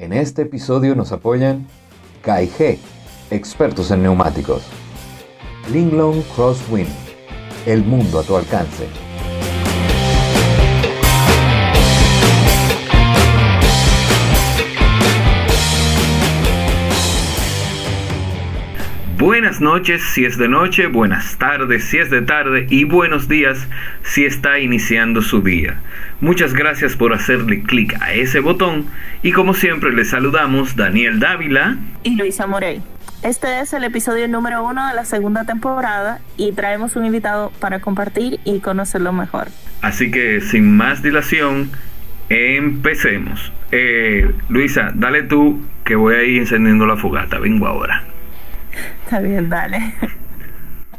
En 0.00 0.14
este 0.14 0.42
episodio 0.42 0.94
nos 0.94 1.12
apoyan 1.12 1.66
KIG, 2.24 2.78
expertos 3.30 3.90
en 3.90 4.02
neumáticos. 4.02 4.62
Linglong 5.70 6.22
Crosswind, 6.34 6.88
el 7.66 7.84
mundo 7.84 8.20
a 8.20 8.22
tu 8.22 8.34
alcance. 8.34 8.88
Buenas 19.20 19.60
noches 19.60 20.02
si 20.14 20.24
es 20.24 20.38
de 20.38 20.48
noche, 20.48 20.86
buenas 20.86 21.36
tardes 21.36 21.84
si 21.84 21.98
es 21.98 22.08
de 22.08 22.22
tarde 22.22 22.66
y 22.70 22.84
buenos 22.84 23.28
días 23.28 23.68
si 24.02 24.24
está 24.24 24.60
iniciando 24.60 25.20
su 25.20 25.42
día. 25.42 25.78
Muchas 26.22 26.54
gracias 26.54 26.96
por 26.96 27.12
hacerle 27.12 27.62
clic 27.62 28.00
a 28.00 28.14
ese 28.14 28.40
botón 28.40 28.86
y 29.22 29.32
como 29.32 29.52
siempre 29.52 29.92
les 29.92 30.08
saludamos 30.08 30.74
Daniel 30.74 31.20
Dávila 31.20 31.76
y 32.02 32.16
Luisa 32.16 32.46
Morey. 32.46 32.80
Este 33.22 33.60
es 33.60 33.74
el 33.74 33.84
episodio 33.84 34.26
número 34.26 34.64
uno 34.64 34.88
de 34.88 34.94
la 34.94 35.04
segunda 35.04 35.44
temporada 35.44 36.22
y 36.38 36.52
traemos 36.52 36.96
un 36.96 37.04
invitado 37.04 37.52
para 37.60 37.80
compartir 37.80 38.40
y 38.46 38.60
conocerlo 38.60 39.12
mejor. 39.12 39.48
Así 39.82 40.10
que 40.10 40.40
sin 40.40 40.78
más 40.78 41.02
dilación, 41.02 41.70
empecemos. 42.30 43.52
Eh, 43.70 44.32
Luisa, 44.48 44.92
dale 44.94 45.24
tú 45.24 45.60
que 45.84 45.94
voy 45.94 46.14
a 46.14 46.22
ir 46.22 46.38
encendiendo 46.38 46.86
la 46.86 46.96
fogata, 46.96 47.38
vengo 47.38 47.66
ahora. 47.66 48.02
Está 49.10 49.22
bien, 49.22 49.48
dale. 49.48 49.92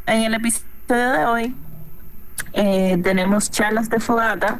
En 0.05 0.23
el 0.23 0.33
episodio 0.33 1.11
de 1.13 1.25
hoy 1.25 1.55
eh, 2.51 2.99
tenemos 3.01 3.49
charlas 3.49 3.89
de 3.89 4.01
fogata 4.01 4.59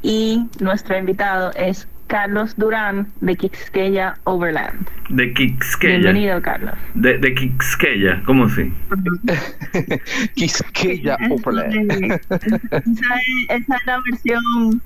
y 0.00 0.46
nuestro 0.60 0.96
invitado 0.96 1.52
es 1.56 1.86
Carlos 2.06 2.54
Durán 2.56 3.08
de 3.20 3.36
Quisqueya 3.36 4.14
Overland. 4.24 4.88
De 5.10 5.30
Quisqueya. 5.34 5.98
Bienvenido, 5.98 6.40
Carlos. 6.40 6.72
De, 6.94 7.18
de 7.18 7.34
Quisqueya, 7.34 8.22
¿cómo 8.24 8.46
así? 8.46 8.72
Quisqueya 10.34 11.18
Overland. 11.32 12.14
Esa 12.30 12.40
es, 12.40 13.60
esa 13.60 13.76
es 13.76 13.84
la 13.84 13.98
versión, 14.10 14.82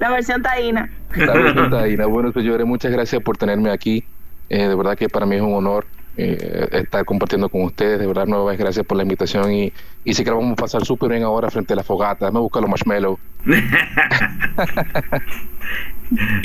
la 0.00 0.10
versión 0.10 0.42
taína. 0.42 0.90
La 1.16 1.32
versión 1.32 1.70
taína. 1.70 2.04
Bueno, 2.04 2.30
señores, 2.30 2.66
muchas 2.66 2.92
gracias 2.92 3.22
por 3.22 3.38
tenerme 3.38 3.70
aquí. 3.70 4.04
Eh, 4.50 4.68
de 4.68 4.74
verdad 4.74 4.98
que 4.98 5.08
para 5.08 5.24
mí 5.24 5.36
es 5.36 5.42
un 5.42 5.54
honor 5.54 5.86
eh, 6.16 6.68
estar 6.72 7.04
compartiendo 7.04 7.48
con 7.48 7.62
ustedes. 7.62 7.98
De 7.98 8.06
verdad, 8.06 8.26
nuevas 8.26 8.58
gracias 8.58 8.84
por 8.86 8.96
la 8.96 9.02
invitación 9.02 9.52
y, 9.52 9.72
y 10.04 10.14
sí 10.14 10.24
que 10.24 10.30
la 10.30 10.36
vamos 10.36 10.52
a 10.52 10.56
pasar 10.56 10.84
súper 10.84 11.10
bien 11.10 11.22
ahora 11.22 11.50
frente 11.50 11.72
a 11.72 11.76
la 11.76 11.82
fogata. 11.82 12.30
Me 12.30 12.40
busca 12.40 12.60
los 12.60 12.68
marshmallows. 12.68 13.18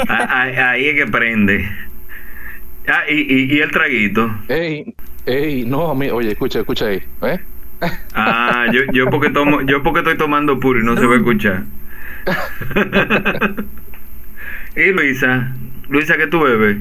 ahí, 0.07 0.55
ahí, 0.55 0.85
es 0.87 0.95
que 0.95 1.07
prende. 1.11 1.69
Ah, 2.87 3.03
y, 3.09 3.15
y, 3.21 3.55
y, 3.55 3.59
el 3.59 3.71
traguito. 3.71 4.29
Ey, 4.47 4.93
ey, 5.25 5.65
no, 5.65 5.95
mi, 5.95 6.09
oye, 6.09 6.31
escucha, 6.31 6.59
escucha 6.59 6.85
ahí. 6.85 7.01
¿eh? 7.23 7.39
Ah, 8.13 8.67
yo, 8.71 8.81
yo 8.93 9.09
porque 9.09 9.31
tomo, 9.31 9.61
yo 9.61 9.81
porque 9.83 9.99
estoy 9.99 10.17
tomando 10.17 10.59
puro 10.59 10.79
y 10.79 10.83
no 10.83 10.95
se 10.95 11.05
va 11.05 11.15
a 11.15 11.17
escuchar. 11.17 11.63
y 14.75 14.91
Luisa, 14.91 15.55
Luisa, 15.89 16.17
¿qué 16.17 16.27
tú 16.27 16.41
bebes? 16.41 16.77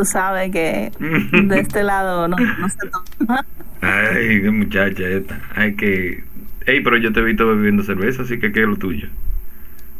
Tú 0.00 0.06
sabes 0.06 0.50
que 0.50 0.90
de 0.98 1.60
este 1.60 1.82
lado 1.82 2.26
no, 2.26 2.34
no 2.38 2.68
se 2.70 2.78
toma. 2.88 3.44
Ay, 3.82 4.40
qué 4.40 4.50
muchacha 4.50 5.06
esta. 5.06 5.38
Hay 5.54 5.74
que. 5.74 6.24
Ey, 6.64 6.80
pero 6.80 6.96
yo 6.96 7.12
te 7.12 7.20
he 7.20 7.22
visto 7.22 7.46
bebiendo 7.46 7.82
cerveza, 7.82 8.22
así 8.22 8.38
que 8.38 8.50
¿qué 8.50 8.62
es 8.62 8.66
lo 8.66 8.76
tuyo? 8.76 9.08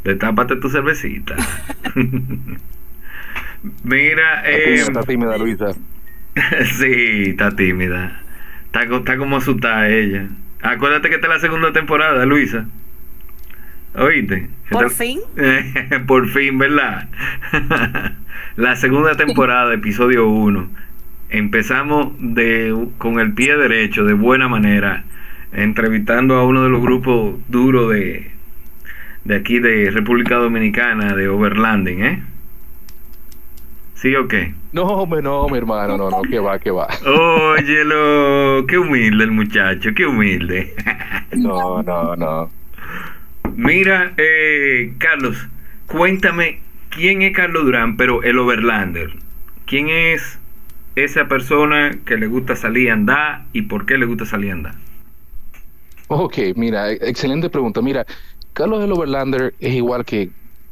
Destápate 0.02 0.56
tu 0.56 0.70
cervecita. 0.70 1.36
Mira, 3.84 4.50
eh. 4.50 4.76
Está 4.76 5.02
tímida, 5.02 5.36
Luisa. 5.36 5.66
sí, 6.78 7.24
está 7.26 7.50
tímida. 7.50 8.22
Está, 8.64 8.84
está 8.84 9.18
como 9.18 9.36
asustada 9.36 9.86
ella. 9.90 10.28
Acuérdate 10.62 11.10
que 11.10 11.16
esta 11.16 11.26
es 11.26 11.34
la 11.34 11.40
segunda 11.40 11.74
temporada, 11.74 12.24
Luisa. 12.24 12.64
¿Oíste? 14.00 14.48
Por 14.70 14.90
fin. 14.90 15.20
Por 16.06 16.28
fin, 16.28 16.58
¿verdad? 16.58 17.08
la 18.56 18.76
segunda 18.76 19.14
temporada, 19.14 19.74
episodio 19.74 20.26
1. 20.26 20.68
Empezamos 21.28 22.14
de, 22.18 22.88
con 22.96 23.20
el 23.20 23.34
pie 23.34 23.58
derecho, 23.58 24.04
de 24.04 24.14
buena 24.14 24.48
manera, 24.48 25.04
entrevistando 25.52 26.36
a 26.36 26.46
uno 26.46 26.62
de 26.62 26.70
los 26.70 26.80
grupos 26.80 27.36
duros 27.48 27.92
de, 27.92 28.30
de 29.24 29.36
aquí 29.36 29.58
de 29.58 29.90
República 29.90 30.36
Dominicana, 30.36 31.14
de 31.14 31.28
Overlanding, 31.28 32.02
¿eh? 32.02 32.22
¿Sí 33.96 34.16
o 34.16 34.26
qué? 34.28 34.54
No, 34.72 34.84
hombre, 34.84 35.20
no, 35.20 35.46
mi 35.46 35.58
hermano, 35.58 35.98
no, 35.98 36.08
no, 36.08 36.22
que 36.22 36.38
va, 36.38 36.58
que 36.58 36.70
va. 36.70 36.88
Óyelo, 37.04 38.64
qué 38.66 38.78
humilde 38.78 39.24
el 39.24 39.30
muchacho, 39.32 39.90
qué 39.94 40.06
humilde. 40.06 40.74
no, 41.36 41.82
no, 41.82 42.16
no. 42.16 42.59
Mira, 43.56 44.12
eh, 44.16 44.94
Carlos, 44.98 45.36
cuéntame 45.86 46.60
quién 46.90 47.22
es 47.22 47.34
Carlos 47.34 47.64
Durán, 47.64 47.96
pero 47.96 48.22
el 48.22 48.38
Overlander. 48.38 49.10
¿Quién 49.66 49.88
es 49.88 50.38
esa 50.96 51.28
persona 51.28 51.98
que 52.04 52.16
le 52.16 52.26
gusta 52.26 52.56
salir 52.56 52.90
a 52.90 52.94
andar 52.94 53.46
y 53.52 53.62
por 53.62 53.86
qué 53.86 53.98
le 53.98 54.06
gusta 54.06 54.26
salir 54.26 54.50
a 54.50 54.54
andar? 54.54 54.74
Ok, 56.08 56.38
mira, 56.56 56.90
excelente 56.92 57.50
pregunta. 57.50 57.80
Mira, 57.82 58.04
Carlos 58.52 58.82
el 58.84 58.92
Overlander 58.92 59.54
es 59.60 59.74
igual 59.74 60.04
que 60.04 60.30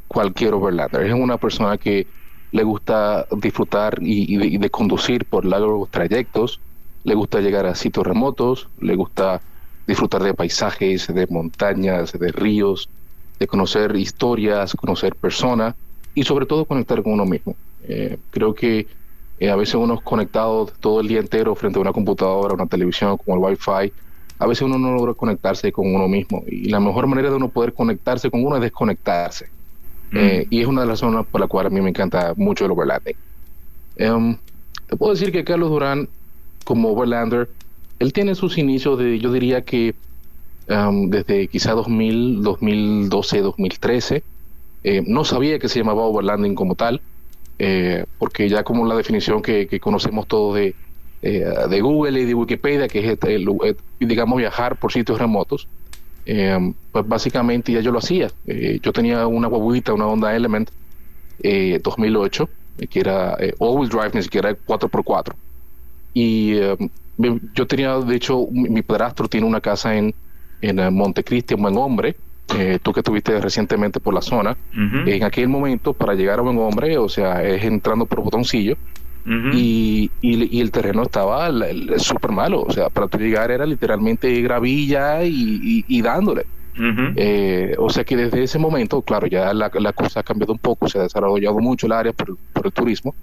cualquier 0.08 0.54
Overlander. 0.54 1.06
Es 1.06 1.14
una 1.14 1.38
persona 1.38 1.78
que 1.78 2.06
le 2.50 2.62
gusta 2.64 3.26
disfrutar 3.30 3.98
y, 4.00 4.34
y, 4.34 4.36
de, 4.38 4.46
y 4.46 4.58
de 4.58 4.70
conducir 4.70 5.26
por 5.26 5.44
largos 5.44 5.90
trayectos, 5.90 6.60
le 7.04 7.14
gusta 7.14 7.40
llegar 7.40 7.66
a 7.66 7.74
sitios 7.74 8.06
remotos, 8.06 8.68
le 8.80 8.96
gusta 8.96 9.42
disfrutar 9.88 10.22
de 10.22 10.34
paisajes, 10.34 11.06
de 11.12 11.26
montañas, 11.28 12.12
de 12.12 12.30
ríos, 12.30 12.90
de 13.40 13.46
conocer 13.46 13.96
historias, 13.96 14.74
conocer 14.74 15.16
personas 15.16 15.74
y 16.14 16.24
sobre 16.24 16.44
todo 16.44 16.66
conectar 16.66 17.02
con 17.02 17.14
uno 17.14 17.24
mismo. 17.24 17.56
Eh, 17.84 18.18
creo 18.30 18.54
que 18.54 18.86
eh, 19.40 19.50
a 19.50 19.56
veces 19.56 19.76
uno 19.76 19.94
es 19.94 20.02
conectado 20.02 20.66
todo 20.80 21.00
el 21.00 21.08
día 21.08 21.20
entero 21.20 21.54
frente 21.54 21.78
a 21.78 21.82
una 21.82 21.92
computadora, 21.92 22.52
una 22.54 22.66
televisión, 22.66 23.16
con 23.16 23.38
el 23.38 23.44
Wi-Fi. 23.44 23.92
A 24.40 24.46
veces 24.46 24.62
uno 24.62 24.78
no 24.78 24.92
logra 24.92 25.14
conectarse 25.14 25.72
con 25.72 25.92
uno 25.92 26.06
mismo 26.06 26.44
y 26.46 26.68
la 26.68 26.80
mejor 26.80 27.06
manera 27.06 27.30
de 27.30 27.36
uno 27.36 27.48
poder 27.48 27.72
conectarse 27.72 28.30
con 28.30 28.44
uno 28.44 28.56
es 28.56 28.62
desconectarse. 28.62 29.46
Mm. 30.10 30.16
Eh, 30.18 30.46
y 30.50 30.60
es 30.60 30.66
una 30.66 30.82
de 30.82 30.86
las 30.86 31.00
razones 31.00 31.26
por 31.26 31.40
las 31.40 31.48
cuales 31.48 31.72
a 31.72 31.74
mí 31.74 31.80
me 31.80 31.88
encanta 31.88 32.34
mucho 32.36 32.66
el 32.66 32.72
overlanding. 32.72 33.16
Um, 34.00 34.36
te 34.86 34.96
puedo 34.96 35.12
decir 35.12 35.32
que 35.32 35.44
Carlos 35.44 35.70
Durán, 35.70 36.08
como 36.64 36.90
overlander, 36.90 37.48
él 37.98 38.12
tiene 38.12 38.34
sus 38.34 38.58
inicios 38.58 38.98
de, 38.98 39.18
yo 39.18 39.32
diría 39.32 39.62
que 39.62 39.94
um, 40.68 41.10
desde 41.10 41.48
quizá 41.48 41.72
2000, 41.72 42.42
2012, 42.42 43.40
2013. 43.40 44.22
Eh, 44.84 45.02
no 45.06 45.24
sabía 45.24 45.58
que 45.58 45.68
se 45.68 45.80
llamaba 45.80 46.02
overlanding 46.02 46.54
como 46.54 46.74
tal, 46.74 47.00
eh, 47.58 48.04
porque 48.18 48.48
ya 48.48 48.62
como 48.62 48.86
la 48.86 48.94
definición 48.94 49.42
que, 49.42 49.80
conocemos 49.80 50.26
todos 50.28 50.56
de, 50.56 50.74
eh, 51.22 51.44
de 51.68 51.80
Google 51.80 52.20
y 52.20 52.24
de 52.24 52.34
Wikipedia, 52.34 52.88
que 52.88 53.00
es, 53.00 53.18
el, 53.24 53.48
el, 53.64 53.76
digamos, 54.08 54.38
viajar 54.38 54.76
por 54.76 54.92
sitios 54.92 55.18
remotos, 55.18 55.66
eh, 56.26 56.72
pues 56.92 57.08
básicamente 57.08 57.72
ya 57.72 57.80
yo 57.80 57.90
lo 57.90 57.98
hacía. 57.98 58.30
yo 58.46 58.92
tenía 58.92 59.26
una 59.26 59.48
guaguita, 59.48 59.94
una 59.94 60.06
Honda 60.06 60.36
Element 60.36 60.70
2008, 61.42 62.48
que 62.90 63.00
era 63.00 63.36
all-wheel 63.58 63.88
drive, 63.88 64.10
ni 64.14 64.22
siquiera 64.22 64.56
4x4. 64.66 65.32
Y 66.14 66.52
yo 67.54 67.66
tenía, 67.66 67.98
de 67.98 68.16
hecho, 68.16 68.46
mi, 68.50 68.68
mi 68.68 68.82
padrastro 68.82 69.28
tiene 69.28 69.46
una 69.46 69.60
casa 69.60 69.94
en, 69.96 70.14
en 70.60 70.94
Montecristi, 70.94 71.54
un 71.54 71.62
buen 71.62 71.76
hombre, 71.76 72.16
eh, 72.56 72.78
tú 72.82 72.92
que 72.92 73.00
estuviste 73.00 73.38
recientemente 73.40 74.00
por 74.00 74.14
la 74.14 74.22
zona, 74.22 74.52
uh 74.52 74.76
-huh. 74.76 75.08
en 75.08 75.24
aquel 75.24 75.48
momento 75.48 75.92
para 75.92 76.14
llegar 76.14 76.38
a 76.38 76.42
buen 76.42 76.58
hombre, 76.58 76.96
o 76.96 77.08
sea, 77.08 77.42
es 77.42 77.62
entrando 77.64 78.06
por 78.06 78.22
botoncillo, 78.22 78.76
uh 79.26 79.30
-huh. 79.30 79.54
y, 79.54 80.10
y, 80.22 80.56
y, 80.56 80.60
el 80.60 80.70
terreno 80.70 81.02
estaba 81.02 81.50
súper 81.98 82.32
malo, 82.32 82.62
o 82.62 82.72
sea, 82.72 82.88
para 82.88 83.06
tú 83.08 83.18
llegar 83.18 83.50
era 83.50 83.66
literalmente 83.66 84.40
gravilla 84.40 85.22
y, 85.24 85.84
y 85.86 86.02
dándole. 86.02 86.46
Uh 86.78 86.82
-huh. 86.82 87.12
eh, 87.16 87.74
o 87.76 87.90
sea 87.90 88.04
que 88.04 88.16
desde 88.16 88.44
ese 88.44 88.58
momento, 88.58 89.02
claro, 89.02 89.26
ya 89.26 89.52
la, 89.52 89.68
la, 89.80 89.92
cosa 89.92 90.20
ha 90.20 90.22
cambiado 90.22 90.52
un 90.52 90.60
poco, 90.60 90.88
se 90.88 90.98
ha 90.98 91.02
desarrollado 91.02 91.58
mucho 91.58 91.86
el 91.86 91.92
área 91.92 92.12
por, 92.12 92.36
por 92.52 92.66
el 92.66 92.72
turismo, 92.72 93.14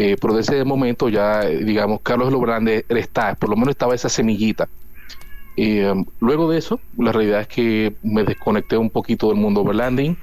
eh, 0.00 0.16
pero 0.20 0.32
desde 0.32 0.54
ese 0.54 0.64
momento 0.64 1.08
ya, 1.08 1.40
digamos, 1.40 2.02
Carlos 2.04 2.30
Lobrande 2.30 2.84
está, 2.88 3.34
por 3.34 3.50
lo 3.50 3.56
menos 3.56 3.70
estaba 3.70 3.96
esa 3.96 4.08
semillita. 4.08 4.68
Eh, 5.56 5.92
luego 6.20 6.48
de 6.48 6.58
eso, 6.58 6.78
la 6.96 7.10
realidad 7.10 7.40
es 7.40 7.48
que 7.48 7.94
me 8.04 8.22
desconecté 8.22 8.76
un 8.76 8.90
poquito 8.90 9.26
del 9.26 9.38
mundo 9.38 9.62
overlanding. 9.62 10.16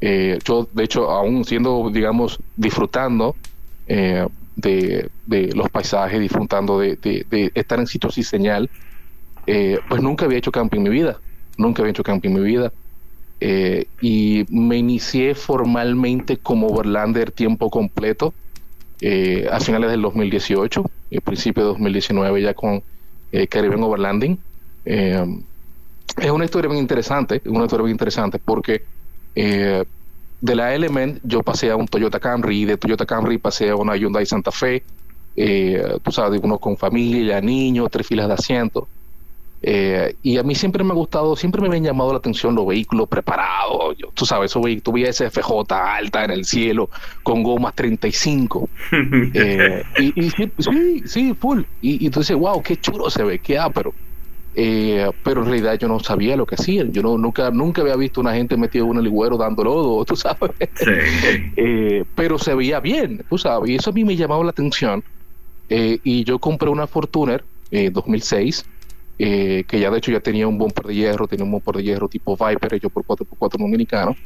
Eh, 0.00 0.38
yo, 0.44 0.68
de 0.72 0.84
hecho, 0.84 1.10
aún 1.10 1.44
siendo, 1.44 1.90
digamos, 1.92 2.38
disfrutando 2.54 3.34
eh, 3.88 4.28
de, 4.54 5.10
de, 5.26 5.52
los 5.56 5.70
paisajes, 5.70 6.20
disfrutando 6.20 6.78
de, 6.78 6.94
de, 6.94 7.26
de, 7.28 7.50
estar 7.52 7.80
en 7.80 7.88
sitios 7.88 8.14
sin 8.14 8.22
señal, 8.22 8.70
eh, 9.48 9.80
pues 9.88 10.02
nunca 10.02 10.26
había 10.26 10.38
hecho 10.38 10.52
camping 10.52 10.78
en 10.78 10.84
mi 10.84 10.90
vida. 10.90 11.18
Nunca 11.58 11.82
había 11.82 11.90
hecho 11.90 12.04
camping 12.04 12.28
en 12.28 12.34
mi 12.36 12.42
vida. 12.42 12.72
Eh, 13.40 13.88
y 14.00 14.46
me 14.50 14.76
inicié 14.76 15.34
formalmente 15.34 16.36
como 16.36 16.68
overlander 16.68 17.32
tiempo 17.32 17.70
completo 17.70 18.32
eh, 19.00 19.48
a 19.50 19.60
finales 19.60 19.90
del 19.90 20.02
2018, 20.02 20.90
el 21.10 21.20
principio 21.20 21.62
de 21.62 21.68
2019 21.70 22.42
ya 22.42 22.54
con 22.54 22.82
eh, 23.32 23.46
Caribbean 23.46 23.82
Overlanding. 23.82 24.38
Eh, 24.84 25.24
es 26.16 26.30
una 26.30 26.44
historia 26.44 26.68
muy 26.68 26.78
interesante, 26.78 27.36
es 27.36 27.46
una 27.46 27.64
historia 27.64 27.82
muy 27.82 27.90
interesante 27.90 28.38
porque 28.38 28.82
eh, 29.34 29.84
de 30.40 30.54
la 30.54 30.74
Element 30.74 31.20
yo 31.22 31.42
pasé 31.42 31.70
a 31.70 31.76
un 31.76 31.86
Toyota 31.86 32.20
Camry 32.20 32.64
de 32.64 32.76
Toyota 32.76 33.04
Camry 33.04 33.38
pasé 33.38 33.70
a 33.70 33.76
una 33.76 33.96
Hyundai 33.96 34.24
Santa 34.24 34.50
Fe, 34.50 34.82
eh, 35.34 35.98
tú 36.02 36.12
sabes, 36.12 36.40
uno 36.42 36.58
con 36.58 36.76
familia, 36.76 37.40
niños, 37.40 37.88
tres 37.90 38.06
filas 38.06 38.28
de 38.28 38.34
asientos. 38.34 38.84
Eh, 39.68 40.14
y 40.22 40.38
a 40.38 40.44
mí 40.44 40.54
siempre 40.54 40.84
me 40.84 40.92
ha 40.92 40.94
gustado, 40.94 41.34
siempre 41.34 41.60
me 41.68 41.76
han 41.76 41.82
llamado 41.82 42.12
la 42.12 42.18
atención 42.18 42.54
los 42.54 42.68
vehículos 42.68 43.08
preparados. 43.08 43.96
Yo, 43.98 44.12
tú 44.14 44.24
sabes, 44.24 44.52
esos 44.52 44.62
vehículos, 44.62 44.84
tuve 44.84 45.08
ese 45.08 45.28
FJ 45.28 45.74
alta 45.74 46.24
en 46.24 46.30
el 46.30 46.44
cielo 46.44 46.88
con 47.24 47.42
gomas 47.42 47.74
35. 47.74 48.68
Eh, 49.34 49.82
y, 49.98 50.26
y 50.26 50.30
sí, 50.30 51.02
sí, 51.04 51.34
full. 51.34 51.62
Y, 51.82 52.06
y 52.06 52.10
tú 52.10 52.20
dices, 52.20 52.36
wow, 52.36 52.62
qué 52.62 52.76
chulo 52.76 53.10
se 53.10 53.24
ve, 53.24 53.40
qué 53.40 53.58
ápero. 53.58 53.92
Eh, 54.58 55.10
pero 55.22 55.42
en 55.42 55.48
realidad 55.48 55.78
yo 55.78 55.88
no 55.88 55.98
sabía 55.98 56.36
lo 56.36 56.46
que 56.46 56.54
hacían. 56.54 56.92
Yo 56.92 57.02
no, 57.02 57.18
nunca, 57.18 57.50
nunca 57.50 57.82
había 57.82 57.96
visto 57.96 58.20
una 58.20 58.34
gente 58.34 58.56
metida 58.56 58.84
en 58.84 58.90
un 58.90 59.02
ligüero 59.02 59.36
dando 59.36 59.64
lodo, 59.64 60.04
tú 60.06 60.14
sabes. 60.14 60.52
Sí. 60.76 60.90
Eh, 61.56 62.04
pero 62.14 62.38
se 62.38 62.54
veía 62.54 62.78
bien, 62.78 63.24
tú 63.28 63.36
sabes. 63.36 63.68
Y 63.70 63.74
eso 63.74 63.90
a 63.90 63.92
mí 63.92 64.04
me 64.04 64.16
llamaba 64.16 64.44
la 64.44 64.50
atención. 64.50 65.02
Eh, 65.68 65.98
y 66.04 66.24
yo 66.24 66.38
compré 66.38 66.70
una 66.70 66.86
Fortuner 66.86 67.44
eh, 67.70 67.90
2006, 67.90 68.64
eh, 69.18 69.64
que 69.66 69.80
ya 69.80 69.90
de 69.90 69.98
hecho 69.98 70.12
ya 70.12 70.20
tenía 70.20 70.46
un 70.46 70.58
bumper 70.58 70.86
de 70.86 70.94
hierro, 70.94 71.26
tenía 71.26 71.44
un 71.44 71.50
bumper 71.50 71.76
de 71.76 71.82
hierro 71.82 72.08
tipo 72.08 72.36
Viper 72.36 72.74
hecho 72.74 72.90
por 72.90 73.04
4x4 73.04 73.58
dominicano. 73.58 74.16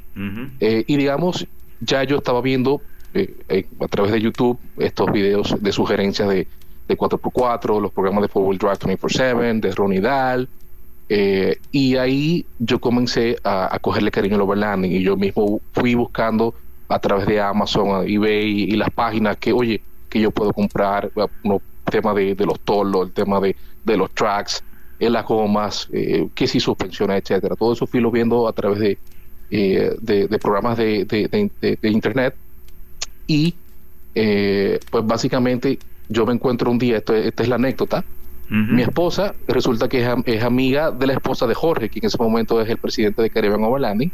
Eh, 0.59 0.85
y 0.87 0.97
digamos, 0.97 1.47
ya 1.81 2.03
yo 2.05 2.19
estaba 2.19 2.41
viendo 2.41 2.81
eh, 3.15 3.35
eh, 3.49 3.67
a 3.81 3.89
través 3.89 4.13
de 4.13 4.21
YouTube 4.21 4.59
estos 4.79 5.11
videos 5.13 5.57
de 5.61 5.73
sugerencias 5.73 6.29
de, 6.29 6.47
de 6.89 6.99
4x4, 6.99 7.81
los 7.81 7.93
programas 7.93 8.23
de 8.23 8.29
Four 8.29 8.45
Wheel 8.49 8.59
Drive 8.59 8.79
24-7, 8.79 9.61
de 9.61 9.73
Ronnie 9.73 10.01
Dahl. 10.01 10.49
y 11.71 11.97
ahí 11.97 12.47
yo 12.59 12.81
comencé 12.81 13.37
a, 13.45 13.75
a 13.75 13.79
cogerle 13.79 14.11
cariño 14.11 14.37
al 14.37 14.43
overlanding 14.43 14.93
y 14.93 15.03
yo 15.03 15.17
mismo 15.17 15.61
fui 15.73 15.95
buscando 15.95 16.55
a 16.89 16.99
través 16.99 17.27
de 17.27 17.41
Amazon, 17.41 18.09
eBay 18.09 18.65
y, 18.65 18.73
las 18.73 18.91
páginas 18.91 19.37
que, 19.37 19.53
oye, 19.53 19.81
que 20.09 20.21
yo 20.21 20.33
puedo 20.33 20.53
comprar, 20.53 21.13
el 21.15 21.61
tema 21.85 22.13
de, 22.13 22.35
de 22.35 22.47
los 22.47 22.59
tolos, 22.61 23.07
el 23.07 23.13
tema 23.13 23.41
de, 23.41 23.55
de 23.85 23.97
los 23.97 24.11
tracks, 24.11 24.63
en 25.01 25.13
las 25.15 25.25
gomas, 25.25 25.89
eh, 25.93 26.29
que 26.35 26.47
si 26.47 26.61
suspensiones, 26.61 27.23
etcétera. 27.23 27.57
Todo 27.57 27.73
eso 27.73 27.87
fui 27.87 28.01
lo 28.01 28.11
viendo 28.11 28.47
a 28.47 28.53
través 28.53 28.79
de, 28.79 28.99
eh, 29.51 29.97
de, 30.01 30.29
de 30.29 30.39
programas 30.39 30.77
de, 30.77 31.05
de- 31.07 31.79
internet. 31.91 32.37
Y 33.27 33.55
eh, 34.15 34.79
pues 34.91 35.07
básicamente 35.07 35.79
yo 36.09 36.27
me 36.27 36.35
encuentro 36.35 36.71
un 36.71 36.79
día, 36.79 36.99
esto, 36.99 37.15
esta 37.15 37.43
es 37.43 37.49
la 37.49 37.55
anécdota, 37.57 38.05
mi 38.77 38.83
esposa 38.83 39.35
resulta 39.47 39.89
que 39.89 40.03
es, 40.03 40.09
es 40.27 40.43
amiga 40.43 40.91
de 40.91 41.07
la 41.07 41.13
esposa 41.15 41.47
de 41.47 41.55
Jorge, 41.55 41.89
que 41.89 42.01
en 42.01 42.07
ese 42.07 42.19
momento 42.19 42.61
es 42.61 42.69
el 42.69 42.79
presidente 42.79 43.23
de 43.23 43.31
Caribbean 43.31 43.63
Overlanding, 43.65 44.11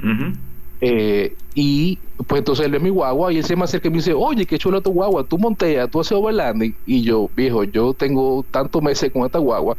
eh, 0.81 1.37
y 1.55 1.99
pues 2.27 2.41
entonces 2.41 2.67
él 2.67 2.73
ve 2.73 2.79
mi 2.79 2.91
guagua 2.91 3.33
y 3.33 3.39
él 3.39 3.45
se 3.45 3.57
me 3.57 3.65
acerca 3.65 3.89
y 3.89 3.91
me 3.91 3.97
dice, 3.97 4.13
oye, 4.13 4.45
qué 4.47 4.59
chulo 4.59 4.83
tu 4.83 4.91
guagua, 4.93 5.27
tú 5.27 5.39
monteas, 5.39 5.89
tú 5.91 6.01
haces 6.01 6.13
overlanding. 6.13 6.77
Y 6.85 7.03
yo, 7.03 7.31
viejo, 7.35 7.65
yo 7.65 7.95
tengo 7.95 8.47
tantos 8.51 8.83
meses 8.83 9.11
con 9.11 9.25
esta 9.25 9.39
guagua 9.39 9.75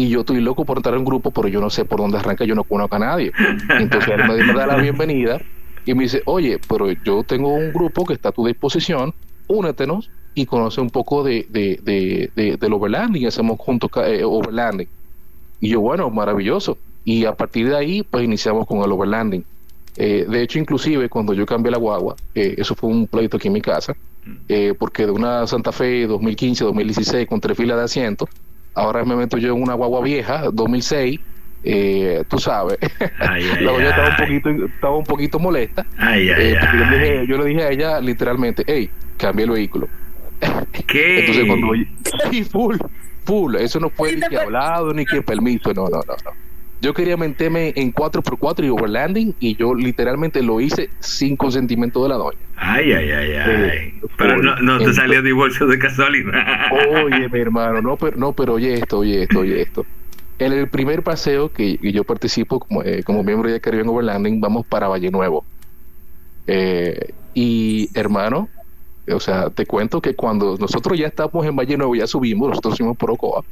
y 0.00 0.08
yo 0.10 0.20
estoy 0.20 0.40
loco 0.40 0.64
por 0.64 0.76
entrar 0.76 0.94
en 0.94 1.00
un 1.00 1.04
grupo, 1.04 1.32
pero 1.32 1.48
yo 1.48 1.60
no 1.60 1.70
sé 1.70 1.84
por 1.84 1.98
dónde 1.98 2.18
arranca, 2.18 2.44
yo 2.44 2.54
no 2.54 2.62
conozco 2.62 2.94
a 2.94 2.98
nadie. 3.00 3.32
Entonces 3.80 4.10
él 4.16 4.28
me, 4.28 4.54
da 4.54 4.64
la 4.66 4.76
bienvenida 4.76 5.40
y 5.84 5.92
me 5.94 6.04
dice, 6.04 6.22
oye, 6.26 6.58
pero 6.68 6.92
yo 7.04 7.24
tengo 7.24 7.52
un 7.52 7.72
grupo 7.72 8.04
que 8.04 8.12
está 8.14 8.28
a 8.28 8.32
tu 8.32 8.46
disposición, 8.46 9.12
únetenos 9.48 10.08
y 10.34 10.46
conoce 10.46 10.80
un 10.80 10.90
poco 10.90 11.24
de, 11.24 11.46
de, 11.50 11.80
de, 11.82 12.30
de- 12.36 12.56
del 12.56 12.72
overlanding, 12.74 13.26
hacemos 13.26 13.58
juntos 13.58 13.90
eh, 14.06 14.22
overlanding. 14.22 14.88
Y 15.60 15.70
yo, 15.70 15.80
bueno, 15.80 16.08
maravilloso. 16.10 16.78
Y 17.04 17.24
a 17.24 17.34
partir 17.34 17.68
de 17.68 17.76
ahí, 17.76 18.02
pues 18.04 18.22
iniciamos 18.24 18.66
con 18.68 18.78
el 18.84 18.92
overlanding. 18.92 19.44
Eh, 19.96 20.26
de 20.28 20.42
hecho, 20.42 20.60
inclusive 20.60 21.08
cuando 21.08 21.32
yo 21.34 21.44
cambié 21.44 21.72
la 21.72 21.78
guagua, 21.78 22.14
eh, 22.34 22.54
eso 22.56 22.76
fue 22.76 22.88
un 22.90 23.08
pleito 23.08 23.36
aquí 23.36 23.48
en 23.48 23.54
mi 23.54 23.60
casa, 23.60 23.94
eh, 24.46 24.74
porque 24.78 25.06
de 25.06 25.10
una 25.12 25.44
Santa 25.48 25.72
Fe 25.72 26.06
2015, 26.06 26.62
2016 26.64 27.26
con 27.26 27.40
tres 27.40 27.56
filas 27.56 27.78
de 27.78 27.84
asientos, 27.84 28.28
ahora 28.78 29.04
me 29.04 29.16
meto 29.16 29.38
yo 29.38 29.54
en 29.54 29.62
una 29.62 29.74
guagua 29.74 30.02
vieja, 30.02 30.44
2006, 30.52 31.20
eh, 31.64 32.22
tú 32.28 32.38
sabes, 32.38 32.78
Ay, 33.18 33.44
ay, 33.56 33.64
la 33.64 33.72
guagua 33.72 33.90
estaba 33.90 34.08
un 34.08 34.16
poquito, 34.16 34.50
estaba 34.66 34.96
un 34.96 35.04
poquito 35.04 35.38
molesta, 35.38 35.86
Ay, 35.96 36.30
ay, 36.30 36.52
eh, 36.52 36.58
porque 36.60 36.78
yo 36.78 36.84
le, 36.90 36.98
dije, 36.98 37.26
yo 37.26 37.38
le 37.38 37.44
dije 37.46 37.62
a 37.64 37.70
ella 37.70 38.00
literalmente, 38.00 38.64
hey, 38.66 38.90
cambie 39.16 39.44
el 39.44 39.50
vehículo. 39.50 39.88
¿Qué? 40.86 41.20
Entonces 41.20 41.46
cuando 41.46 41.72
sí, 42.30 42.44
full, 42.44 42.76
full, 43.24 43.56
eso 43.56 43.80
no 43.80 43.90
fue 43.90 44.10
Sí, 44.10 44.16
ni 44.16 44.28
que 44.28 44.38
hablado 44.38 44.92
ni 44.94 45.04
que 45.04 45.22
permiso, 45.22 45.72
no, 45.74 45.84
no, 45.84 45.98
no, 46.06 46.14
no. 46.24 46.47
Yo 46.80 46.94
quería 46.94 47.16
meterme 47.16 47.72
en 47.74 47.92
4x4 47.92 48.64
y 48.64 48.68
overlanding 48.68 49.34
y 49.40 49.56
yo 49.56 49.74
literalmente 49.74 50.42
lo 50.42 50.60
hice 50.60 50.90
sin 51.00 51.36
consentimiento 51.36 52.02
de 52.04 52.08
la 52.08 52.14
doña. 52.16 52.38
Ay, 52.56 52.92
ay, 52.92 53.10
ay, 53.10 53.32
ay. 53.32 53.60
Eh, 53.60 53.94
Pero 54.16 54.40
no, 54.40 54.56
no 54.56 54.78
te 54.78 54.92
salió 54.92 55.20
divorcio 55.20 55.66
de 55.66 55.78
casualidad. 55.78 56.32
Oye, 57.04 57.28
mi 57.28 57.38
hermano, 57.40 57.82
no, 57.82 57.96
pero, 57.96 58.16
no, 58.16 58.32
pero 58.32 58.54
oye 58.54 58.74
esto, 58.74 58.98
oye 58.98 59.24
esto, 59.24 59.40
oye 59.40 59.60
esto. 59.60 59.84
En 60.38 60.52
el 60.52 60.68
primer 60.68 61.02
paseo 61.02 61.50
que, 61.52 61.78
que 61.78 61.90
yo 61.90 62.04
participo 62.04 62.60
como, 62.60 62.84
eh, 62.84 63.02
como 63.02 63.24
miembro 63.24 63.50
de 63.50 63.60
Caribbean 63.60 63.88
Overlanding, 63.88 64.40
vamos 64.40 64.64
para 64.64 64.86
Valle 64.86 65.10
Nuevo. 65.10 65.44
Eh, 66.46 67.12
y 67.34 67.90
hermano, 67.98 68.48
o 69.12 69.20
sea, 69.20 69.50
te 69.50 69.66
cuento 69.66 70.00
que 70.00 70.14
cuando 70.14 70.56
nosotros 70.58 70.96
ya 70.98 71.08
estamos 71.08 71.44
en 71.44 71.56
Valle 71.56 71.76
Nuevo, 71.76 71.96
ya 71.96 72.06
subimos, 72.06 72.50
nosotros 72.50 72.76
subimos 72.76 72.96
por 72.96 73.10
Ocoa, 73.10 73.44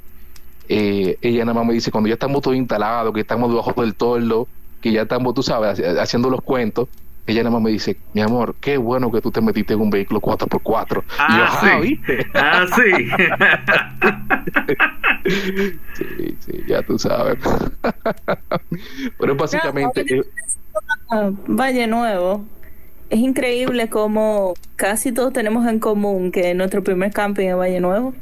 eh, 0.68 1.18
ella 1.22 1.44
nada 1.44 1.58
más 1.58 1.66
me 1.66 1.74
dice, 1.74 1.90
cuando 1.90 2.08
ya 2.08 2.14
estamos 2.14 2.42
todos 2.42 2.56
instalados, 2.56 3.12
que 3.14 3.20
estamos 3.20 3.50
debajo 3.50 3.72
del 3.80 3.94
toldo, 3.94 4.46
que 4.80 4.92
ya 4.92 5.02
estamos, 5.02 5.34
tú 5.34 5.42
sabes, 5.42 5.80
ha- 5.80 6.02
haciendo 6.02 6.30
los 6.30 6.42
cuentos, 6.42 6.88
ella 7.26 7.42
nada 7.42 7.54
más 7.54 7.62
me 7.62 7.70
dice, 7.70 7.96
mi 8.14 8.20
amor, 8.20 8.54
qué 8.60 8.76
bueno 8.76 9.10
que 9.10 9.20
tú 9.20 9.30
te 9.32 9.40
metiste 9.40 9.74
en 9.74 9.80
un 9.80 9.90
vehículo 9.90 10.20
4x4. 10.20 11.02
Y 11.02 11.02
yo, 11.02 11.12
Ah, 11.18 11.44
"Ajá, 11.44 11.80
sí. 11.80 11.88
¿viste?". 11.88 12.26
Ah, 12.34 12.66
sí. 12.76 13.08
Sí, 15.94 16.36
sí, 16.40 16.52
ya 16.68 16.82
tú 16.82 16.98
sabes. 16.98 17.38
Pero 19.18 19.34
básicamente, 19.34 20.04
Ya, 20.08 20.16
eh, 20.16 20.22
Ah, 21.10 21.30
Valle 21.48 21.86
Nuevo. 21.86 22.44
Es 23.10 23.18
increíble 23.20 23.88
cómo 23.88 24.54
casi 24.76 25.12
todos 25.12 25.32
tenemos 25.32 25.66
en 25.66 25.78
común 25.78 26.32
que 26.32 26.54
nuestro 26.54 26.82
primer 26.82 27.12
camping 27.12 27.48
es 27.48 27.56
Valle 27.56 27.80
Nuevo. 27.80 28.14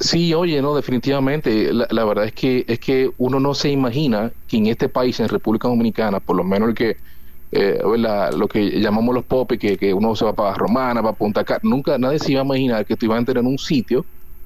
Sí, 0.00 0.34
oye, 0.34 0.60
no, 0.60 0.74
definitivamente. 0.74 1.72
La, 1.72 2.04
verdad 2.04 2.24
es 2.24 2.32
que 2.32 2.64
es 2.66 2.78
que 2.80 3.10
uno 3.18 3.38
no 3.38 3.54
se 3.54 3.70
imagina 3.70 4.32
que 4.48 4.56
en 4.56 4.66
este 4.66 4.88
país, 4.88 5.20
en 5.20 5.28
República 5.28 5.68
Dominicana, 5.68 6.20
por 6.20 6.36
lo 6.36 6.44
menos 6.44 6.70
el 6.70 6.74
que 6.74 6.96
eh, 7.52 7.80
lo 7.82 8.48
que 8.48 8.80
llamamos 8.80 9.14
los 9.14 9.24
popes, 9.24 9.58
que, 9.58 9.76
que 9.76 9.92
uno 9.94 10.16
se 10.16 10.24
va 10.24 10.32
para 10.32 10.54
Romana, 10.54 11.02
para 11.02 11.14
Punta 11.14 11.44
Cana, 11.44 11.60
nunca 11.62 11.98
nadie 11.98 12.18
se 12.18 12.32
iba 12.32 12.42
a 12.42 12.44
imaginar 12.44 12.86
que 12.86 12.96
tú 12.96 13.06
ibas 13.06 13.16
a 13.16 13.18
entrar 13.20 13.38
en 13.38 13.46
un 13.46 13.58
sitio 13.58 14.04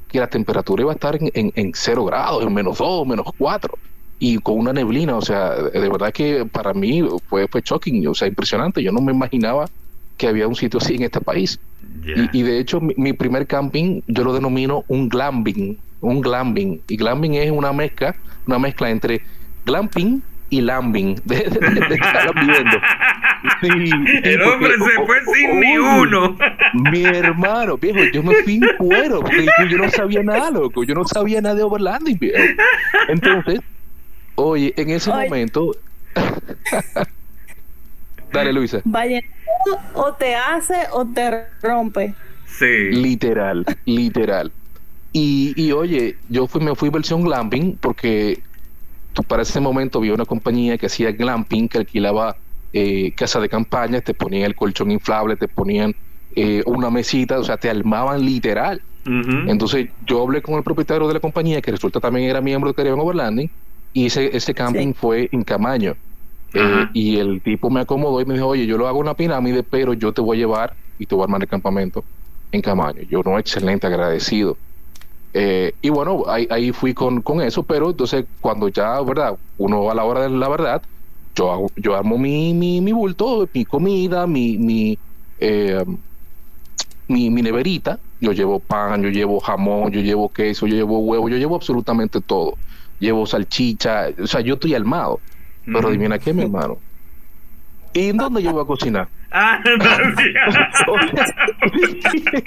que 0.09 0.21
la 0.21 0.29
temperatura 0.29 0.83
iba 0.83 0.93
a 0.93 0.95
estar 0.95 1.17
en, 1.17 1.31
en, 1.35 1.53
en 1.55 1.73
cero 1.75 2.05
grados, 2.05 2.43
en 2.45 2.53
menos 2.55 2.79
dos, 2.79 3.07
menos 3.07 3.27
cuatro, 3.37 3.77
y 4.19 4.39
con 4.39 4.59
una 4.59 4.73
neblina, 4.73 5.17
o 5.17 5.23
sea, 5.23 5.55
de 5.55 5.89
verdad 5.89 6.13
que 6.13 6.47
para 6.47 6.73
mí 6.73 7.03
fue, 7.29 7.49
fue 7.49 7.63
shocking, 7.65 8.07
o 8.07 8.15
sea, 8.15 8.29
impresionante. 8.29 8.83
Yo 8.83 8.93
no 8.93 9.01
me 9.01 9.13
imaginaba 9.13 9.67
que 10.17 10.29
había 10.29 10.47
un 10.49 10.55
sitio 10.55 10.79
así 10.79 10.95
en 10.95 11.03
este 11.03 11.21
país. 11.21 11.59
Y, 12.33 12.39
y 12.41 12.43
de 12.43 12.59
hecho, 12.59 12.81
mi, 12.81 12.95
mi 12.97 13.13
primer 13.13 13.47
camping 13.47 14.01
yo 14.07 14.25
lo 14.25 14.33
denomino 14.35 14.85
un 14.89 15.09
glamping, 15.09 15.77
un 16.01 16.21
glamping. 16.21 16.81
Y 16.89 16.97
glamping 16.97 17.35
es 17.35 17.51
una 17.51 17.73
mezcla, 17.73 18.15
una 18.47 18.59
mezcla 18.59 18.91
entre 18.91 19.21
glamping 19.65 20.23
y 20.51 20.61
lambing, 20.61 21.15
de, 21.25 21.37
de, 21.37 21.51
de- 21.71 21.87
de 21.89 21.95
estar 21.95 22.35
viviendo. 22.35 22.79
Sí, 23.61 23.69
sí, 23.71 23.91
El 24.23 24.41
porque- 24.41 24.45
hombre 24.55 24.73
se 24.79 24.97
o- 25.03 25.07
fue 25.07 25.17
o- 25.19 25.35
sin 25.35 25.61
ni 25.61 25.77
uno. 25.77 26.35
Mi 26.91 27.05
hermano, 27.05 27.77
viejo, 27.77 27.99
yo 28.13 28.23
me 28.23 28.35
fui 28.37 28.55
en 28.55 28.63
cuero, 28.79 29.21
porque 29.21 29.47
yo 29.69 29.77
no 29.77 29.91
sabía 29.91 30.23
nada, 30.23 30.51
loco, 30.51 30.83
yo 30.83 30.95
no 30.95 31.05
sabía 31.05 31.43
nada 31.43 31.55
de 31.55 31.63
overlanding, 31.63 32.19
viejo. 32.19 32.43
Entonces, 33.09 33.61
oye, 34.37 34.73
en 34.79 34.89
ese 34.91 35.11
momento... 35.11 35.73
Dale, 38.33 38.53
Luisa. 38.53 38.81
Nuevo 38.85 39.09
o 39.95 40.13
te 40.15 40.35
hace 40.35 40.75
o 40.93 41.05
te 41.07 41.47
rompe. 41.63 42.15
Sí. 42.47 42.91
Literal, 42.93 43.65
literal. 43.85 44.53
Y, 45.13 45.53
y 45.57 45.73
oye, 45.73 46.17
yo 46.29 46.47
fui, 46.47 46.61
me 46.61 46.75
fui 46.75 46.89
versión 46.91 47.23
glamping 47.23 47.77
porque 47.81 48.41
tú 49.13 49.23
para 49.23 49.43
ese 49.43 49.61
momento 49.61 49.99
había 49.99 50.15
una 50.15 50.25
compañía 50.25 50.77
que 50.77 50.87
hacía 50.87 51.13
glamping, 51.13 51.69
que 51.69 51.79
alquilaba 51.79 52.37
eh, 52.73 53.13
casa 53.17 53.39
de 53.41 53.49
campaña, 53.49 54.01
te 54.01 54.15
ponían 54.15 54.45
el 54.45 54.57
colchón 54.57 54.91
inflable, 54.91 55.37
te 55.37 55.47
ponían 55.47 55.95
eh, 56.35 56.63
una 56.67 56.91
mesita, 56.91 57.39
o 57.39 57.45
sea, 57.45 57.57
te 57.57 57.71
armaban 57.71 58.25
literal. 58.25 58.83
Entonces 59.07 59.91
yo 60.07 60.23
hablé 60.23 60.41
con 60.41 60.55
el 60.55 60.63
propietario 60.63 61.07
de 61.07 61.15
la 61.15 61.21
compañía, 61.21 61.61
que 61.61 61.71
resulta 61.71 62.01
también 62.01 62.29
era 62.29 62.41
miembro 62.41 62.71
de 62.71 62.75
Caribbean 62.75 63.01
Overlanding, 63.01 63.51
y 63.93 64.07
ese, 64.07 64.35
ese 64.37 64.55
camping 64.55 64.89
Sí. 64.89 64.95
fue 64.99 65.29
en 65.31 65.43
Camaño. 65.45 65.95
Eh, 66.55 66.87
y 66.93 67.17
el 67.19 67.43
tipo 67.43 67.69
me 67.69 67.81
acomodó 67.81 68.21
y 68.21 68.25
me 68.25 68.35
dijo, 68.35 68.47
oye, 68.47 68.65
yo 68.65 68.79
lo 68.79 68.87
hago 68.87 69.01
una 69.01 69.15
pirámide, 69.15 69.65
pero 69.65 69.93
yo 69.93 70.13
te 70.13 70.21
voy 70.21 70.37
a 70.37 70.41
llevar 70.41 70.77
y 70.99 71.07
te 71.07 71.15
voy 71.15 71.23
a 71.23 71.25
armar 71.25 71.43
el 71.43 71.49
campamento 71.49 72.05
en 72.53 72.63
Camaño. 72.63 73.03
Yo 73.03 73.23
no, 73.25 73.39
excelente, 73.39 73.87
agradecido. 73.87 74.57
Eh, 75.33 75.73
y 75.83 75.89
bueno, 75.89 76.23
ahí, 76.29 76.47
ahí 76.51 76.71
fui 76.71 76.95
con, 76.95 77.21
con, 77.21 77.43
eso, 77.43 77.65
pero 77.65 77.91
entonces 77.91 78.27
cuando 78.41 78.69
ya, 78.69 79.01
¿verdad? 79.01 79.37
Uno 79.57 79.91
a 79.91 79.95
la 79.95 80.05
hora 80.05 80.23
de 80.23 80.31
la 80.31 80.49
verdad, 80.49 80.81
yo, 81.35 81.51
hago, 81.51 81.67
yo 81.75 81.97
armo 81.97 82.17
mi, 82.17 82.55
mi, 82.55 82.81
mi 82.81 82.93
bulto, 82.93 83.49
mi 83.53 83.65
comida, 83.65 84.29
mi, 84.29 84.57
mi, 84.59 84.97
eh, 85.39 85.85
mi, 87.09 87.31
mi, 87.31 87.43
neverita, 87.43 87.99
yo 88.21 88.33
llevo 88.33 88.61
pan, 88.61 89.03
yo 89.03 89.11
llevo 89.11 89.41
jamón, 89.41 89.91
yo 89.91 90.01
llevo 90.01 90.33
queso, 90.33 90.69
yo 90.69 90.77
llevo 90.77 91.01
huevo, 91.01 91.29
yo 91.29 91.37
llevo 91.37 91.57
absolutamente 91.57 92.21
todo. 92.21 92.59
Llevo 93.01 93.27
salchicha, 93.27 94.11
o 94.23 94.27
sea, 94.29 94.41
yo 94.41 94.55
estoy 94.55 94.75
armado. 94.75 95.21
Pero 95.67 95.89
adivina 95.89 96.19
qué, 96.19 96.33
mi 96.33 96.43
hermano. 96.43 96.79
¿Y 97.93 98.11
en 98.11 98.17
dónde 98.17 98.43
yo 98.43 98.53
voy 98.53 98.63
a 98.63 98.67
cocinar? 98.67 99.09
Ah, 99.37 99.59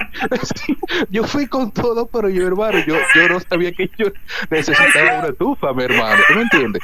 yo 1.10 1.26
fui 1.26 1.48
con 1.48 1.70
todo, 1.70 2.08
pero 2.08 2.30
yo, 2.30 2.48
hermano, 2.48 2.80
yo, 2.88 2.96
yo 3.14 3.28
no 3.28 3.42
sabía 3.42 3.74
que 3.74 3.92
yo 3.98 4.06
necesitaba 4.50 5.20
una 5.20 5.28
estufa, 5.28 5.74
mi 5.74 5.84
hermano. 5.84 6.16
¿Tú 6.30 6.36
me 6.36 6.44
entiendes? 6.44 6.82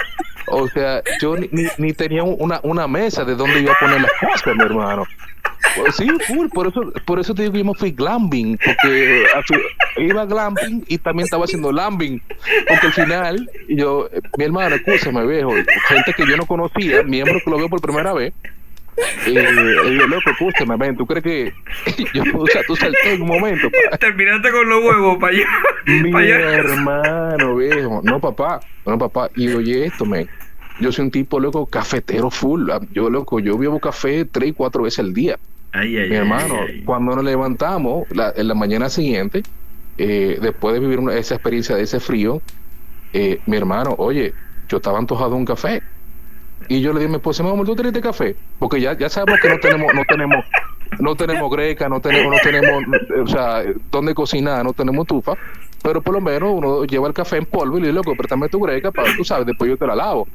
O 0.48 0.68
sea, 0.68 1.02
yo 1.22 1.38
ni, 1.38 1.48
ni 1.78 1.94
tenía 1.94 2.24
una, 2.24 2.60
una 2.64 2.86
mesa 2.86 3.24
de 3.24 3.34
donde 3.34 3.62
iba 3.62 3.72
a 3.72 3.80
poner 3.80 4.02
las 4.02 4.12
cosas, 4.20 4.54
mi 4.58 4.64
hermano. 4.64 5.06
Pues 5.76 5.96
sí, 5.96 6.08
full, 6.28 6.48
por 6.50 6.68
eso, 6.68 6.92
por 7.06 7.20
eso 7.20 7.34
te 7.34 7.44
digo 7.44 7.54
que 7.54 7.60
yo 7.60 7.66
me 7.66 7.74
fui 7.74 7.92
glamping, 7.92 8.58
porque 8.58 9.26
iba 9.98 10.26
glamping 10.26 10.84
y 10.88 10.98
también 10.98 11.26
estaba 11.26 11.46
haciendo 11.46 11.72
lambing, 11.72 12.22
porque 12.68 12.88
al 12.88 12.94
final, 12.94 13.50
yo, 13.70 14.10
mi 14.38 14.46
hermano, 14.46 14.76
escúchame, 14.76 15.26
viejo, 15.26 15.52
gente 15.88 16.14
que 16.16 16.28
yo 16.28 16.38
no 16.38 16.46
conocía, 16.46 17.02
miembro 17.04 17.40
que 17.44 17.50
lo 17.50 17.58
veo 17.58 17.70
por 17.70 17.82
primera 17.82 18.14
vez, 18.14 18.34
y, 19.26 19.34
yo, 19.34 20.08
loco, 20.08 20.30
escúchame, 20.30 20.78
ven, 20.78 20.96
¿tú 20.96 21.08
crees 21.08 21.24
que 21.24 21.54
yo 22.14 22.24
puedo 22.32 22.44
usar 22.44 22.64
tu 22.66 22.76
salté 22.76 23.14
en 23.14 23.24
un 23.24 23.30
momento? 23.30 23.70
Terminaste 24.00 24.52
con 24.52 24.70
los 24.70 24.84
huevos 24.84 25.18
para 25.18 25.34
allá. 25.34 25.48
Mi 25.86 26.30
hermano, 26.30 27.56
viejo, 27.56 28.02
no 28.04 28.20
papá, 28.20 28.60
no 28.86 28.98
papá, 28.98 29.30
y 29.36 29.52
oye 29.54 29.86
esto, 29.86 30.06
men, 30.06 30.30
yo 30.80 30.92
soy 30.92 31.06
un 31.06 31.12
tipo, 31.12 31.40
loco, 31.40 31.66
cafetero 31.66 32.30
full, 32.30 32.70
yo, 32.92 33.10
loco, 33.10 33.40
yo 33.40 33.58
bebo 33.58 33.80
café 33.80 34.26
tres 34.26 34.50
y 34.50 34.54
cuatro 34.54 34.84
veces 34.84 35.00
al 35.00 35.14
día 35.14 35.38
mi 35.74 36.16
hermano, 36.16 36.56
cuando 36.86 37.16
nos 37.16 37.26
levantamos 37.26 38.06
en 38.12 38.48
la 38.48 38.54
mañana 38.54 38.90
siguiente, 38.90 39.44
eh, 39.98 40.38
después 40.42 40.74
de 40.74 40.80
vivir 40.80 41.00
esa 41.12 41.36
experiencia 41.36 41.76
de 41.76 41.84
ese 41.84 42.00
frío, 42.00 42.42
eh, 43.12 43.40
mi 43.48 43.58
hermano, 43.58 43.96
oye, 43.98 44.34
yo 44.70 44.78
estaba 44.78 45.00
antojado 45.00 45.32
de 45.32 45.36
un 45.38 45.46
café. 45.46 45.82
Y 46.70 46.80
yo 46.80 46.94
le 46.94 47.06
dije, 47.06 47.20
pues, 47.20 47.40
amor, 47.40 47.66
¿tú 47.66 47.76
tienes 47.76 48.02
café? 48.02 48.36
Porque 48.60 48.80
ya, 48.80 48.98
ya 48.98 49.10
sabemos 49.10 49.40
que 49.42 49.50
no 49.50 49.60
tenemos, 49.60 49.94
no 49.94 50.04
tenemos, 50.08 50.46
no 51.00 51.16
tenemos 51.16 51.52
greca, 51.52 51.90
no 51.90 52.00
tenemos, 52.00 52.32
no 52.32 52.38
tenemos, 52.42 52.84
o 53.22 53.28
sea, 53.28 53.64
dónde 53.92 54.14
cocinar, 54.14 54.64
no 54.64 54.74
tenemos 54.74 55.06
tufa, 55.08 55.34
pero 55.82 56.02
por 56.02 56.14
lo 56.14 56.22
menos 56.22 56.54
uno 56.54 56.86
lleva 56.86 57.08
el 57.08 57.14
café 57.14 57.38
en 57.38 57.46
polvo 57.46 57.78
y 57.78 57.82
le 57.82 57.88
dice, 57.88 57.96
loco, 57.96 58.16
préstame 58.16 58.48
tu 58.48 58.62
greca 58.62 58.92
para, 58.92 59.14
tú 59.16 59.26
sabes, 59.26 59.46
después 59.46 59.70
yo 59.70 59.76
te 59.76 59.88
la 59.88 59.96
lavo. 59.96 60.28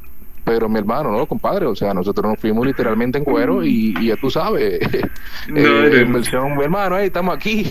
Pero 0.48 0.66
mi 0.66 0.78
hermano, 0.78 1.12
no, 1.12 1.26
compadre, 1.26 1.66
o 1.66 1.76
sea, 1.76 1.92
nosotros 1.92 2.24
nos 2.24 2.40
fuimos 2.40 2.66
literalmente 2.66 3.18
en 3.18 3.24
cuero 3.24 3.62
y, 3.62 3.92
ya 4.06 4.16
tú 4.16 4.30
sabes, 4.30 4.80
eh, 5.54 6.00
en 6.00 6.12
versión, 6.12 6.56
mi 6.56 6.64
hermano, 6.64 6.94
ahí 6.94 7.08
estamos 7.08 7.36
aquí, 7.36 7.70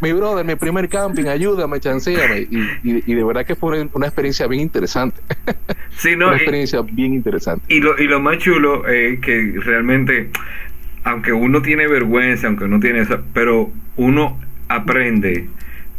mi 0.00 0.12
brother, 0.14 0.42
mi 0.42 0.54
primer 0.54 0.88
camping, 0.88 1.26
ayúdame, 1.26 1.80
chanceame. 1.80 2.48
Y, 2.50 3.12
y, 3.12 3.14
de 3.14 3.24
verdad 3.24 3.44
que 3.44 3.56
fue 3.56 3.86
una 3.92 4.06
experiencia 4.06 4.46
bien 4.46 4.62
interesante. 4.62 5.20
Sí, 5.98 6.14
no, 6.14 6.28
una 6.28 6.36
experiencia 6.36 6.80
bien 6.82 7.12
interesante. 7.12 7.64
Y 7.74 7.80
lo, 7.80 7.98
y 7.98 8.06
lo 8.06 8.20
más 8.20 8.38
chulo 8.38 8.86
es 8.86 9.18
que 9.18 9.54
realmente, 9.56 10.30
aunque 11.02 11.32
uno 11.32 11.60
tiene 11.60 11.88
vergüenza, 11.88 12.46
aunque 12.46 12.64
uno 12.64 12.78
tiene 12.78 13.00
eso, 13.00 13.20
pero 13.34 13.72
uno 13.96 14.38
aprende 14.68 15.48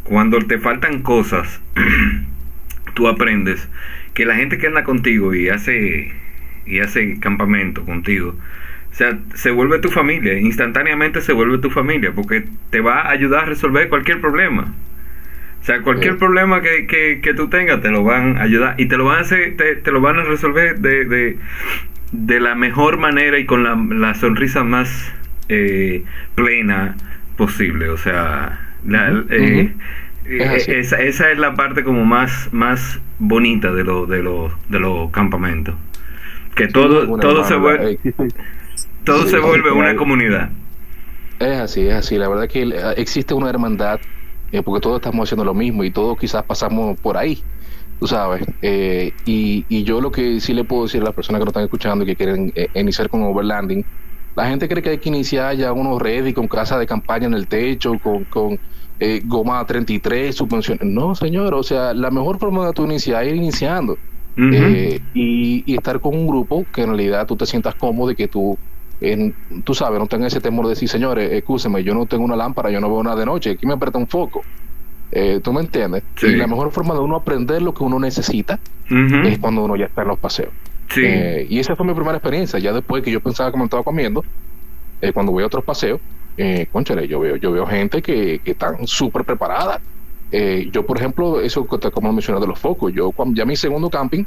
cuando 0.05 0.39
te 0.39 0.57
faltan 0.57 1.01
cosas, 1.01 1.59
tú 2.93 3.09
aprendes 3.09 3.67
que 4.13 4.25
la 4.25 4.35
gente 4.35 4.57
que 4.57 4.67
anda 4.67 4.83
contigo 4.83 5.33
y 5.33 5.49
hace 5.49 6.11
y 6.65 6.79
hace 6.79 7.19
campamento 7.19 7.83
contigo, 7.83 8.35
o 8.91 8.95
sea, 8.95 9.17
se 9.35 9.51
vuelve 9.51 9.79
tu 9.79 9.89
familia, 9.89 10.37
instantáneamente 10.39 11.21
se 11.21 11.33
vuelve 11.33 11.59
tu 11.59 11.69
familia, 11.69 12.11
porque 12.13 12.45
te 12.69 12.81
va 12.81 13.01
a 13.01 13.11
ayudar 13.11 13.43
a 13.43 13.45
resolver 13.45 13.87
cualquier 13.89 14.19
problema. 14.19 14.73
O 15.61 15.65
sea, 15.65 15.81
cualquier 15.81 16.17
problema 16.17 16.61
que, 16.61 16.87
que, 17.21 17.33
tú 17.33 17.49
tengas 17.49 17.81
te 17.81 17.91
lo 17.91 18.03
van 18.03 18.37
a 18.37 18.43
ayudar 18.43 18.75
y 18.77 18.87
te 18.87 18.97
lo 18.97 19.05
van 19.05 19.17
a 19.17 19.21
hacer, 19.21 19.57
te, 19.57 19.91
lo 19.91 19.99
van 19.99 20.17
a 20.17 20.23
resolver 20.23 20.79
de, 20.79 21.05
de, 21.05 21.37
de, 22.13 22.39
la 22.39 22.55
mejor 22.55 22.97
manera 22.97 23.37
y 23.37 23.45
con 23.45 23.63
la, 23.63 23.75
la 23.75 24.15
sonrisa 24.15 24.63
más 24.63 25.13
eh, 25.49 26.03
plena 26.35 26.95
posible. 27.35 27.89
O 27.89 27.97
sea, 27.97 28.71
la, 28.85 29.23
eh, 29.29 29.73
eh, 30.29 30.63
esa, 30.67 31.01
esa, 31.01 31.31
es 31.31 31.37
la 31.37 31.55
parte 31.55 31.83
como 31.83 32.05
más, 32.05 32.49
más 32.51 32.99
bonita 33.17 33.71
de 33.71 33.83
los 33.83 34.07
de 34.07 34.21
los 34.21 34.51
de 34.69 34.79
los 34.79 35.09
campamentos. 35.11 35.75
Que 36.55 36.67
todo, 36.67 37.17
todo 37.19 37.43
se 37.45 37.55
vuelve 37.55 37.99
todo 39.03 39.25
se 39.27 39.39
vuelve 39.39 39.71
una 39.71 39.95
comunidad. 39.95 40.49
Es 41.39 41.57
así, 41.57 41.87
es 41.87 41.93
así. 41.93 42.17
La 42.17 42.27
verdad 42.27 42.47
que 42.47 42.63
eh, 42.63 42.93
existe 42.97 43.33
una 43.33 43.49
hermandad 43.49 43.99
eh, 44.51 44.61
porque 44.61 44.81
todos 44.81 44.97
estamos 44.97 45.27
haciendo 45.27 45.45
lo 45.45 45.53
mismo 45.53 45.83
y 45.83 45.91
todos 45.91 46.17
quizás 46.17 46.43
pasamos 46.43 46.99
por 46.99 47.17
ahí, 47.17 47.41
tú 47.99 48.07
sabes. 48.07 48.43
y, 48.61 49.65
y 49.67 49.83
yo 49.83 50.01
lo 50.01 50.11
que 50.11 50.39
sí 50.39 50.53
le 50.53 50.63
puedo 50.63 50.83
decir 50.83 51.01
a 51.01 51.05
las 51.05 51.13
personas 51.13 51.39
que 51.39 51.45
nos 51.45 51.51
están 51.51 51.63
escuchando 51.63 52.03
y 52.03 52.07
que 52.07 52.15
quieren 52.15 52.53
iniciar 52.75 53.09
con 53.09 53.23
overlanding, 53.23 53.85
la 54.35 54.47
gente 54.47 54.67
cree 54.67 54.83
que 54.83 54.89
hay 54.91 54.97
que 54.99 55.09
iniciar 55.09 55.55
ya 55.55 55.73
unos 55.73 56.01
ready 56.01 56.33
con 56.33 56.47
casa 56.47 56.77
de 56.77 56.85
campaña 56.87 57.27
en 57.27 57.33
el 57.33 57.47
techo, 57.47 57.97
con, 57.99 58.23
con 58.25 58.59
eh, 58.99 59.21
goma 59.23 59.65
33, 59.65 60.35
subvenciones. 60.35 60.85
No, 60.85 61.15
señor, 61.15 61.53
o 61.53 61.63
sea, 61.63 61.93
la 61.93 62.11
mejor 62.11 62.37
forma 62.37 62.67
de 62.67 62.73
tu 62.73 62.83
iniciar 62.83 63.23
es 63.23 63.29
ir 63.29 63.35
iniciando. 63.37 63.97
Eh, 64.37 65.01
y, 65.13 65.73
estar 65.73 65.99
con 65.99 66.15
un 66.15 66.25
grupo 66.25 66.65
que 66.73 66.81
en 66.81 66.87
realidad 66.87 67.27
tú 67.27 67.35
te 67.35 67.45
sientas 67.45 67.75
cómodo 67.75 68.11
y 68.11 68.15
que 68.15 68.29
tú, 68.29 68.57
en, 69.01 69.33
tú 69.65 69.73
sabes, 69.73 69.99
no 69.99 70.07
tengas 70.07 70.31
ese 70.31 70.39
temor 70.39 70.65
de 70.65 70.71
decir, 70.71 70.87
señores, 70.87 71.31
escúcheme, 71.33 71.83
yo 71.83 71.93
no 71.93 72.05
tengo 72.05 72.23
una 72.23 72.37
lámpara, 72.37 72.69
yo 72.71 72.79
no 72.79 72.89
veo 72.89 73.03
nada 73.03 73.17
de 73.17 73.25
noche, 73.25 73.51
aquí 73.51 73.65
me 73.65 73.73
aprieta 73.73 73.97
un 73.97 74.07
foco. 74.07 74.41
Eh, 75.11 75.41
¿Tú 75.43 75.51
me 75.51 75.61
entiendes? 75.61 76.03
Y 76.21 76.35
la 76.35 76.47
mejor 76.47 76.71
forma 76.71 76.93
de 76.93 76.99
uno 76.99 77.15
aprender 77.15 77.61
lo 77.61 77.73
que 77.73 77.83
uno 77.83 77.99
necesita 77.99 78.59
es 79.25 79.39
cuando 79.39 79.63
uno 79.63 79.75
ya 79.75 79.85
está 79.85 80.03
en 80.03 80.09
los 80.09 80.19
paseos. 80.19 80.51
y 80.95 81.59
esa 81.59 81.75
fue 81.75 81.85
mi 81.85 81.93
primera 81.93 82.15
experiencia. 82.15 82.59
Ya 82.59 82.71
después 82.73 83.03
que 83.03 83.11
yo 83.11 83.19
pensaba 83.21 83.51
que 83.51 83.57
me 83.57 83.63
estaba 83.63 83.83
comiendo, 83.83 84.23
cuando 85.13 85.31
voy 85.31 85.43
a 85.43 85.47
otros 85.47 85.63
paseos, 85.63 85.99
eh, 86.41 86.67
conchale, 86.71 87.05
yo 87.05 87.19
veo, 87.19 87.35
yo 87.35 87.51
veo 87.51 87.67
gente 87.67 88.01
que, 88.01 88.39
que 88.39 88.51
están 88.51 88.87
súper 88.87 89.25
preparada. 89.25 89.81
Eh, 90.31 90.69
yo, 90.71 90.85
por 90.85 90.97
ejemplo, 90.97 91.41
eso 91.41 91.65
como 91.65 92.13
mencioné 92.13 92.39
de 92.39 92.47
los 92.47 92.57
focos, 92.57 92.93
yo 92.93 93.11
cuando 93.11 93.35
ya 93.35 93.45
mi 93.45 93.57
segundo 93.57 93.89
camping, 93.89 94.23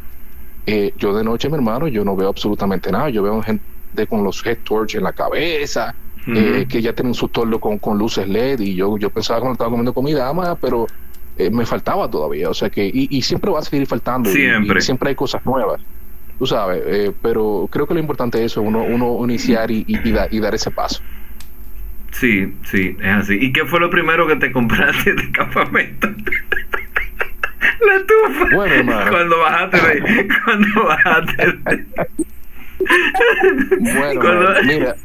eh, 0.67 0.93
yo 0.99 1.17
de 1.17 1.25
noche, 1.25 1.49
mi 1.49 1.55
hermano, 1.55 1.89
yo 1.89 2.05
no 2.05 2.15
veo 2.15 2.29
absolutamente 2.29 2.93
nada. 2.93 3.09
Yo 3.09 3.23
veo 3.23 3.41
gente 3.43 4.07
con 4.07 4.23
los 4.23 4.45
head 4.45 4.59
torch 4.63 4.97
en 4.97 5.05
la 5.05 5.15
cabeza, 5.15 5.95
eh, 6.27 6.67
que 6.69 6.83
ya 6.83 6.93
tienen 6.93 7.15
su 7.15 7.29
torno 7.29 7.59
con, 7.59 7.79
con 7.79 7.97
luces 7.97 8.29
LED, 8.29 8.61
y 8.61 8.75
yo, 8.75 8.99
yo 8.99 9.09
pensaba 9.09 9.41
cuando 9.41 9.55
estaba 9.55 9.71
comiendo 9.71 9.95
comida, 9.95 10.29
ama, 10.29 10.55
pero 10.57 10.87
me 11.51 11.65
faltaba 11.65 12.11
todavía. 12.11 12.51
O 12.51 12.55
sea 12.55 12.69
que, 12.69 12.91
y, 12.93 13.23
siempre 13.23 13.51
va 13.51 13.61
a 13.61 13.63
seguir 13.63 13.87
faltando. 13.87 14.29
Siempre. 14.31 14.83
siempre 14.83 15.09
hay 15.09 15.15
cosas 15.15 15.47
nuevas. 15.47 15.81
Tú 16.39 16.47
sabes, 16.47 17.13
pero 17.23 17.69
creo 17.71 17.87
que 17.87 17.95
lo 17.95 18.01
importante 18.01 18.39
es 18.39 18.53
eso, 18.53 18.61
uno, 18.61 18.83
uno 18.83 19.19
iniciar 19.25 19.71
y, 19.71 19.85
y, 19.89 19.99
y 20.05 20.41
dar 20.41 20.55
ese 20.55 20.71
paso. 20.71 21.01
Sí, 22.13 22.55
sí, 22.65 22.97
es 23.01 23.15
así. 23.15 23.39
¿Y 23.41 23.53
qué 23.53 23.65
fue 23.65 23.81
lo 23.81 23.91
primero 23.91 24.27
que 24.27 24.37
te 24.37 24.53
compraste 24.53 25.15
de 25.15 25.33
campamento? 25.33 26.09
La 27.81 28.07
tufa. 28.07 28.55
Bueno, 28.55 28.75
hermano. 28.75 29.11
Cuando 29.11 29.39
bajaste 29.39 29.77
de 29.77 30.29
Cuando 30.45 30.85
bajaste 30.85 31.47
de... 31.47 31.87
Bueno, 33.81 34.55
mira. 34.65 34.97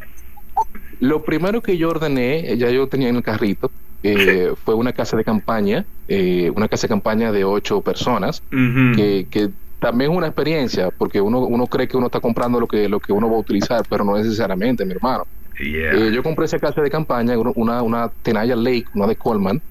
Lo 1.00 1.24
primero 1.24 1.62
que 1.62 1.78
yo 1.78 1.90
ordené, 1.90 2.58
ya 2.58 2.72
yo 2.72 2.88
tenía 2.88 3.10
en 3.10 3.18
el 3.18 3.24
carrito, 3.24 3.72
eh, 4.04 4.54
fue 4.66 4.74
una 4.74 4.94
casa 4.94 5.16
de 5.16 5.24
campaña, 5.24 5.86
eh, 6.08 6.52
una 6.56 6.68
casa 6.68 6.88
de 6.88 6.90
campaña 6.90 7.32
de 7.32 7.44
ocho 7.44 7.82
personas, 7.82 8.42
que, 8.50 9.28
que 9.30 9.50
también 9.80 10.12
es 10.12 10.18
una 10.18 10.28
experiencia, 10.28 10.90
porque 10.90 11.22
uno, 11.22 11.42
uno 11.42 11.68
cree 11.68 11.88
que 11.88 11.98
uno 11.98 12.08
está 12.08 12.20
comprando 12.20 12.60
lo 12.60 12.68
que, 12.68 12.90
lo 12.90 13.00
que 13.00 13.14
uno 13.14 13.30
va 13.30 13.38
a 13.38 13.40
utilizar, 13.40 13.84
pero 13.88 14.04
no 14.04 14.18
necesariamente, 14.18 14.86
mi 14.86 14.94
hermano. 14.94 15.26
Eh, 15.60 16.12
yo 16.14 16.24
compré 16.24 16.46
esa 16.46 16.60
casa 16.60 16.82
de 16.82 16.90
campaña, 16.90 17.38
una, 17.38 17.82
una 17.82 18.10
Tenaya 18.22 18.56
Lake, 18.56 18.86
una 18.94 19.08
de 19.08 19.16
Coleman, 19.16 19.62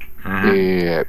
eh, 0.47 1.05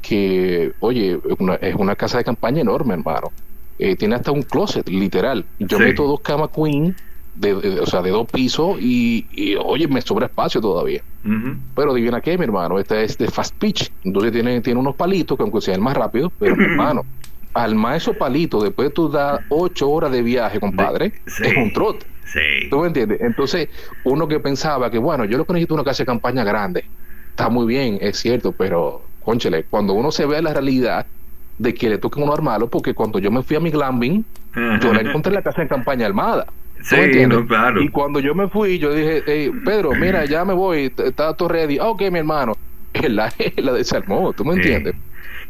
que, 0.00 0.72
oye, 0.80 1.18
es 1.60 1.74
una 1.74 1.96
casa 1.96 2.18
de 2.18 2.24
campaña 2.24 2.60
enorme, 2.60 2.94
hermano. 2.94 3.30
Eh, 3.78 3.96
tiene 3.96 4.14
hasta 4.14 4.30
un 4.30 4.42
closet, 4.42 4.88
literal. 4.88 5.44
Yo 5.58 5.78
meto 5.78 6.06
dos 6.06 6.20
camas 6.20 6.50
queen, 6.50 6.94
de, 7.34 7.54
o 7.54 7.86
sea, 7.86 8.02
de 8.02 8.10
dos 8.10 8.26
pisos 8.30 8.78
y, 8.80 9.56
oye, 9.62 9.88
me 9.88 10.00
sobra 10.00 10.26
espacio 10.26 10.60
todavía. 10.60 11.02
Pero 11.74 11.92
adivina 11.92 12.20
qué, 12.20 12.36
mi 12.36 12.44
hermano, 12.44 12.78
esta 12.78 13.00
es 13.00 13.16
de 13.18 13.28
fast 13.28 13.54
pitch. 13.56 13.90
Entonces 14.04 14.32
tiene, 14.32 14.60
tiene 14.60 14.80
unos 14.80 14.96
palitos 14.96 15.36
que 15.36 15.42
aunque 15.42 15.60
sean 15.60 15.80
más 15.80 15.96
rápido, 15.96 16.30
pero 16.38 16.56
mi 16.56 16.64
hermano, 16.64 17.04
al 17.54 17.74
más 17.74 17.98
esos 17.98 18.16
palitos, 18.16 18.62
después 18.62 18.88
de 18.88 18.94
tú 18.94 19.08
das 19.10 19.40
ocho 19.48 19.90
horas 19.90 20.10
de 20.12 20.22
viaje, 20.22 20.58
compadre, 20.60 21.12
es 21.26 21.56
un 21.56 21.72
trote. 21.72 22.06
Sí. 22.32 22.68
¿Tú 22.70 22.80
me 22.80 22.86
entiendes? 22.88 23.20
Entonces, 23.20 23.68
uno 24.04 24.26
que 24.28 24.40
pensaba 24.40 24.90
que, 24.90 24.98
bueno, 24.98 25.24
yo 25.24 25.36
lo 25.38 25.44
que 25.44 25.52
necesito 25.52 25.74
una 25.74 25.84
casa 25.84 26.02
de 26.02 26.06
campaña 26.06 26.44
grande. 26.44 26.84
está 27.30 27.48
muy 27.48 27.66
bien, 27.66 27.98
es 28.00 28.18
cierto, 28.18 28.52
pero, 28.52 29.02
conchele, 29.24 29.64
cuando 29.64 29.92
uno 29.94 30.10
se 30.12 30.26
ve 30.26 30.40
la 30.42 30.52
realidad 30.52 31.06
de 31.58 31.74
que 31.74 31.88
le 31.88 31.98
toca 31.98 32.20
uno 32.20 32.32
armarlo, 32.32 32.68
porque 32.68 32.94
cuando 32.94 33.18
yo 33.18 33.30
me 33.30 33.42
fui 33.42 33.56
a 33.56 33.60
mi 33.60 33.70
glamping, 33.70 34.24
yo 34.80 34.92
la 34.92 35.00
encontré 35.00 35.30
en 35.30 35.34
la 35.36 35.42
casa 35.42 35.62
en 35.62 35.68
campaña 35.68 36.06
armada. 36.06 36.46
Sí, 36.82 36.96
claro. 37.46 37.80
Y 37.82 37.88
cuando 37.90 38.18
yo 38.20 38.34
me 38.34 38.48
fui, 38.48 38.78
yo 38.78 38.92
dije, 38.92 39.22
hey, 39.26 39.50
Pedro, 39.64 39.92
mira, 39.92 40.24
ya 40.24 40.44
me 40.44 40.52
voy, 40.52 40.92
está 41.04 41.34
todo 41.34 41.48
ready. 41.48 41.78
Ah, 41.78 41.88
ok, 41.88 42.02
mi 42.10 42.18
hermano. 42.18 42.54
Él 42.92 43.16
la, 43.16 43.32
la 43.56 43.72
desarmó, 43.72 44.32
¿tú 44.32 44.44
me 44.44 44.54
Sí. 44.54 44.60
entiendes? 44.60 44.94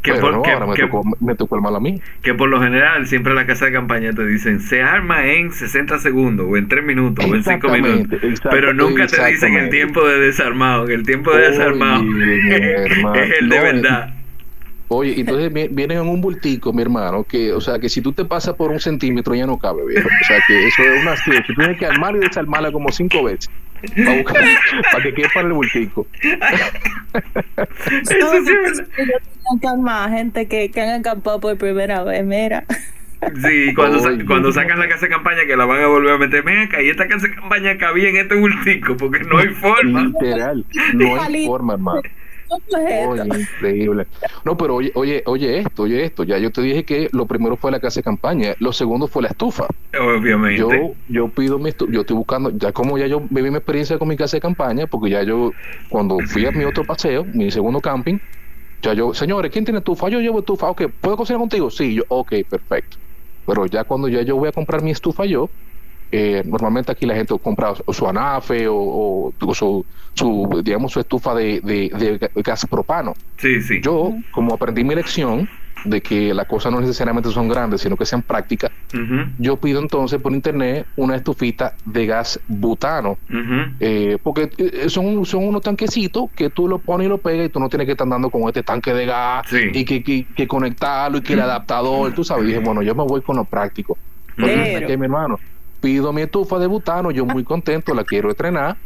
Que 0.02 0.10
Pero 0.12 0.20
por- 0.20 0.32
no, 0.32 0.42
que- 0.42 0.50
ahora 0.50 0.66
me, 0.66 0.74
que- 0.74 0.82
tocó, 0.82 1.02
me 1.20 1.34
tocó 1.36 1.56
el 1.56 1.62
mal 1.62 1.76
a 1.76 1.80
mí. 1.80 2.00
Que 2.22 2.34
por 2.34 2.48
lo 2.48 2.60
general 2.60 3.06
siempre 3.06 3.30
en 3.32 3.36
la 3.36 3.46
casa 3.46 3.66
de 3.66 3.72
campaña 3.72 4.12
te 4.12 4.26
dicen 4.26 4.60
se 4.60 4.82
arma 4.82 5.26
en 5.26 5.52
60 5.52 5.98
segundos 6.00 6.46
o 6.50 6.56
en 6.56 6.66
3 6.68 6.84
minutos 6.84 7.24
o 7.24 7.28
en 7.34 7.42
5 7.44 7.68
Exactamente, 7.68 8.16
minutos. 8.20 8.40
pero 8.50 8.72
nunca 8.74 9.06
te 9.06 9.24
dicen 9.26 9.54
el 9.54 9.70
tiempo 9.70 10.06
de 10.06 10.18
desarmado, 10.18 10.86
que 10.86 10.94
el 10.94 11.04
tiempo 11.04 11.30
de 11.34 11.50
desarmado 11.50 12.02
es 12.02 13.40
el 13.40 13.48
de 13.48 13.56
no, 13.56 13.62
verdad. 13.62 14.14
Oye, 14.88 15.18
entonces 15.18 15.50
vi- 15.52 15.68
vienen 15.70 15.98
en 15.98 16.08
un 16.08 16.20
bultico, 16.20 16.70
mi 16.72 16.82
hermano, 16.82 17.24
que, 17.24 17.50
o 17.52 17.60
sea, 17.62 17.78
que 17.78 17.88
si 17.88 18.02
tú 18.02 18.12
te 18.12 18.24
pasas 18.26 18.54
por 18.56 18.70
un 18.70 18.78
centímetro 18.78 19.34
ya 19.34 19.46
no 19.46 19.56
cabe, 19.58 19.86
viejo. 19.88 20.06
O 20.08 20.26
sea, 20.26 20.38
que 20.46 20.66
eso 20.66 20.82
es 20.82 21.00
una. 21.02 21.14
Tú 21.46 21.54
tienes 21.54 21.78
que 21.78 21.86
armar 21.86 22.14
y 22.16 22.18
desarmarla 22.18 22.70
como 22.72 22.90
cinco 22.92 23.24
veces 23.24 23.48
para, 23.88 24.16
buscar, 24.16 24.44
para 24.92 25.02
que 25.04 25.14
quepa 25.14 25.40
el 25.40 25.52
bultico. 25.52 26.06
Armar 29.64 30.10
gente 30.10 30.46
que, 30.48 30.70
que 30.70 30.80
han 30.80 31.00
acampado 31.00 31.40
por 31.40 31.56
primera 31.58 32.02
vez, 32.04 32.24
mira. 32.24 32.64
Sí, 33.40 33.72
cuando, 33.74 34.00
sa- 34.00 34.10
cuando 34.26 34.52
sacan 34.52 34.80
la 34.80 34.88
casa 34.88 35.06
de 35.06 35.12
campaña 35.12 35.46
que 35.46 35.56
la 35.56 35.64
van 35.64 35.82
a 35.82 35.86
volver 35.86 36.14
a 36.14 36.18
meter, 36.18 36.42
ven 36.42 36.58
acá, 36.58 36.82
y 36.82 36.90
esta 36.90 37.06
casa 37.06 37.28
de 37.28 37.34
campaña 37.34 37.76
cabía 37.78 38.08
en 38.08 38.16
este 38.16 38.34
bultico, 38.34 38.96
porque 38.96 39.20
no 39.20 39.38
hay 39.38 39.48
forma. 39.48 40.04
Literal. 40.04 40.64
No 40.94 41.22
hay 41.22 41.46
forma, 41.46 41.74
hermano. 41.74 42.02
Increíble. 43.24 44.06
No, 44.44 44.56
pero 44.56 44.76
oye, 44.76 44.92
oye, 44.94 45.22
oye 45.26 45.58
esto, 45.58 45.84
oye 45.84 46.04
esto. 46.04 46.24
Ya 46.24 46.38
yo 46.38 46.50
te 46.50 46.62
dije 46.62 46.84
que 46.84 47.08
lo 47.12 47.26
primero 47.26 47.56
fue 47.56 47.70
la 47.70 47.80
casa 47.80 48.00
de 48.00 48.04
campaña, 48.04 48.54
lo 48.58 48.72
segundo 48.72 49.06
fue 49.06 49.22
la 49.22 49.28
estufa. 49.28 49.66
Obviamente. 49.98 50.60
Yo, 50.60 50.94
yo 51.08 51.28
pido 51.28 51.58
mi 51.58 51.70
estufa, 51.70 51.92
yo 51.92 52.00
estoy 52.00 52.16
buscando, 52.16 52.50
ya 52.50 52.72
como 52.72 52.98
ya 52.98 53.06
yo 53.06 53.22
viví 53.30 53.50
mi 53.50 53.56
experiencia 53.56 53.98
con 53.98 54.08
mi 54.08 54.16
casa 54.16 54.36
de 54.36 54.40
campaña, 54.40 54.86
porque 54.86 55.10
ya 55.10 55.22
yo, 55.22 55.52
cuando 55.88 56.18
fui 56.20 56.44
a 56.46 56.50
mi 56.50 56.64
otro 56.64 56.84
paseo, 56.84 57.24
mi 57.24 57.50
segundo 57.50 57.80
camping, 57.80 58.18
ya 58.82 58.94
yo, 58.94 59.14
señores, 59.14 59.50
¿quién 59.50 59.64
tiene 59.64 59.78
estufa? 59.78 60.08
Yo 60.08 60.20
llevo 60.20 60.40
estufa, 60.40 60.68
ok, 60.70 60.82
¿puedo 61.00 61.16
cocinar 61.16 61.40
contigo? 61.40 61.70
Sí, 61.70 61.94
yo, 61.94 62.02
ok, 62.08 62.32
perfecto. 62.48 62.98
Pero 63.46 63.66
ya 63.66 63.84
cuando 63.84 64.08
ya 64.08 64.22
yo 64.22 64.36
voy 64.36 64.48
a 64.48 64.52
comprar 64.52 64.82
mi 64.82 64.90
estufa 64.90 65.24
yo, 65.24 65.50
eh, 66.12 66.42
normalmente 66.44 66.92
aquí 66.92 67.06
la 67.06 67.14
gente 67.14 67.34
compra 67.42 67.72
su 67.88 68.06
anafe 68.06 68.68
o, 68.68 68.76
o- 68.76 69.32
o 69.40 69.54
su, 69.54 69.84
su, 70.14 70.60
digamos, 70.62 70.92
su 70.92 71.00
estufa 71.00 71.34
de, 71.34 71.60
de, 71.62 71.88
de 72.34 72.42
gas 72.42 72.66
propano. 72.66 73.14
Sí, 73.38 73.60
sí. 73.62 73.80
Yo, 73.82 74.12
como 74.30 74.54
aprendí 74.54 74.84
mi 74.84 74.94
lección 74.94 75.48
de 75.84 76.00
que 76.00 76.32
las 76.32 76.46
cosas 76.46 76.70
no 76.70 76.80
necesariamente 76.80 77.28
son 77.30 77.48
grandes, 77.48 77.80
sino 77.80 77.96
que 77.96 78.06
sean 78.06 78.22
prácticas, 78.22 78.70
yo 79.38 79.56
pido 79.56 79.80
entonces 79.80 80.20
por 80.20 80.32
internet 80.32 80.86
una 80.94 81.16
estufita 81.16 81.74
de 81.84 82.06
gas 82.06 82.38
butano. 82.46 83.16
eh, 83.80 84.16
porque 84.22 84.48
eh, 84.58 84.88
son, 84.88 85.24
son 85.26 85.44
unos 85.48 85.62
tanquecitos 85.62 86.30
que 86.36 86.50
tú 86.50 86.68
lo 86.68 86.78
pones 86.78 87.06
y 87.06 87.08
lo 87.08 87.18
pegas 87.18 87.46
y 87.46 87.48
tú 87.48 87.58
no 87.58 87.68
tienes 87.68 87.86
que 87.86 87.92
estar 87.92 88.04
andando 88.04 88.30
con 88.30 88.42
este 88.42 88.62
tanque 88.62 88.94
de 88.94 89.06
gas 89.06 89.46
Sí. 89.48 89.70
y 89.72 89.84
que, 89.84 90.04
que, 90.04 90.24
que 90.36 90.46
conectarlo 90.46 91.18
y 91.18 91.22
que 91.22 91.32
el 91.32 91.40
adaptador, 91.40 92.12
tú 92.12 92.22
sabes. 92.22 92.44
Y 92.44 92.48
dije, 92.48 92.60
bueno, 92.60 92.82
yo 92.82 92.94
me 92.94 93.02
voy 93.02 93.20
con 93.22 93.36
lo 93.36 93.44
práctico. 93.44 93.96
Pero- 94.36 94.86
que 94.86 94.96
mi 94.96 95.04
hermano, 95.06 95.40
pido 95.82 96.12
mi 96.12 96.22
estufa 96.22 96.58
de 96.58 96.66
butano, 96.68 97.10
yo 97.10 97.26
muy 97.26 97.44
contento, 97.44 97.92
la 97.94 98.04
quiero 98.04 98.30
estrenar. 98.30 98.76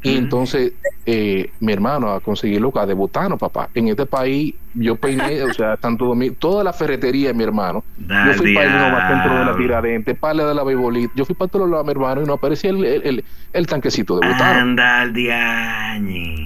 Y 0.00 0.16
entonces, 0.16 0.74
eh, 1.04 1.50
mi 1.60 1.72
hermano, 1.72 2.12
a 2.12 2.20
conseguir 2.20 2.60
loca 2.60 2.86
de 2.86 2.94
butano, 2.94 3.36
papá. 3.36 3.68
En 3.74 3.88
este 3.88 4.06
país, 4.06 4.54
yo 4.72 4.94
peiné, 4.94 5.42
o 5.42 5.52
sea, 5.52 5.76
tanto 5.76 6.04
domi- 6.06 6.36
toda 6.38 6.62
la 6.62 6.72
ferretería, 6.72 7.32
mi 7.34 7.42
hermano. 7.42 7.84
yo 7.96 8.32
fui 8.34 8.54
para 8.54 8.66
el 8.66 8.72
Nova 8.78 9.08
Centro 9.08 9.30
de 9.32 9.38
la 9.38 9.44
diablo. 9.46 9.56
Tiradentes, 9.64 10.18
para 10.20 10.34
la 10.34 10.46
de 10.46 10.54
la 10.54 10.62
Beibolita. 10.64 11.12
Yo 11.16 11.24
fui 11.24 11.34
para 11.34 11.48
todos 11.48 11.68
lados, 11.68 11.84
mi 11.84 11.90
hermano, 11.90 12.22
y 12.22 12.26
no 12.26 12.34
aparecía 12.34 12.70
el, 12.70 12.84
el, 12.84 13.02
el- 13.04 13.24
el 13.52 13.66
tanquecito 13.66 14.18
de 14.20 14.28
butano. 14.28 14.60
Anda 14.60 15.00
al. 15.02 15.12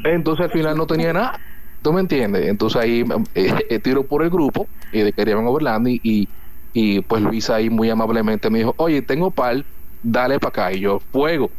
Entonces, 0.05 0.44
al 0.46 0.50
final 0.50 0.76
no 0.76 0.87
tenía 0.87 1.12
nada. 1.12 1.38
¿Tú 1.83 1.92
me 1.92 2.00
entiendes? 2.00 2.46
Entonces 2.46 2.81
ahí 2.81 3.05
eh, 3.35 3.55
eh, 3.68 3.78
tiro 3.81 4.07
por 4.07 4.22
el 4.22 4.31
grupo 4.31 4.66
eh, 4.92 5.05
de 5.05 5.12
Querían 5.12 5.44
Overland 5.46 5.88
y, 5.88 6.00
y, 6.02 6.28
y, 6.72 7.00
pues 7.02 7.20
Luisa 7.22 7.57
ahí 7.57 7.68
muy 7.70 7.90
amablemente 7.90 8.48
me 8.50 8.59
dijo, 8.61 8.74
oye, 8.78 9.02
tengo 9.02 9.33
pal, 9.33 9.66
dale 10.02 10.38
para 10.38 10.48
acá. 10.48 10.72
Y 10.72 10.80
yo, 10.80 11.00
fuego. 11.12 11.50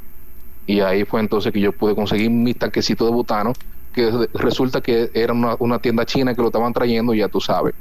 Y 0.65 0.79
ahí 0.79 1.03
fue 1.05 1.19
entonces 1.19 1.51
que 1.51 1.59
yo 1.59 1.71
pude 1.71 1.95
conseguir 1.95 2.29
mi 2.29 2.53
tanquecito 2.53 3.05
de 3.05 3.11
butano, 3.11 3.53
que 3.93 4.11
resulta 4.33 4.81
que 4.81 5.09
era 5.13 5.33
una, 5.33 5.55
una 5.59 5.79
tienda 5.79 6.05
china 6.05 6.33
que 6.33 6.41
lo 6.41 6.47
estaban 6.47 6.73
trayendo, 6.73 7.13
ya 7.13 7.27
tú 7.27 7.41
sabes. 7.41 7.73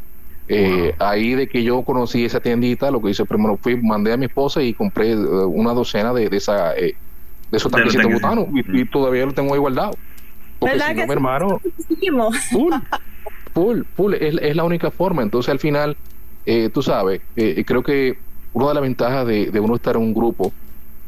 Eh, 0.49 0.95
Ahí 0.99 1.35
de 1.35 1.49
que 1.49 1.63
yo 1.63 1.83
conocí 1.83 2.25
esa 2.25 2.41
tiendita, 2.41 2.91
lo 2.91 3.01
que 3.01 3.11
hice 3.11 3.25
primero 3.25 3.57
fui, 3.57 3.77
mandé 3.81 4.13
a 4.13 4.17
mi 4.17 4.27
esposa 4.27 4.63
y 4.63 4.75
compré 4.75 5.13
eh, 5.13 5.17
una 5.17 5.73
docena 5.73 6.13
de, 6.13 6.29
de 6.29 6.37
esa... 6.37 6.77
eh, 6.77 6.95
de 7.51 7.59
esos 7.59 7.71
tanquecitos 7.71 8.09
de 8.09 8.15
butano 8.15 8.49
y, 8.55 8.81
y 8.81 8.85
todavía 8.87 9.27
lo 9.27 9.35
tengo 9.35 9.53
ahí 9.53 9.61
guardado. 9.61 9.93
Porque 10.59 10.75
¿Verdad 10.75 10.89
si 10.89 10.95
no, 10.95 11.01
que 11.03 11.07
mi 11.07 11.13
hermano, 11.13 11.61
full, 12.51 12.73
full, 13.53 13.83
full, 13.95 14.15
es, 14.15 14.37
es 14.41 14.57
la 14.57 14.65
única 14.65 14.91
forma. 14.91 15.21
Entonces, 15.23 15.51
al 15.51 15.59
final, 15.59 15.97
eh, 16.47 16.71
tú 16.73 16.83
sabes, 16.83 17.21
eh, 17.37 17.63
creo 17.67 17.83
que 17.83 18.17
una 18.53 18.69
de 18.69 18.75
las 18.75 18.83
ventajas 18.83 19.27
de, 19.27 19.51
de 19.51 19.61
uno 19.61 19.77
estar 19.77 19.97
en 19.97 20.03
un 20.03 20.15
grupo 20.15 20.55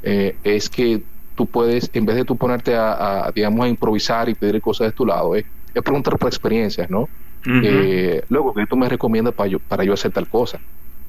eh, 0.02 0.38
es 0.42 0.68
que 0.68 1.04
tú 1.35 1.50
puedes, 1.50 1.90
en 1.94 2.07
vez 2.07 2.16
de 2.16 2.24
tú 2.24 2.37
ponerte 2.37 2.74
a, 2.76 3.26
a, 3.26 3.33
digamos, 3.35 3.64
a 3.66 3.68
improvisar 3.68 4.28
y 4.28 4.35
pedir 4.35 4.61
cosas 4.61 4.88
de 4.88 4.92
tu 4.92 5.07
lado, 5.07 5.35
es 5.35 5.44
preguntar 5.85 6.18
por 6.18 6.28
experiencias, 6.28 6.88
¿no? 6.90 7.11
Eh, 7.61 8.22
luego, 8.28 8.54
que 8.54 8.66
tú 8.66 8.76
me 8.76 8.88
recomiendas 8.88 9.35
para 9.35 9.48
yo, 9.48 9.59
para 9.68 9.85
yo 9.85 9.92
hacer 9.94 10.12
tal 10.12 10.28
cosa. 10.28 10.61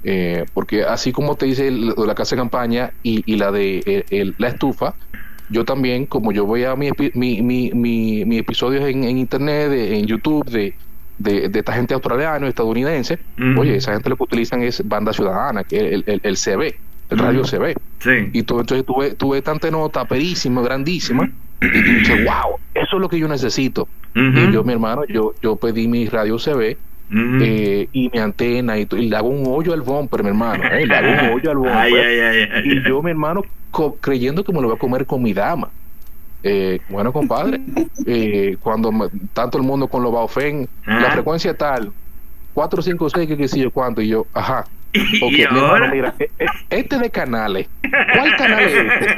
Eh, 0.03 0.45
porque 0.53 0.83
así 0.83 1.11
como 1.11 1.35
te 1.35 1.45
dice 1.47 1.67
el- 1.67 1.93
la 1.97 2.15
casa 2.15 2.35
de 2.35 2.41
campaña 2.41 2.91
y, 3.01 3.21
y 3.31 3.37
la 3.37 3.51
de 3.51 3.79
el- 3.85 4.05
el- 4.09 4.35
la 4.37 4.49
estufa, 4.49 4.95
yo 5.47 5.65
también, 5.65 6.05
como 6.07 6.31
yo 6.31 6.45
voy 6.45 6.63
a 6.63 6.75
mi, 6.75 6.89
epi- 6.89 7.11
mi, 7.15 7.41
mi, 7.41 7.71
mi, 7.73 8.25
mi 8.25 8.37
episodios 8.39 8.83
en, 8.85 9.03
en 9.03 9.17
internet, 9.17 9.69
de- 9.69 9.97
en 9.99 10.05
YouTube, 10.07 10.45
de, 10.49 10.75
de, 11.17 11.49
de 11.49 11.59
esta 11.59 11.73
gente 11.73 11.93
australiana, 11.93 12.47
estadounidense, 12.47 13.19
Ujú. 13.37 13.61
oye, 13.61 13.75
esa 13.77 13.93
gente 13.93 14.09
lo 14.09 14.17
que 14.17 14.23
utilizan 14.23 14.61
es 14.63 14.81
banda 14.87 15.13
ciudadana, 15.13 15.63
que 15.63 15.77
es 15.77 15.83
el, 15.93 16.03
el, 16.07 16.21
el 16.23 16.35
CB, 16.37 16.75
el 17.11 17.17
radio. 17.17 17.43
CB. 17.43 17.75
Sí. 17.99 18.29
Y 18.33 18.43
tú, 18.43 18.59
entonces 18.59 18.85
tuve, 18.85 19.15
tuve 19.15 19.41
tanta 19.41 19.69
nota 19.71 20.05
perísima, 20.05 20.61
grandísima, 20.61 21.29
y 21.61 21.67
dije, 21.81 22.23
wow, 22.25 22.57
eso 22.73 22.95
es 22.97 23.01
lo 23.01 23.07
que 23.09 23.17
yo 23.19 23.27
necesito. 23.27 23.87
Y 24.13 24.51
yo, 24.51 24.63
mi 24.63 24.71
hermano, 24.73 25.03
yo, 25.07 25.33
yo 25.41 25.55
pedí 25.57 25.87
mi 25.87 26.05
radio 26.07 26.37
CB 26.37 26.77
eh, 27.41 27.87
y 27.91 28.09
mi 28.13 28.19
antena 28.19 28.77
y, 28.79 28.87
y 28.97 29.09
le 29.09 29.15
hago 29.15 29.27
un 29.29 29.43
hoyo 29.45 29.73
al 29.73 29.81
bumper, 29.81 30.23
mi 30.23 30.29
hermano. 30.29 30.63
eh, 30.71 30.85
le 30.85 30.95
hago 30.95 31.07
un 31.11 31.33
hoyo 31.33 31.51
al 31.51 31.57
bumper. 31.57 31.75
Ay, 31.75 31.93
ay, 31.93 32.19
ay, 32.19 32.49
ay, 32.53 32.63
y 32.65 32.87
yo, 32.89 33.01
mi 33.03 33.11
hermano, 33.11 33.41
creyendo 34.01 34.43
que 34.43 34.51
me 34.53 34.61
lo 34.61 34.67
voy 34.69 34.75
a 34.75 34.79
comer 34.79 35.05
con 35.05 35.21
mi 35.21 35.33
dama. 35.33 35.69
Eh, 36.47 36.79
bueno, 36.89 37.11
compadre, 37.11 37.59
eh, 38.05 38.55
cuando 38.59 38.91
me- 38.91 39.09
tanto 39.33 39.57
el 39.57 39.63
mundo 39.63 39.87
con 39.87 40.03
los 40.03 40.13
Baofen, 40.13 40.67
Ajá. 40.85 40.99
la 41.01 41.09
frecuencia 41.11 41.55
tal, 41.57 41.91
4, 42.53 42.83
5, 42.83 43.09
6, 43.09 43.27
que 43.27 43.35
qué 43.35 43.47
sé 43.47 43.59
yo 43.59 43.71
cuánto, 43.71 43.99
y 44.01 44.09
yo, 44.09 44.27
ajá. 44.31 44.63
Ok, 45.23 45.31
¿Y 45.31 45.43
ahora? 45.43 45.91
mira, 45.91 46.15
eh, 46.19 46.29
eh, 46.37 46.45
este 46.69 46.99
de 46.99 47.09
canales, 47.09 47.67
¿cuál 47.81 48.35
canal 48.37 48.63
es 48.63 48.73
este? 48.75 49.17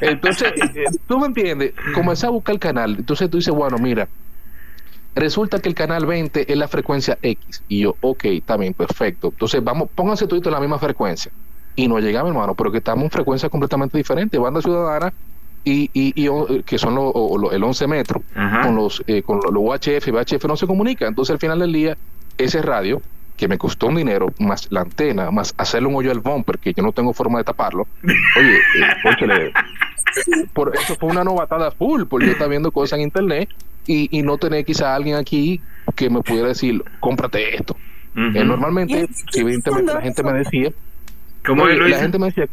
Entonces, 0.10 0.52
eh, 0.74 0.84
tú 1.06 1.20
me 1.20 1.26
entiendes, 1.28 1.72
comencé 1.94 2.26
a 2.26 2.30
buscar 2.30 2.54
el 2.54 2.58
canal, 2.58 2.96
entonces 2.98 3.30
tú 3.30 3.36
dices, 3.38 3.54
bueno, 3.54 3.78
mira, 3.78 4.08
resulta 5.14 5.60
que 5.60 5.68
el 5.68 5.74
canal 5.74 6.04
20 6.06 6.50
es 6.50 6.58
la 6.58 6.66
frecuencia 6.68 7.16
X, 7.22 7.62
y 7.68 7.82
yo, 7.82 7.96
ok, 8.00 8.24
también, 8.44 8.74
perfecto, 8.74 9.28
entonces 9.28 9.62
vamos, 9.62 9.88
pónganse 9.94 10.26
todos 10.26 10.44
en 10.46 10.52
la 10.52 10.60
misma 10.60 10.78
frecuencia, 10.78 11.30
y 11.76 11.86
no 11.86 11.98
llegamos, 12.00 12.30
hermano, 12.32 12.54
pero 12.56 12.72
que 12.72 12.78
estamos 12.78 13.04
en 13.04 13.10
frecuencias 13.10 13.50
completamente 13.50 13.96
diferentes, 13.96 14.40
banda 14.40 14.60
ciudadana, 14.60 15.12
y, 15.64 15.90
y, 15.92 16.62
que 16.64 16.78
son 16.78 16.94
los- 16.94 17.52
el 17.52 17.62
11 17.62 17.86
metros, 17.86 18.22
Ajá. 18.34 18.62
con 18.62 18.76
los 18.76 19.02
eh, 19.06 19.22
con 19.22 19.38
los 19.42 19.52
UHF 19.54 20.08
y 20.08 20.10
VHF 20.10 20.44
no 20.46 20.56
se 20.56 20.66
comunica. 20.66 21.06
Entonces, 21.06 21.32
al 21.32 21.38
final 21.38 21.58
del 21.58 21.72
día, 21.72 21.96
ese 22.38 22.62
radio, 22.62 23.02
que 23.36 23.48
me 23.48 23.58
costó 23.58 23.86
un 23.88 23.96
dinero, 23.96 24.32
más 24.38 24.66
la 24.70 24.82
antena, 24.82 25.30
más 25.30 25.54
hacerle 25.56 25.88
un 25.88 25.94
hoyo 25.96 26.10
al 26.10 26.20
bumper, 26.20 26.58
que 26.58 26.72
yo 26.74 26.82
no 26.82 26.92
tengo 26.92 27.12
forma 27.12 27.38
de 27.38 27.44
taparlo, 27.44 27.86
oye, 28.04 28.56
eh, 28.56 28.60
cónchale, 29.02 29.52
por 30.52 30.74
eso 30.76 30.94
fue 30.96 31.08
una 31.10 31.24
novatada 31.24 31.70
full, 31.70 32.02
porque 32.08 32.26
yo 32.26 32.32
estaba 32.32 32.50
viendo 32.50 32.70
cosas 32.70 32.98
en 32.98 33.04
internet 33.04 33.48
y, 33.86 34.08
y 34.18 34.22
no 34.22 34.36
tener 34.38 34.64
quizá 34.64 34.94
alguien 34.94 35.16
aquí 35.16 35.60
que 35.96 36.10
me 36.10 36.20
pudiera 36.20 36.48
decir, 36.48 36.82
cómprate 37.00 37.56
esto. 37.56 37.76
Eh, 38.16 38.44
normalmente, 38.44 39.08
evidentemente 39.34 39.94
la 39.94 40.00
gente 40.02 40.22
me 40.22 40.32
decía, 40.32 40.70
¿Cómo 41.46 41.66
la 41.66 41.98
gente 41.98 42.18
me 42.18 42.26
decía, 42.26 42.46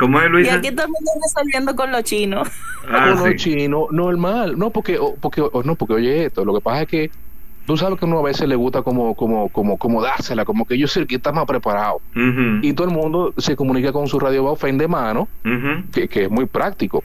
¿Cómo 0.00 0.20
es, 0.20 0.46
Y 0.46 0.48
aquí 0.48 0.70
todo 0.72 0.86
el 0.86 0.92
mundo 0.92 1.10
resolviendo 1.22 1.76
con 1.76 1.92
los 1.92 2.02
chinos. 2.02 2.48
Ah, 2.88 3.12
no, 3.14 3.26
sí. 3.26 3.36
chino, 3.36 3.86
normal. 3.90 4.58
No, 4.58 4.70
porque, 4.70 4.98
o- 4.98 5.14
porque, 5.20 5.42
o 5.42 5.62
no, 5.62 5.76
porque 5.76 5.94
oye 5.94 6.24
esto, 6.24 6.44
lo 6.44 6.54
que 6.54 6.60
pasa 6.62 6.82
es 6.82 6.88
que 6.88 7.10
tú 7.66 7.76
sabes 7.76 7.98
que 7.98 8.06
uno 8.06 8.18
a 8.18 8.22
veces 8.22 8.48
le 8.48 8.56
gusta 8.56 8.82
como, 8.82 9.14
como, 9.14 9.50
como, 9.50 9.76
como 9.78 10.02
dársela, 10.02 10.44
como 10.46 10.64
que 10.64 10.78
yo 10.78 10.88
sé 10.88 11.06
que 11.06 11.16
está 11.16 11.30
más 11.32 11.44
preparado. 11.44 12.00
Y 12.62 12.72
todo 12.72 12.88
el 12.88 12.94
mundo 12.94 13.32
se 13.36 13.54
comunica 13.54 13.92
con 13.92 14.06
su 14.08 14.18
radio 14.18 14.44
Baufén 14.44 14.78
de 14.78 14.88
mano, 14.88 15.28
que 16.08 16.24
es 16.24 16.30
muy 16.30 16.46
práctico. 16.46 17.04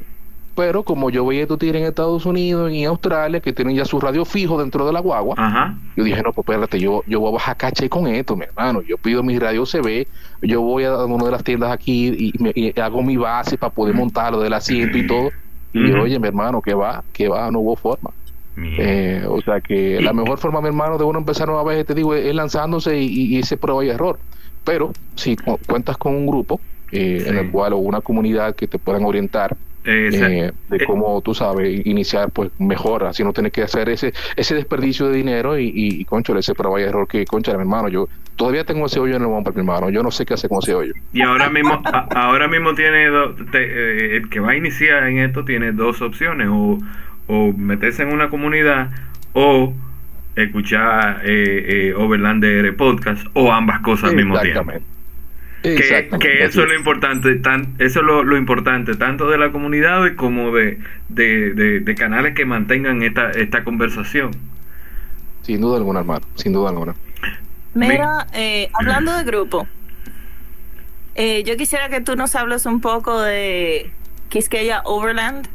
Pero 0.56 0.84
como 0.84 1.10
yo 1.10 1.26
veía 1.26 1.42
estos 1.42 1.60
tigres 1.60 1.82
en 1.82 1.88
Estados 1.90 2.26
Unidos 2.26 2.72
y 2.72 2.84
en 2.84 2.88
Australia, 2.88 3.42
que 3.42 3.52
tienen 3.52 3.76
ya 3.76 3.84
su 3.84 4.00
radio 4.00 4.24
fijo 4.24 4.58
dentro 4.58 4.86
de 4.86 4.94
la 4.94 5.02
guagua, 5.02 5.36
Ajá. 5.38 5.76
yo 5.98 6.04
dije, 6.06 6.22
no, 6.24 6.32
pues 6.32 6.48
espérate, 6.48 6.80
yo, 6.80 7.04
yo 7.08 7.20
voy 7.20 7.30
a 7.30 7.34
bajar 7.34 7.58
caché 7.58 7.90
con 7.90 8.08
esto, 8.08 8.38
mi 8.38 8.46
hermano. 8.46 8.82
Yo 8.82 8.98
pido 8.98 9.22
mi 9.22 9.38
radio 9.38 9.66
CB, 9.66 10.08
yo 10.44 10.62
voy 10.62 10.86
a 10.86 10.96
una 11.06 11.26
de 11.26 11.32
las 11.32 11.44
tiendas 11.44 11.72
aquí 11.74 12.32
y, 12.34 12.42
me- 12.42 12.54
y 12.56 12.80
hago 12.80 13.04
mi 13.04 13.18
base 13.18 13.58
para 13.58 13.74
poder 13.74 13.94
montarlo 13.96 14.40
del 14.40 14.54
asiento 14.54 14.98
y 14.98 15.06
todo. 15.06 15.30
Y 15.74 15.92
oye, 15.92 16.18
mi 16.20 16.28
hermano, 16.30 16.62
que 16.62 16.74
va, 16.74 17.04
que 17.12 17.28
va, 17.28 17.52
no 17.52 17.60
hubo 17.60 17.76
forma. 17.76 18.12
Eh, 18.58 19.26
o 19.28 19.42
sea 19.42 19.60
que 19.60 20.00
la 20.00 20.14
mejor 20.14 20.38
forma, 20.38 20.62
mi 20.62 20.68
hermano, 20.68 20.98
de 20.98 21.04
uno 21.04 21.20
empezar 21.20 21.48
nueva 21.50 21.64
vez, 21.66 21.86
te 21.86 21.94
digo, 21.94 22.16
es 22.16 22.34
lanzándose 22.34 22.98
y, 22.98 23.36
y 23.36 23.40
ese 23.40 23.58
prueba 23.58 23.84
y 23.84 23.90
error. 23.90 24.18
Pero 24.64 24.94
si 25.16 25.36
cu- 25.36 25.60
cuentas 25.68 25.98
con 25.98 26.16
un 26.16 26.26
grupo 26.26 26.62
eh, 26.96 27.24
en 27.28 27.38
el 27.38 27.52
cual 27.52 27.74
o 27.74 27.78
una 27.78 28.02
comunidad 28.02 28.56
que 28.56 28.68
te 28.68 28.80
puedan 28.80 29.04
orientar 29.04 29.56
eh, 29.88 30.52
de 30.70 30.78
eh, 30.78 30.80
cómo 30.88 31.22
tú 31.22 31.36
sabes 31.36 31.86
iniciar, 31.86 32.32
pues 32.32 32.50
mejor, 32.58 33.04
así 33.04 33.24
no 33.24 33.34
tienes 33.34 33.52
que 33.52 33.62
hacer 33.62 33.88
ese 33.90 34.14
ese 34.36 34.56
desperdicio 34.56 35.08
de 35.10 35.18
dinero 35.18 35.60
y, 35.60 35.66
y, 35.68 36.02
y 36.02 36.06
conchale, 36.06 36.40
ese 36.40 36.56
prueba 36.56 36.80
y 36.80 36.84
error 36.84 37.08
que, 37.08 37.24
conchale, 37.26 37.58
mi 37.58 37.62
hermano, 37.64 37.88
yo 37.90 38.08
todavía 38.36 38.64
tengo 38.64 38.88
ese 38.88 39.00
hoyo 39.00 39.16
en 39.16 39.22
el 39.22 39.28
bumper, 39.28 39.54
mi 39.54 39.60
hermano, 39.60 39.90
yo 39.92 40.02
no 40.02 40.10
sé 40.10 40.26
qué 40.26 40.34
hacer 40.34 40.50
con 40.50 40.60
ese 40.64 40.74
hoyo. 40.74 40.94
Y 41.14 41.22
ahora 41.22 41.50
mismo, 41.50 41.82
a- 41.86 42.08
ahora 42.16 42.48
mismo 42.48 42.74
tiene 42.74 43.08
do- 43.10 43.36
te- 43.52 43.64
eh, 43.64 44.18
el 44.18 44.30
que 44.30 44.40
va 44.40 44.52
a 44.52 44.56
iniciar 44.56 45.04
en 45.08 45.20
esto 45.20 45.46
tiene 45.46 45.72
dos 45.72 46.02
opciones, 46.02 46.48
o, 46.50 46.80
o 47.28 47.54
meterse 47.54 48.02
en 48.04 48.12
una 48.12 48.30
comunidad 48.30 48.90
o 49.34 49.72
escuchar 50.36 51.22
eh, 51.24 51.90
eh, 51.90 51.94
Overlander 51.96 52.76
podcast 52.76 53.26
o 53.34 53.52
ambas 53.52 53.80
cosas 53.82 54.10
al 54.10 54.16
mismo 54.18 54.36
tiempo. 54.42 54.72
Que, 56.20 56.44
eso 56.46 56.62
es 56.62 56.68
lo 56.70 56.76
importante, 56.76 57.36
tan, 57.36 57.74
eso 57.80 58.00
es 58.00 58.06
lo, 58.06 58.24
lo 58.24 58.38
importante, 58.38 58.96
tanto 58.96 59.28
de 59.30 59.38
la 59.38 59.52
comunidad 59.52 60.16
como 60.16 60.54
de, 60.54 60.78
de, 61.10 61.54
de- 61.54 61.80
de 61.80 61.96
canales 61.96 62.36
que 62.36 62.46
mantengan 62.46 63.02
esta, 63.02 63.32
esta 63.32 63.64
conversación. 63.64 64.32
Sin 65.42 65.62
duda 65.62 65.78
alguna, 65.78 66.00
hermano, 66.02 66.26
sin 66.36 66.54
duda 66.54 66.70
alguna. 66.70 66.96
Mira, 67.74 68.28
eh, 68.34 68.70
hablando 68.74 69.16
de 69.18 69.24
grupo, 69.24 69.68
eh, 71.16 71.44
yo 71.44 71.58
quisiera 71.58 71.90
que 71.90 72.02
tú 72.02 72.16
nos 72.16 72.36
hables 72.36 72.66
un 72.66 72.82
poco 72.82 73.20
de 73.22 73.92
Quisqueya 74.30 74.82
Overland. 74.86 75.48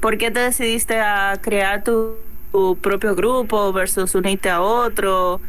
¿Por 0.00 0.18
qué 0.18 0.30
te 0.30 0.40
decidiste 0.40 1.00
a 1.00 1.38
crear 1.42 1.84
tu, 1.84 2.14
tu 2.52 2.76
propio 2.78 3.14
grupo 3.14 3.72
versus 3.72 4.14
unirte 4.14 4.50
a 4.50 4.60
otro? 4.60 5.40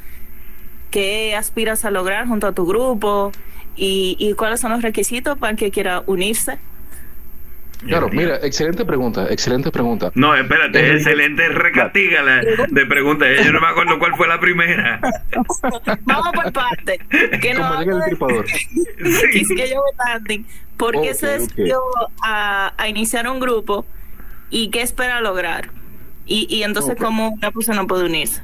¿Qué 0.92 1.36
aspiras 1.36 1.86
a 1.86 1.92
lograr 1.92 2.28
junto 2.28 2.48
a 2.48 2.52
tu 2.54 2.66
grupo? 2.66 3.32
¿Y, 3.82 4.18
y 4.20 4.34
cuáles 4.34 4.60
son 4.60 4.72
los 4.74 4.82
requisitos 4.82 5.38
para 5.38 5.56
que 5.56 5.72
quiera 5.72 6.04
unirse? 6.06 6.58
Claro, 7.88 8.10
mira, 8.12 8.36
excelente 8.44 8.84
pregunta, 8.84 9.28
excelente 9.30 9.72
pregunta. 9.72 10.12
No, 10.14 10.36
espérate, 10.36 10.80
Eh, 10.80 10.94
excelente 10.96 11.48
recastiga 11.48 12.22
la- 12.22 12.42
de 12.42 12.86
preguntas. 12.86 13.30
Yo 13.46 13.54
no 13.54 13.62
me 13.62 13.68
acuerdo 13.68 13.98
cuál 13.98 14.16
fue 14.18 14.28
la 14.28 14.38
primera. 14.38 15.00
Vamos 16.02 16.28
por 16.34 16.52
parte. 16.52 17.00
Que 17.42 17.54
no 17.54 17.62
Como 17.70 17.80
llega 17.80 17.96
el 17.98 18.04
tripador. 18.04 18.46
Sí. 18.52 19.30
Quisqueya 19.32 19.78
Overlanding. 19.80 20.46
¿Por 20.76 21.02
qué 21.02 21.14
se 21.14 21.28
decidió 21.28 21.80
a, 22.22 22.74
a 22.78 22.90
iniciar 22.90 23.30
un 23.30 23.40
grupo 23.40 23.86
y 24.50 24.72
qué 24.72 24.82
espera 24.82 25.22
lograr? 25.22 25.70
Y, 26.26 26.54
y 26.54 26.64
entonces, 26.64 26.96
Ok. 26.96 27.02
¿cómo 27.02 27.30
una 27.30 27.52
persona 27.52 27.86
puede 27.86 28.06
unirse? 28.06 28.42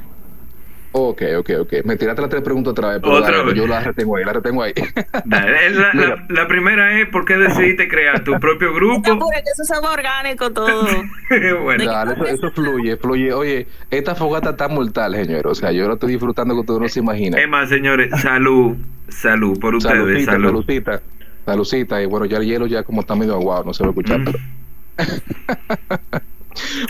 Ok, 0.97 1.21
ok, 1.39 1.49
ok. 1.59 1.73
Me 1.83 1.97
tiraste 1.97 2.21
las 2.21 2.29
tres 2.29 2.41
preguntas 2.41 2.71
otra 2.71 2.91
vez, 2.91 2.99
pero 3.01 3.15
Otra 3.15 3.31
dale, 3.31 3.43
vez. 3.47 3.55
yo 3.55 3.67
las 3.67 3.83
retengo 3.83 4.15
ahí, 4.15 4.23
las 4.23 4.33
retengo 4.35 4.63
ahí. 4.63 4.71
Dale, 5.25 5.69
La, 5.71 5.93
la- 5.93 6.25
la 6.29 6.47
primera 6.47 7.01
es 7.01 7.09
por 7.09 7.25
qué 7.25 7.35
decidiste 7.37 7.89
crear 7.89 8.23
tu 8.23 8.39
propio 8.39 8.69
No 8.69 8.73
grupo. 8.75 9.11
apures, 9.13 9.41
que 9.43 9.49
eso 9.51 9.65
se 9.65 9.77
orgánico 9.77 10.51
todo. 10.53 10.87
bueno, 11.63 11.83
Dale, 11.85 12.13
eso, 12.13 12.25
eso 12.25 12.51
fluye, 12.51 12.95
fluye. 12.95 13.33
Oye, 13.33 13.67
esta 13.91 14.15
fogata 14.15 14.51
está 14.51 14.69
mortal, 14.69 15.15
señor. 15.15 15.47
O 15.47 15.53
sea, 15.55 15.73
yo 15.73 15.85
lo 15.85 15.95
estoy 15.95 16.11
disfrutando 16.13 16.55
que 16.61 16.65
tú 16.65 16.79
no 16.79 16.87
se 16.87 16.99
imagina. 17.01 17.39
es 17.41 17.49
más, 17.49 17.67
señores, 17.67 18.09
salud, 18.21 18.77
salud 19.09 19.59
por 19.59 19.75
ustedes, 19.75 19.97
Saludcita, 19.97 20.31
salud. 20.31 20.47
saludcita. 20.47 21.01
Saludcita. 21.45 22.01
Y 22.01 22.05
bueno, 22.05 22.25
ya 22.25 22.37
el 22.37 22.45
hielo 22.45 22.67
ya 22.67 22.83
como 22.83 23.01
está 23.01 23.15
medio 23.15 23.33
aguado, 23.33 23.65
no 23.65 23.73
se 23.73 23.83
va 23.83 23.89
a 23.89 23.91
escuchar, 23.91 24.19
Mm. 24.21 24.25
pero... 24.25 24.39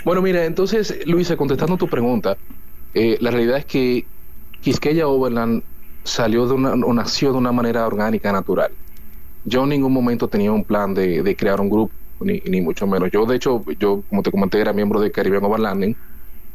Bueno, 0.04 0.22
mira, 0.22 0.44
entonces, 0.44 1.00
Luisa, 1.06 1.36
contestando 1.36 1.76
tu 1.76 1.88
pregunta, 1.88 2.36
eh, 2.94 3.18
la 3.20 3.30
realidad 3.30 3.58
es 3.58 3.66
que 3.66 4.06
Quisqueya 4.60 5.06
Overland 5.08 5.62
salió 6.04 6.46
de 6.46 6.54
una, 6.54 6.72
o 6.72 6.92
nació 6.94 7.32
de 7.32 7.38
una 7.38 7.52
manera 7.52 7.86
orgánica, 7.86 8.32
natural. 8.32 8.72
Yo 9.44 9.62
en 9.64 9.70
ningún 9.70 9.92
momento 9.92 10.28
tenía 10.28 10.52
un 10.52 10.64
plan 10.64 10.94
de, 10.94 11.22
de 11.22 11.36
crear 11.36 11.60
un 11.60 11.70
grupo, 11.70 11.94
ni, 12.20 12.40
ni 12.46 12.60
mucho 12.60 12.86
menos. 12.86 13.10
Yo, 13.12 13.26
de 13.26 13.36
hecho, 13.36 13.62
yo, 13.78 14.02
como 14.08 14.22
te 14.22 14.30
comenté, 14.30 14.60
era 14.60 14.72
miembro 14.72 15.00
de 15.00 15.10
Caribbean 15.12 15.44
Overlanding. 15.44 15.96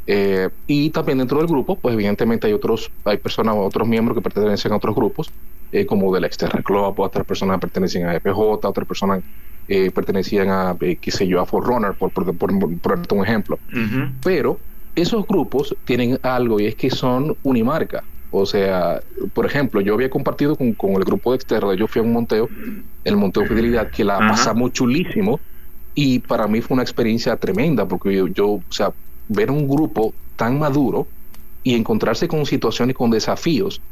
eh, 0.08 0.50
y 0.68 0.90
también 0.92 1.20
dentro 1.20 1.38
del 1.38 1.48
grupo, 1.48 1.80
pues 1.80 1.94
evidentemente 1.94 2.48
hay 2.48 2.54
otros, 2.54 2.92
hay 3.06 3.18
personas, 3.18 3.56
otros 3.58 3.88
miembros 3.88 4.16
que 4.18 4.22
pertenecen 4.22 4.72
a 4.74 4.78
otros 4.78 4.96
grupos, 4.96 5.34
eh, 5.72 5.86
como 5.86 6.14
del 6.14 6.26
Exterra 6.26 6.62
Club, 6.64 7.00
otras 7.00 7.26
personas 7.26 7.60
pertenecen 7.60 8.06
a 8.08 8.16
EPJ, 8.16 8.38
otras 8.38 8.88
personas 8.88 9.24
eh, 9.68 9.92
pertenecían 9.92 10.50
a, 10.50 10.76
eh, 10.82 10.98
qué 11.00 11.12
sé 11.12 11.28
yo, 11.28 11.40
a 11.40 11.46
Forerunner, 11.46 11.94
por, 11.96 12.12
por, 12.12 12.26
por, 12.38 12.60
por 12.60 12.80
ponerte 12.80 13.16
un 13.16 13.24
ejemplo. 13.24 13.62
Pero 14.24 14.62
esos 14.96 15.26
grupos 15.28 15.76
tienen 15.86 16.20
algo 16.24 16.60
y 16.60 16.68
es 16.68 16.76
que 16.76 16.90
son 16.90 17.38
unimarca. 17.44 18.06
O 18.30 18.46
sea, 18.46 19.02
por 19.34 19.46
ejemplo, 19.46 19.82
yo 19.82 19.94
había 19.94 20.10
compartido 20.10 20.56
con, 20.56 20.74
con 20.76 20.92
el 20.94 21.04
grupo 21.04 21.32
de 21.32 21.38
Exterra, 21.38 21.76
yo 21.76 21.88
fui 21.88 22.02
a 22.02 22.04
un 22.04 22.14
monteo, 22.14 22.52
el 23.04 23.18
Monteo 23.18 23.46
Fidelidad, 23.46 23.90
que 23.92 24.04
la 24.06 24.20
Ajá. 24.20 24.28
pasamos 24.28 24.72
chulísimo 24.74 25.44
y 25.94 26.20
para 26.20 26.48
mí 26.48 26.62
fue 26.62 26.76
una 26.76 26.84
experiencia 26.84 27.38
tremenda 27.38 27.88
porque 27.88 28.16
yo, 28.16 28.28
yo, 28.28 28.48
o 28.52 28.66
sea, 28.70 28.96
ver 29.28 29.52
un 29.52 29.68
grupo 29.68 30.16
tan 30.36 30.60
maduro 30.60 31.12
y 31.64 31.76
encontrarse 31.76 32.28
con 32.28 32.46
situaciones, 32.46 32.96
con 32.96 33.12
desafíos, 33.12 33.84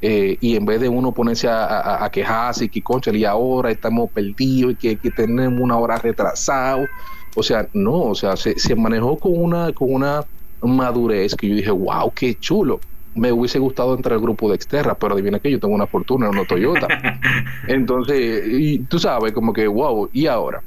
eh, 0.00 0.38
y 0.40 0.56
en 0.56 0.64
vez 0.64 0.80
de 0.80 0.88
uno 0.88 1.12
ponerse 1.12 1.48
a, 1.48 1.64
a- 1.66 2.04
a 2.04 2.10
quejarse 2.10 2.66
y 2.66 2.68
que 2.70 2.82
concha, 2.82 3.10
y 3.14 3.24
ahora 3.24 3.70
estamos 3.70 4.10
perdidos 4.12 4.72
y 4.74 4.76
que, 4.76 4.98
que 4.98 5.10
tenemos 5.10 5.60
una 5.60 5.76
hora 5.78 5.98
retrasado, 5.98 6.90
o 7.34 7.42
sea, 7.42 7.68
no, 7.72 8.02
o 8.02 8.14
sea, 8.14 8.36
se, 8.36 8.58
se 8.58 8.74
manejó 8.76 9.18
con 9.18 9.32
una, 9.36 9.72
con 9.72 9.92
una 9.92 10.22
madurez 10.62 11.34
que 11.34 11.48
yo 11.48 11.54
dije, 11.56 11.70
wow, 11.70 12.12
qué 12.14 12.34
chulo. 12.38 12.80
Me 13.14 13.32
hubiese 13.32 13.58
gustado 13.58 13.94
entrar 13.96 14.14
al 14.14 14.20
grupo 14.20 14.48
de 14.48 14.54
Exterra, 14.54 14.94
pero 14.94 15.14
adivina 15.14 15.40
que 15.40 15.50
yo 15.50 15.58
tengo 15.58 15.74
una 15.74 15.86
fortuna, 15.86 16.28
una 16.28 16.44
Toyota. 16.44 16.86
Entonces, 17.68 18.44
y 18.46 18.78
tú 18.80 18.98
sabes, 18.98 19.32
como 19.32 19.52
que, 19.52 19.66
wow, 19.66 20.08
¿y 20.12 20.26
ahora? 20.26 20.62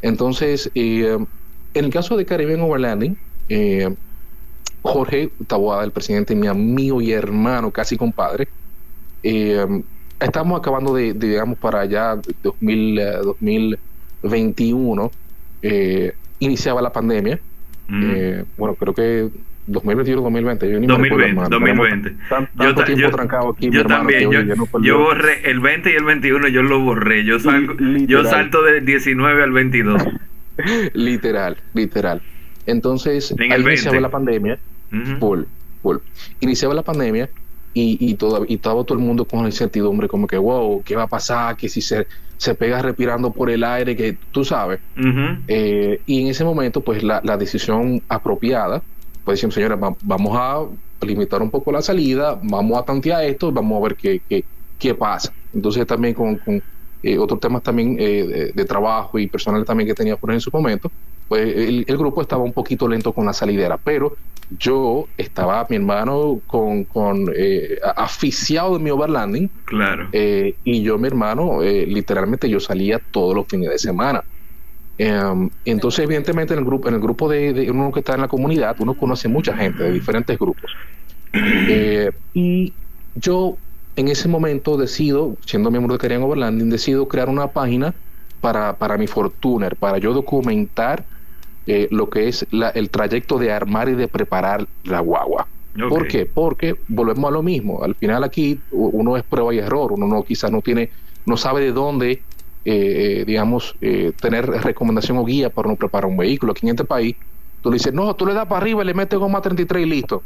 Entonces, 0.00 0.70
eh, 0.74 1.16
en 1.74 1.84
el 1.84 1.90
caso 1.92 2.16
de 2.16 2.24
Caribbean 2.24 2.60
Overlanding, 2.60 3.16
eh, 3.48 3.94
Jorge 4.82 5.30
Taboada, 5.46 5.84
el 5.84 5.92
presidente, 5.92 6.34
mi 6.34 6.48
amigo 6.48 7.00
y 7.00 7.12
hermano, 7.12 7.70
casi 7.70 7.96
compadre, 7.96 8.48
eh, 9.22 9.64
estamos 10.20 10.58
acabando 10.58 10.94
de, 10.94 11.14
de, 11.14 11.28
digamos, 11.28 11.58
para 11.58 11.80
allá, 11.80 12.20
2000, 12.42 12.98
eh, 12.98 13.12
2021, 14.22 15.10
eh, 15.62 16.12
iniciaba 16.38 16.82
la 16.82 16.92
pandemia. 16.92 17.40
Mm. 17.92 18.02
Eh, 18.14 18.44
bueno, 18.56 18.74
creo 18.74 18.94
que 18.94 19.28
2021, 19.66 20.22
2020, 20.22 20.66
yo 20.70 20.80
ni 20.80 20.86
me 20.86 20.92
2020, 20.92 21.26
recuerdo, 21.28 21.56
hermano. 21.56 21.66
2020. 21.66 22.08
Tenemos 22.10 22.28
tan- 22.28 22.48
Yo 22.66 22.74
ta- 22.74 22.92
yo- 22.94 23.10
trancado 23.10 23.50
aquí, 23.50 23.70
Yo 23.70 23.80
hermano, 23.82 23.98
también, 24.00 24.30
yo, 24.30 24.40
ya 24.42 24.54
no 24.54 24.66
yo 24.82 24.98
borré 24.98 25.50
el 25.50 25.60
20 25.60 25.92
y 25.92 25.94
el 25.96 26.04
21, 26.04 26.48
yo 26.48 26.62
lo 26.62 26.80
borré. 26.80 27.24
Yo 27.24 27.38
salgo, 27.38 27.74
yo 27.78 28.24
salto 28.24 28.62
del 28.62 28.84
19 28.86 29.42
al 29.42 29.52
22. 29.52 30.02
literal, 30.94 31.56
literal. 31.74 32.22
Entonces, 32.66 33.30
En 33.32 33.40
ahí 33.42 33.48
el 33.58 33.62
20. 33.64 33.72
iniciaba 33.72 34.00
la 34.00 34.08
pandemia, 34.10 34.58
Ujú. 34.92 35.16
full, 35.18 35.40
full. 35.82 35.96
Iniciaba 36.40 36.74
la 36.74 36.82
pandemia 36.82 37.28
y, 37.72 38.10
y, 38.12 38.16
todo, 38.16 38.44
y 38.46 38.54
estaba 38.54 38.84
todo 38.84 38.98
el 38.98 39.04
mundo 39.04 39.26
con 39.26 39.40
la 39.42 39.48
incertidumbre, 39.48 40.08
como 40.08 40.26
que, 40.26 40.38
wow, 40.38 40.82
¿qué 40.84 40.96
va 40.96 41.04
a 41.04 41.08
pasar? 41.08 41.56
Que 41.56 41.68
si 41.68 41.80
se, 41.82 42.06
se 42.36 42.54
pega 42.54 42.82
respirando 42.82 43.32
por 43.32 43.50
el 43.50 43.64
aire, 43.64 43.96
que 43.96 44.18
tú 44.30 44.44
sabes. 44.44 44.80
Eh, 45.46 46.02
y 46.06 46.22
en 46.22 46.28
ese 46.28 46.44
momento, 46.44 46.82
pues 46.84 47.02
la, 47.02 47.20
la 47.24 47.36
decisión 47.36 48.02
apropiada, 48.08 48.84
pues 49.24 49.38
decimos, 49.38 49.54
señores, 49.54 49.78
va- 49.82 49.96
vamos 50.00 50.36
a 50.38 50.60
limitar 51.06 51.42
un 51.42 51.50
poco 51.50 51.72
la 51.72 51.82
salida, 51.82 52.38
vamos 52.42 52.78
a 52.78 52.84
tantear 52.84 53.24
esto, 53.24 53.52
vamos 53.52 53.78
a 53.80 53.82
ver 53.88 53.96
qué, 53.96 54.22
qué, 54.28 54.46
qué 54.78 54.94
pasa. 54.94 55.34
Entonces 55.52 55.86
también 55.86 56.14
con, 56.14 56.38
con, 56.38 56.62
eh, 57.02 57.18
otros 57.18 57.40
temas 57.40 57.62
también 57.62 57.96
eh, 57.98 58.24
de, 58.24 58.52
de 58.52 58.64
trabajo 58.64 59.18
y 59.18 59.26
personal 59.26 59.64
también 59.64 59.88
que 59.88 59.94
tenía 59.94 60.16
por 60.16 60.32
en 60.32 60.40
su 60.40 60.50
momento, 60.52 60.90
pues 61.28 61.42
el, 61.56 61.84
el 61.86 61.96
grupo 61.98 62.20
estaba 62.22 62.42
un 62.42 62.52
poquito 62.52 62.86
lento 62.88 63.12
con 63.12 63.24
la 63.26 63.32
salidera, 63.32 63.76
pero 63.78 64.16
yo 64.58 65.06
estaba, 65.16 65.66
mi 65.70 65.76
hermano, 65.76 66.40
con, 66.46 66.84
con 66.84 67.30
eh, 67.34 67.78
aficiado 67.96 68.76
de 68.76 68.84
mi 68.84 68.90
overlanding, 68.90 69.48
Claro. 69.64 70.08
y 70.12 70.82
yo, 70.82 70.98
mi 70.98 71.06
hermano, 71.06 71.62
literalmente 71.62 72.48
yo 72.50 72.60
salía 72.60 73.00
todos 73.10 73.34
los 73.34 73.46
fines 73.46 73.70
de 73.70 73.78
semana. 73.78 74.22
Em, 74.98 75.48
entonces, 75.64 76.04
evidentemente, 76.04 76.52
en 76.52 76.58
el 76.60 76.66
grupo, 76.66 76.86
en 76.88 76.94
el 76.94 77.00
grupo 77.00 77.28
de, 77.30 77.54
de 77.54 77.70
uno 77.70 77.90
que 77.90 78.00
está 78.00 78.14
en 78.14 78.20
la 78.20 78.28
comunidad, 78.28 78.76
uno 78.78 78.92
conoce 78.94 79.26
mucha 79.26 79.56
gente 79.56 79.82
de 79.84 79.90
diferentes 79.92 80.38
grupos. 80.38 80.70
Y 82.34 82.72
yo, 83.14 83.56
en 83.96 84.08
ese 84.08 84.28
momento, 84.28 84.76
decido, 84.76 85.36
siendo 85.44 85.70
miembro 85.70 85.94
de 85.94 85.98
Carian 85.98 86.22
Overlanding, 86.22 86.70
decido 86.70 87.08
crear 87.08 87.28
una 87.28 87.48
página 87.48 87.94
para, 88.40 88.76
para 88.76 88.96
mi 88.96 89.06
Fortuner, 89.06 89.76
para 89.76 89.98
yo 89.98 90.12
documentar 90.12 91.04
eh, 91.66 91.88
lo 91.90 92.08
que 92.10 92.28
es 92.28 92.46
la, 92.50 92.70
el 92.70 92.90
trayecto 92.90 93.38
de 93.38 93.52
armar 93.52 93.88
y 93.88 93.94
de 93.94 94.08
preparar 94.08 94.66
la 94.84 95.00
guagua. 95.00 95.46
¿Por 95.88 96.06
qué? 96.06 96.26
Porque 96.26 96.76
volvemos 96.88 97.28
a 97.28 97.32
lo 97.32 97.42
mismo. 97.42 97.82
Al 97.82 97.94
final 97.94 98.24
aquí 98.24 98.60
uno 98.72 99.16
es 99.16 99.22
prueba 99.22 99.54
y 99.54 99.58
error. 99.58 99.92
Uno 99.92 100.06
no 100.06 100.22
quizás 100.22 100.50
no 100.50 100.60
tiene, 100.60 100.90
no 101.24 101.38
sabe 101.38 101.62
de 101.62 101.72
dónde, 101.72 102.10
eh, 102.12 102.20
eh, 102.64 103.24
digamos, 103.26 103.74
tener 104.20 104.46
recomendación 104.46 105.16
o 105.16 105.24
guía 105.24 105.48
para 105.48 105.68
no 105.68 105.76
preparar 105.76 106.10
un 106.10 106.18
vehículo. 106.18 106.52
Aquí 106.52 106.66
en 106.66 106.72
este 106.72 106.84
país 106.84 107.16
Tú 107.62 107.70
le 107.70 107.76
dices, 107.76 107.94
no, 107.94 108.12
tú 108.14 108.26
le 108.26 108.34
das 108.34 108.46
para 108.46 108.60
arriba 108.60 108.82
y 108.82 108.86
le 108.86 108.92
metes 108.92 109.16
goma 109.16 109.40
33 109.40 109.86
y 109.86 109.88
listo. 109.88 110.22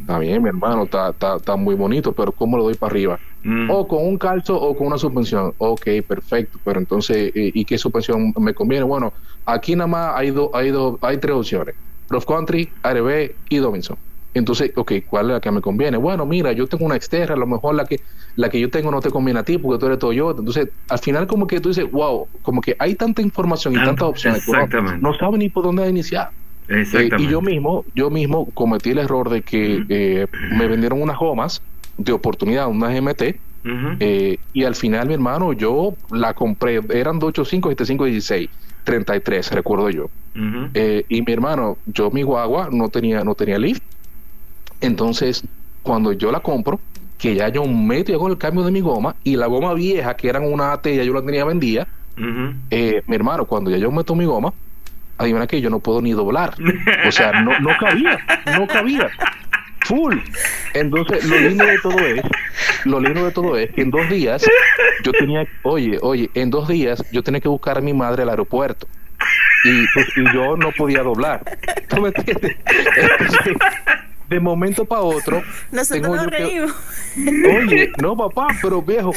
Está 0.00 0.18
bien, 0.18 0.42
mi 0.42 0.48
hermano, 0.48 0.84
está, 0.84 1.10
está, 1.10 1.36
está, 1.36 1.54
muy 1.54 1.74
bonito, 1.74 2.12
pero 2.12 2.32
¿cómo 2.32 2.56
lo 2.56 2.64
doy 2.64 2.74
para 2.74 2.90
arriba? 2.90 3.20
Mm. 3.44 3.70
O 3.70 3.86
con 3.86 4.06
un 4.06 4.16
calzo 4.16 4.58
o 4.58 4.74
con 4.74 4.86
una 4.86 4.96
suspensión. 4.96 5.52
Ok, 5.58 5.86
perfecto, 6.08 6.58
pero 6.64 6.80
entonces, 6.80 7.30
eh, 7.34 7.52
¿y 7.54 7.64
qué 7.66 7.76
suspensión 7.76 8.32
me 8.38 8.54
conviene? 8.54 8.84
Bueno, 8.84 9.12
aquí 9.44 9.76
nada 9.76 9.86
más 9.86 10.12
hay, 10.16 10.34
hay, 10.54 10.72
hay 11.02 11.18
tres 11.18 11.36
opciones. 11.36 11.74
Cross 12.08 12.24
Country, 12.24 12.70
ARB 12.82 13.32
y 13.50 13.56
Dobinson. 13.58 13.98
Entonces, 14.34 14.72
ok, 14.74 14.92
¿cuál 15.08 15.26
es 15.26 15.32
la 15.34 15.40
que 15.40 15.50
me 15.50 15.60
conviene? 15.60 15.98
Bueno, 15.98 16.24
mira, 16.24 16.52
yo 16.52 16.66
tengo 16.66 16.86
una 16.86 16.96
externa, 16.96 17.34
a 17.34 17.38
lo 17.38 17.46
mejor 17.46 17.74
la 17.74 17.84
que, 17.84 18.00
la 18.36 18.48
que 18.48 18.58
yo 18.58 18.70
tengo 18.70 18.90
no 18.90 19.00
te 19.00 19.10
conviene 19.10 19.40
a 19.40 19.42
ti 19.42 19.58
porque 19.58 19.78
tú 19.78 19.86
eres 19.86 19.98
todo 19.98 20.12
yo. 20.14 20.30
Entonces, 20.30 20.70
al 20.88 20.98
final 21.00 21.26
como 21.26 21.46
que 21.46 21.60
tú 21.60 21.68
dices, 21.68 21.90
wow, 21.90 22.26
como 22.40 22.62
que 22.62 22.74
hay 22.78 22.94
tanta 22.94 23.20
información 23.20 23.74
y 23.74 23.76
tantas 23.76 24.08
opciones, 24.08 24.48
no, 24.48 24.96
no 24.98 25.14
sabes 25.18 25.38
ni 25.38 25.50
por 25.50 25.64
dónde 25.64 25.86
iniciar. 25.88 26.30
Eh, 26.68 27.10
y 27.18 27.26
yo 27.28 27.40
mismo, 27.42 27.84
yo 27.94 28.10
mismo 28.10 28.46
cometí 28.54 28.90
el 28.90 28.98
error 28.98 29.28
de 29.30 29.42
que 29.42 29.84
eh, 29.88 30.26
me 30.56 30.66
vendieron 30.68 31.02
unas 31.02 31.18
gomas 31.18 31.60
de 31.98 32.12
oportunidad, 32.12 32.68
unas 32.68 32.94
MT, 32.94 33.22
eh, 34.00 34.38
y 34.52 34.64
al 34.64 34.74
final, 34.74 35.06
mi 35.08 35.14
hermano, 35.14 35.52
yo 35.52 35.94
la 36.10 36.34
compré, 36.34 36.80
eran 36.92 37.18
285, 37.18 37.68
75, 37.70 38.04
16, 38.06 38.48
33, 38.84 39.52
recuerdo 39.52 39.90
yo. 39.90 40.10
y 41.08 41.22
mi 41.22 41.32
hermano, 41.32 41.76
yo 41.86 42.10
mi 42.10 42.22
guagua 42.22 42.68
no 42.72 42.88
tenía, 42.88 43.22
no 43.22 43.34
tenía 43.34 43.58
lift. 43.58 43.82
Entonces, 44.80 45.44
cuando 45.82 46.12
yo 46.12 46.32
la 46.32 46.40
compro, 46.40 46.80
que 47.18 47.34
ya 47.36 47.48
yo 47.50 47.64
meto 47.66 48.18
con 48.18 48.32
el 48.32 48.38
cambio 48.38 48.64
de 48.64 48.72
mi 48.72 48.80
goma, 48.80 49.14
y 49.22 49.36
la 49.36 49.46
goma 49.46 49.74
vieja, 49.74 50.14
que 50.14 50.28
eran 50.28 50.44
una 50.44 50.72
AT, 50.72 50.86
ya 50.86 51.04
yo 51.04 51.12
la 51.12 51.22
tenía 51.22 51.44
vendida, 51.44 51.86
mi 53.06 53.14
hermano, 53.14 53.44
cuando 53.44 53.70
ya 53.70 53.76
yo 53.76 53.90
meto 53.92 54.14
mi 54.14 54.24
goma, 54.24 54.52
adivina 55.18 55.46
que 55.46 55.60
yo 55.60 55.70
no 55.70 55.80
puedo 55.80 56.00
ni 56.02 56.12
doblar. 56.12 56.54
O 57.06 57.12
sea, 57.12 57.42
no, 57.42 57.58
no 57.60 57.76
cabía, 57.78 58.18
no 58.58 58.66
cabía. 58.66 59.10
Full. 59.84 60.16
Entonces, 60.74 61.24
lo 61.24 61.38
lindo 61.38 61.66
de 61.66 61.78
todo 61.78 61.98
es, 61.98 62.22
lo 62.84 63.00
lindo 63.00 63.24
de 63.24 63.32
todo 63.32 63.56
es 63.56 63.70
que 63.72 63.82
en 63.82 63.90
dos 63.90 64.08
días 64.08 64.44
yo 65.02 65.12
tenía, 65.12 65.44
oye, 65.62 65.98
oye, 66.00 66.30
en 66.34 66.50
dos 66.50 66.68
días 66.68 67.04
yo 67.12 67.22
tenía 67.22 67.40
que 67.40 67.48
buscar 67.48 67.78
a 67.78 67.80
mi 67.80 67.92
madre 67.92 68.22
al 68.22 68.30
aeropuerto. 68.30 68.86
Y, 69.64 69.86
pues, 69.94 70.06
y 70.16 70.24
yo 70.34 70.56
no 70.56 70.72
podía 70.72 71.02
doblar. 71.02 71.42
¿Tú 71.88 72.00
me 72.00 72.08
entiendes? 72.08 72.56
De 74.32 74.40
momento 74.40 74.84
para 74.84 75.02
otro. 75.02 75.42
Nosotros 75.70 76.16
nos 76.16 76.26
reímos. 76.26 76.72
oye, 77.16 77.92
no, 78.02 78.16
papá, 78.16 78.48
pero 78.60 78.82
viejo, 78.82 79.12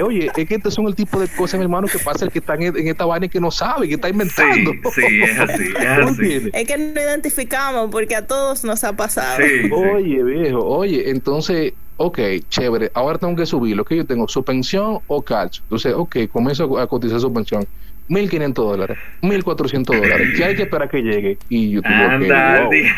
oye, 0.00 0.30
es 0.36 0.48
que 0.48 0.54
estos 0.54 0.74
son 0.74 0.86
el 0.86 0.94
tipo 0.94 1.20
de 1.20 1.28
cosas, 1.28 1.58
mi 1.58 1.64
hermano, 1.64 1.86
que 1.86 1.98
pasa 1.98 2.24
el 2.24 2.30
que 2.30 2.38
está 2.38 2.54
en, 2.54 2.88
esta 2.88 3.04
vaina 3.04 3.28
que 3.28 3.40
no 3.40 3.50
sabe, 3.50 3.88
que 3.88 3.94
está 3.94 4.08
inventando. 4.08 4.72
Sí, 4.94 5.22
es 5.22 5.38
así, 5.38 5.64
es 5.78 5.86
así. 5.86 6.50
Es 6.52 6.66
que 6.66 6.78
no 6.78 7.00
identificamos 7.00 7.90
porque 7.90 8.16
a 8.16 8.26
todos 8.26 8.64
nos 8.64 8.82
ha 8.84 8.94
pasado. 8.94 9.38
oye, 9.72 10.22
viejo, 10.22 10.64
oye, 10.64 11.10
entonces, 11.10 11.72
ok, 11.96 12.18
chévere, 12.48 12.90
ahora 12.94 13.18
tengo 13.18 13.36
que 13.36 13.46
subir 13.46 13.76
lo 13.76 13.84
que 13.84 13.96
yo 13.96 14.06
tengo, 14.06 14.28
suspensión 14.28 15.00
o 15.06 15.22
calcio. 15.22 15.62
Entonces, 15.64 15.94
ok, 15.94 16.16
comienzo 16.32 16.78
a 16.78 16.86
cotizar 16.86 17.20
suspensión. 17.20 17.66
1.500 18.08 18.52
dólares, 18.54 18.98
1.400 19.22 19.84
dólares. 19.84 20.28
¿Qué 20.36 20.44
hay 20.44 20.54
que 20.54 20.62
esperar 20.62 20.90
que 20.90 21.02
llegue? 21.02 21.38
Y 21.48 21.70
yo 21.70 21.82
tuve 21.82 22.18
que, 22.70 22.90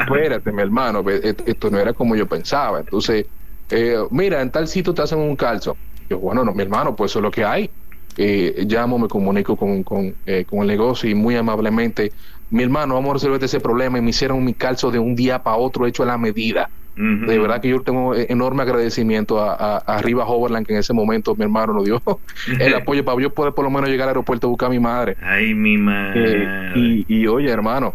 espérate, 0.00 0.52
mi 0.52 0.62
hermano, 0.62 1.04
esto 1.08 1.70
no 1.70 1.78
era 1.78 1.92
como 1.92 2.16
yo 2.16 2.26
pensaba. 2.26 2.80
Entonces, 2.80 3.26
eh, 3.70 3.98
mira, 4.10 4.42
en 4.42 4.50
tal 4.50 4.66
sitio 4.66 4.92
te 4.92 5.02
hacen 5.02 5.18
un 5.18 5.36
calzo. 5.36 5.76
Yo, 6.08 6.18
bueno, 6.18 6.44
no, 6.44 6.52
mi 6.52 6.62
hermano, 6.62 6.96
pues 6.96 7.12
eso 7.12 7.20
es 7.20 7.22
lo 7.22 7.30
que 7.30 7.44
hay. 7.44 7.70
Eh, 8.16 8.64
llamo, 8.68 8.98
me 8.98 9.08
comunico 9.08 9.56
con, 9.56 9.82
con, 9.84 10.14
eh, 10.26 10.44
con 10.44 10.60
el 10.60 10.66
negocio 10.66 11.08
y 11.08 11.14
muy 11.14 11.36
amablemente, 11.36 12.12
mi 12.50 12.62
hermano, 12.62 12.94
vamos 12.94 13.10
a 13.10 13.14
resolver 13.14 13.42
ese 13.42 13.60
problema 13.60 13.96
y 13.96 14.02
me 14.02 14.10
hicieron 14.10 14.44
mi 14.44 14.52
calzo 14.52 14.90
de 14.90 14.98
un 14.98 15.16
día 15.16 15.42
para 15.42 15.56
otro 15.56 15.86
hecho 15.86 16.02
a 16.02 16.06
la 16.06 16.18
medida. 16.18 16.68
De 16.94 17.38
verdad 17.38 17.62
que 17.62 17.68
yo 17.68 17.80
tengo 17.80 18.14
enorme 18.14 18.62
agradecimiento 18.62 19.40
a, 19.40 19.54
a, 19.54 19.76
a, 19.78 20.02
Riva 20.02 20.26
Hoverland, 20.26 20.66
que 20.66 20.74
en 20.74 20.80
ese 20.80 20.92
momento 20.92 21.34
mi 21.34 21.44
hermano 21.44 21.72
nos 21.72 21.84
dio 21.84 22.02
el 22.60 22.74
apoyo 22.74 23.02
para 23.02 23.20
yo 23.20 23.30
poder 23.30 23.54
por 23.54 23.64
lo 23.64 23.70
menos 23.70 23.88
llegar 23.88 24.04
al 24.04 24.10
aeropuerto 24.10 24.46
a 24.46 24.50
buscar 24.50 24.66
a 24.66 24.70
mi 24.70 24.78
madre. 24.78 25.16
Ay, 25.22 25.54
mi 25.54 25.78
madre. 25.78 26.44
Eh, 26.74 27.04
y, 27.08 27.26
oye, 27.26 27.48
hermano, 27.48 27.94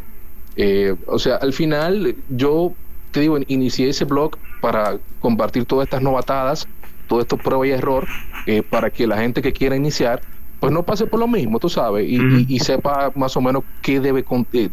eh, 0.56 0.96
o 1.06 1.20
sea, 1.20 1.36
al 1.36 1.54
final 1.54 2.16
yo 2.30 2.74
te 3.12 3.20
digo, 3.20 3.38
inicié 3.48 3.90
ese 3.90 4.06
blog 4.06 4.36
para 4.62 4.98
compartir 5.20 5.66
todas 5.66 5.86
estas 5.86 6.02
novatadas, 6.02 6.68
todo 7.08 7.22
esto 7.22 7.38
prueba 7.38 7.68
y 7.68 7.72
error, 7.72 8.08
eh, 8.48 8.64
para 8.68 8.90
que 8.90 9.06
la 9.06 9.18
gente 9.18 9.44
que 9.44 9.54
quiera 9.54 9.76
iniciar, 9.76 10.22
pues 10.60 10.74
no 10.74 10.82
pase 10.82 11.06
por 11.06 11.20
lo 11.20 11.28
mismo, 11.28 11.60
tú 11.60 11.70
sabes, 11.70 12.10
y, 12.10 12.46
y 12.50 12.60
sepa 12.60 13.12
más 13.14 13.38
o 13.38 13.42
menos 13.42 13.64
qué 13.84 14.00
debe 14.00 14.26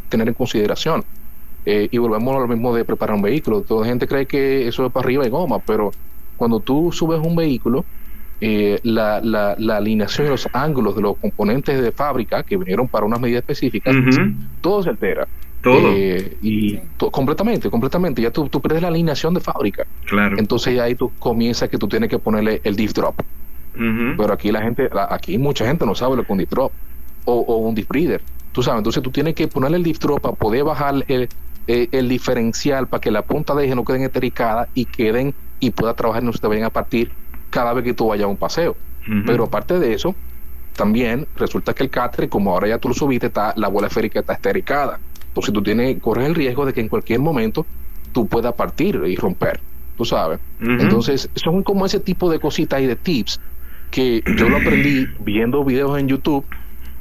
tener 0.08 0.28
en 0.28 0.34
consideración. 0.34 1.04
Eh, 1.66 1.88
y 1.90 1.98
volvemos 1.98 2.37
a 2.37 2.40
lo 2.40 2.48
mismo 2.48 2.74
de 2.74 2.85
preparar 2.85 3.16
un 3.16 3.22
vehículo. 3.22 3.62
Toda 3.62 3.83
la 3.83 3.88
gente 3.88 4.07
cree 4.07 4.27
que 4.27 4.68
eso 4.68 4.85
es 4.87 4.92
para 4.92 5.05
arriba 5.05 5.27
y 5.27 5.31
goma, 5.31 5.59
pero 5.61 5.92
cuando 6.37 6.61
tú 6.61 6.92
subes 6.92 7.20
un 7.20 7.35
vehículo, 7.37 7.85
eh, 8.40 8.81
la, 8.83 9.20
la, 9.22 9.55
la, 9.59 9.77
alineación 9.79 10.27
y 10.27 10.31
los 10.31 10.48
ángulos 10.53 10.94
de 10.96 11.03
los 11.03 11.16
componentes 11.16 11.81
de 11.81 11.92
fábrica 11.92 12.42
que 12.42 12.57
vinieron 12.57 12.88
para 12.88 13.07
unas 13.07 13.20
medidas 13.20 13.40
específicas, 13.40 13.94
todo 14.61 14.83
se 14.83 14.90
altera. 14.90 15.27
Todo. 15.62 15.92
Eh, 15.94 16.37
y 16.42 16.77
completamente, 16.98 17.70
completamente. 17.70 18.20
Ya 18.20 18.31
tú, 18.31 18.48
tú 18.50 18.61
pierdes 18.61 18.83
la 18.83 18.88
alineación 18.88 19.33
de 19.33 19.40
fábrica. 19.40 19.87
Claro. 20.05 20.37
Entonces 20.38 20.79
ahí 20.79 20.94
tú 20.94 21.11
comienzas 21.18 21.70
que 21.70 21.79
tú 21.79 21.88
tienes 21.88 22.11
que 22.11 22.18
ponerle 22.18 22.61
el 22.64 22.77
diff 22.77 22.92
drop. 22.92 23.14
Pero 23.77 24.33
aquí 24.33 24.53
la 24.53 24.62
gente, 24.62 24.88
aquí 25.09 25.37
mucha 25.37 25.66
gente 25.66 25.85
no 25.85 25.96
sabe 25.96 26.16
lo 26.16 26.22
que 26.22 26.27
es 26.27 26.31
un 26.31 26.38
diff 26.38 26.50
drop 26.50 26.70
o, 27.24 27.33
o 27.35 27.57
un 27.57 27.74
diff 27.74 27.88
breather. 27.88 28.20
Tú 28.53 28.62
sabes, 28.62 28.79
entonces 28.79 29.03
tú 29.03 29.11
tienes 29.11 29.35
que 29.35 29.48
ponerle 29.48 29.79
el 29.79 29.83
diff 29.83 29.98
drop 29.98 30.20
para 30.20 30.35
poder 30.35 30.62
bajar 30.64 31.03
el, 31.09 31.29
eh, 31.66 31.88
el 31.92 32.09
diferencial 32.09 32.88
para 32.88 33.00
que 33.00 33.11
la 33.11 33.22
punta 33.22 33.55
de 33.55 33.64
eje 33.64 33.74
no 33.74 33.85
queden 33.85 34.03
estericada 34.03 34.68
y 34.74 34.85
queden 34.85 35.35
y 35.61 35.70
pueda 35.70 35.94
trabajar 35.94 36.22
y 36.22 36.27
no 36.27 36.33
se 36.33 36.38
te 36.38 36.46
vayan 36.46 36.64
a 36.64 36.70
partir 36.70 37.11
cada 37.50 37.72
vez 37.72 37.85
que 37.85 37.94
tú 37.94 38.09
vayas 38.09 38.24
a 38.24 38.29
un 38.29 38.37
paseo. 38.37 38.77
Pero 39.27 39.44
aparte 39.44 39.79
de 39.79 39.92
eso, 39.92 40.14
también 40.77 41.27
resulta 41.37 41.74
que 41.74 41.83
el 41.83 41.90
catre, 41.90 42.29
como 42.29 42.53
ahora 42.53 42.68
ya 42.68 42.79
tú 42.79 42.88
lo 42.88 42.94
subiste, 42.94 43.27
está, 43.27 43.53
la 43.57 43.68
bola 43.68 43.88
esférica 43.88 44.20
está 44.20 44.33
estericada. 44.33 44.98
Entonces 45.29 45.53
tú 45.53 45.62
tienes, 45.62 46.00
corres 46.00 46.27
el 46.27 46.35
riesgo 46.35 46.64
de 46.64 46.72
que 46.72 46.81
en 46.81 46.88
cualquier 46.88 47.20
momento 47.20 47.66
tú 48.12 48.27
puedas 48.27 48.55
partir 48.55 49.03
y 49.07 49.16
romper, 49.16 49.61
tú 49.96 50.05
sabes. 50.05 50.40
Entonces, 50.61 51.29
son 51.35 51.62
como 51.62 51.85
ese 51.85 52.00
tipo 52.00 52.31
de 52.31 52.38
cositas 52.38 52.81
y 52.81 52.87
de 52.87 52.96
tips 52.96 53.40
que 53.90 54.22
yo 54.37 54.48
lo 54.48 54.57
aprendí 54.57 55.07
viendo 55.20 55.64
videos 55.64 55.98
en 55.98 56.09
YouTube 56.09 56.44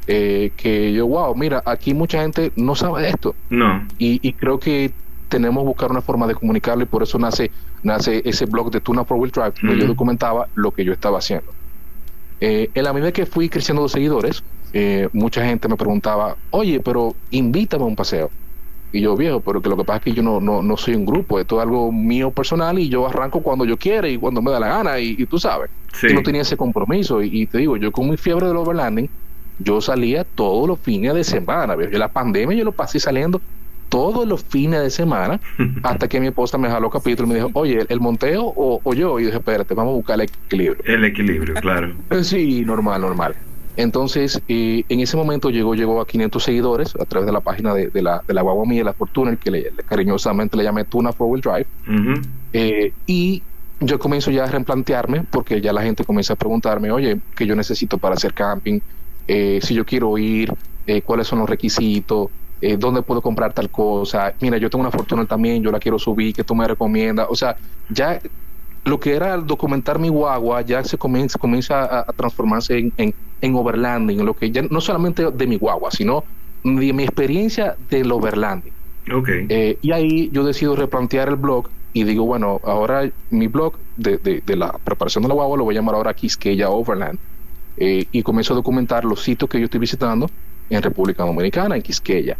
eh, 0.07 0.51
que 0.57 0.93
yo, 0.93 1.07
wow, 1.07 1.35
mira, 1.35 1.63
aquí 1.65 1.93
mucha 1.93 2.21
gente 2.21 2.51
no 2.55 2.75
sabe 2.75 3.03
de 3.03 3.09
esto. 3.09 3.35
No. 3.49 3.87
Y, 3.97 4.33
creo 4.33 4.59
que 4.59 4.91
tenemos 5.29 5.63
que 5.63 5.67
buscar 5.67 5.91
una 5.91 6.01
forma 6.01 6.27
de 6.27 6.35
comunicarlo 6.35 6.83
y 6.83 6.87
por 6.87 7.03
eso 7.03 7.17
nace, 7.17 7.51
nace 7.81 8.21
ese 8.25 8.45
blog 8.45 8.71
de 8.71 8.81
Tuna 8.81 9.05
for 9.05 9.17
Wheel 9.17 9.31
Drive, 9.31 9.53
donde 9.61 9.79
yo 9.79 9.87
documentaba 9.87 10.47
lo 10.55 10.71
que 10.71 10.83
yo 10.83 10.93
estaba 10.93 11.19
haciendo. 11.19 11.51
Eh, 12.41 12.69
en 12.73 12.83
la 12.83 12.93
medida 12.93 13.11
que 13.11 13.25
fui 13.25 13.47
creciendo 13.47 13.81
los 13.81 13.91
seguidores, 13.91 14.43
eh, 14.73 15.07
mucha 15.13 15.45
gente 15.45 15.67
me 15.67 15.77
preguntaba, 15.77 16.35
oye, 16.49 16.79
pero 16.79 17.15
invítame 17.31 17.83
a 17.83 17.87
un 17.87 17.95
paseo. 17.95 18.29
Y 18.91 19.01
yo, 19.01 19.15
viejo, 19.15 19.39
pero 19.39 19.59
que 19.59 19.69
lo 19.69 19.77
que 19.77 19.85
pasa 19.85 19.97
es 19.97 20.03
que 20.03 20.13
yo 20.13 20.21
no, 20.21 20.39
no, 20.39 20.61
no 20.61 20.77
soy 20.77 20.93
un 20.93 21.05
grupo, 21.05 21.39
esto 21.39 21.55
es 21.57 21.63
algo 21.63 21.91
mío 21.91 22.29
personal 22.29 22.77
y 22.77 22.89
yo 22.89 23.07
arranco 23.07 23.41
cuando 23.41 23.65
yo 23.65 23.75
quiera 23.77 24.07
y 24.07 24.17
cuando 24.17 24.39
me 24.41 24.51
da 24.51 24.59
la 24.59 24.67
gana, 24.67 24.99
y, 24.99 25.25
tú 25.25 25.39
sabes. 25.39 25.71
Yo 26.01 26.13
no 26.13 26.21
tenía 26.21 26.41
ese 26.41 26.57
compromiso. 26.57 27.23
Y, 27.23 27.41
y, 27.41 27.45
te 27.47 27.59
digo, 27.59 27.77
yo 27.77 27.91
con 27.91 28.09
mi 28.09 28.17
fiebre 28.17 28.47
del 28.47 28.57
overlanding, 28.57 29.09
yo 29.59 29.81
salía 29.81 30.23
todos 30.23 30.67
los 30.67 30.79
fines 30.79 31.13
de 31.13 31.23
semana. 31.23 31.75
Yo 31.75 31.97
la 31.97 32.09
pandemia 32.09 32.57
yo 32.57 32.63
lo 32.63 32.71
pasé 32.71 32.99
saliendo 32.99 33.41
todos 33.89 34.27
los 34.27 34.43
fines 34.43 34.81
de 34.81 34.89
semana 34.89 35.39
hasta 35.83 36.07
que 36.07 36.19
mi 36.19 36.27
esposa 36.27 36.57
me 36.57 36.67
jaló 36.67 36.89
capítulo 36.89 37.27
y 37.27 37.29
me 37.29 37.35
dijo, 37.35 37.51
oye, 37.53 37.85
¿el 37.87 37.99
monteo 37.99 38.51
o, 38.55 38.93
yo? 38.93 39.19
Y 39.19 39.25
dije, 39.25 39.37
espérate, 39.37 39.73
vamos 39.73 39.91
a 39.91 39.95
buscar 39.95 40.15
el 40.15 40.21
equilibrio. 40.21 40.83
El 40.85 41.05
equilibrio, 41.05 41.53
claro. 41.55 41.93
Sí, 42.23 42.63
normal, 42.65 43.01
normal. 43.01 43.35
Entonces, 43.75 44.41
eh, 44.47 44.83
en 44.89 44.99
ese 44.99 45.17
momento 45.17 45.49
llegó, 45.49 45.73
llegó 45.73 45.99
a 46.01 46.07
500 46.07 46.43
seguidores 46.43 46.95
a 46.95 47.05
través 47.05 47.25
de 47.25 47.33
la 47.33 47.39
página 47.39 47.73
de, 47.73 47.89
la, 48.01 48.21
de 48.27 48.33
la 48.33 48.41
guagua 48.41 48.65
mía, 48.65 48.83
la 48.83 48.93
Fortuna, 48.93 49.35
que 49.35 49.49
le, 49.49 49.71
cariñosamente 49.87 50.57
le 50.57 50.63
llamé 50.63 50.85
Tuna 50.85 51.11
Four 51.11 51.29
Wheel 51.29 51.41
Drive. 51.41 51.65
Eh, 52.53 52.93
y 53.07 53.41
yo 53.79 53.99
comienzo 53.99 54.31
ya 54.31 54.45
a 54.45 54.47
replantearme, 54.47 55.23
porque 55.29 55.61
ya 55.61 55.73
la 55.73 55.81
gente 55.81 56.03
comienza 56.03 56.33
a 56.33 56.35
preguntarme, 56.35 56.91
oye, 56.91 57.19
¿qué 57.35 57.45
yo 57.45 57.55
necesito 57.55 57.97
para 57.97 58.15
hacer 58.15 58.33
camping? 58.33 58.79
Eh, 59.27 59.59
si 59.61 59.73
yo 59.73 59.85
quiero 59.85 60.17
ir, 60.17 60.53
eh, 60.85 61.01
cuáles 61.01 61.27
son 61.27 61.39
los 61.39 61.49
requisitos, 61.49 62.29
eh, 62.61 62.77
dónde 62.77 63.01
puedo 63.01 63.21
comprar 63.21 63.53
tal 63.53 63.69
cosa. 63.69 64.33
Mira, 64.39 64.57
yo 64.57 64.69
tengo 64.69 64.81
una 64.81 64.91
fortuna 64.91 65.25
también, 65.25 65.61
yo 65.61 65.71
la 65.71 65.79
quiero 65.79 65.99
subir, 65.99 66.33
que 66.33 66.43
tú 66.43 66.55
me 66.55 66.67
recomiendas. 66.67 67.27
O 67.29 67.35
sea, 67.35 67.55
ya 67.89 68.19
lo 68.85 68.99
que 68.99 69.15
era 69.15 69.37
documentar 69.37 69.99
mi 69.99 70.09
guagua 70.09 70.61
ya 70.61 70.83
se 70.83 70.97
comienza, 70.97 71.39
comienza 71.39 71.99
a, 71.99 72.05
transformarse 72.13 72.77
en, 72.77 72.93
en, 72.97 73.13
en, 73.41 73.55
overlanding, 73.55 74.19
en 74.19 74.25
lo 74.25 74.33
que 74.33 74.51
ya 74.51 74.61
no 74.61 74.81
solamente 74.81 75.29
de 75.31 75.47
mi 75.47 75.57
guagua, 75.57 75.91
sino 75.91 76.23
de 76.63 76.93
mi 76.93 77.03
experiencia 77.03 77.75
del 77.89 78.11
overlanding. 78.11 78.73
Okay. 79.13 79.45
Eh, 79.49 79.77
y 79.81 79.91
ahí 79.91 80.29
yo 80.31 80.45
decido 80.45 80.75
replantear 80.75 81.29
el 81.29 81.35
blog 81.35 81.67
y 81.91 82.03
digo, 82.05 82.25
bueno, 82.25 82.61
ahora 82.63 83.09
mi 83.29 83.47
blog 83.47 83.73
de, 83.97 84.17
de, 84.17 84.41
de 84.45 84.55
la 84.55 84.71
preparación 84.83 85.21
de 85.23 85.27
la 85.27 85.33
guagua 85.35 85.57
lo 85.57 85.65
voy 85.65 85.75
a 85.75 85.79
llamar 85.79 85.95
ahora 85.95 86.13
Quisqueya 86.13 86.69
Overland. 86.69 87.19
Eh, 87.77 88.05
y 88.11 88.21
comienzo 88.21 88.53
a 88.53 88.55
documentar 88.55 89.03
los 89.03 89.21
sitios 89.21 89.49
que 89.49 89.59
yo 89.59 89.65
estoy 89.65 89.79
visitando 89.79 90.29
en 90.69 90.81
República 90.81 91.23
Dominicana, 91.23 91.75
en 91.75 91.81
Quisqueya. 91.81 92.37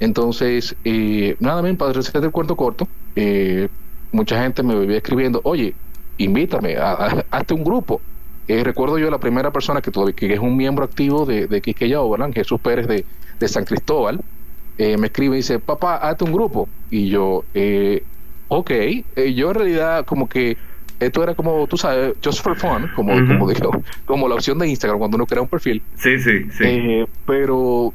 Entonces, 0.00 0.74
eh, 0.84 1.36
nada 1.40 1.62
más 1.62 1.76
para 1.76 1.98
hacer 1.98 2.24
el 2.24 2.30
cuento 2.30 2.56
corto, 2.56 2.88
eh, 3.14 3.68
mucha 4.12 4.42
gente 4.42 4.62
me 4.62 4.78
vivía 4.78 4.96
escribiendo, 4.98 5.40
oye, 5.44 5.74
invítame, 6.18 6.76
hazte 6.76 7.54
un 7.54 7.64
grupo. 7.64 8.00
Eh, 8.46 8.62
recuerdo 8.62 8.98
yo 8.98 9.10
la 9.10 9.18
primera 9.18 9.50
persona 9.50 9.80
que 9.80 9.90
todavía 9.90 10.14
que 10.14 10.32
es 10.34 10.40
un 10.40 10.56
miembro 10.56 10.84
activo 10.84 11.24
de, 11.24 11.46
de 11.46 11.60
Quisqueya 11.62 12.00
Overland, 12.00 12.34
Jesús 12.34 12.60
Pérez 12.60 12.86
de, 12.86 13.04
de 13.38 13.48
San 13.48 13.64
Cristóbal, 13.64 14.20
me 14.76 15.06
escribe 15.06 15.36
y 15.36 15.38
dice, 15.38 15.60
papá, 15.60 15.96
hazte 15.96 16.24
un 16.24 16.32
grupo. 16.32 16.68
Y 16.90 17.08
yo, 17.08 17.44
ok, 18.48 18.70
yo 19.34 19.50
en 19.50 19.54
realidad 19.54 20.04
como 20.04 20.28
que 20.28 20.56
esto 21.00 21.22
era 21.22 21.34
como, 21.34 21.66
tú 21.66 21.76
sabes, 21.76 22.14
just 22.24 22.42
for 22.42 22.56
fun, 22.56 22.88
como, 22.94 23.12
como 23.26 23.48
digo, 23.48 23.70
como 24.04 24.28
la 24.28 24.34
opción 24.36 24.58
de 24.58 24.68
Instagram 24.68 24.98
cuando 24.98 25.16
uno 25.16 25.26
crea 25.26 25.42
un 25.42 25.48
perfil. 25.48 25.82
Sí, 25.96 26.18
sí, 26.18 26.50
sí. 26.50 26.64
Eh, 26.66 27.06
pero, 27.26 27.94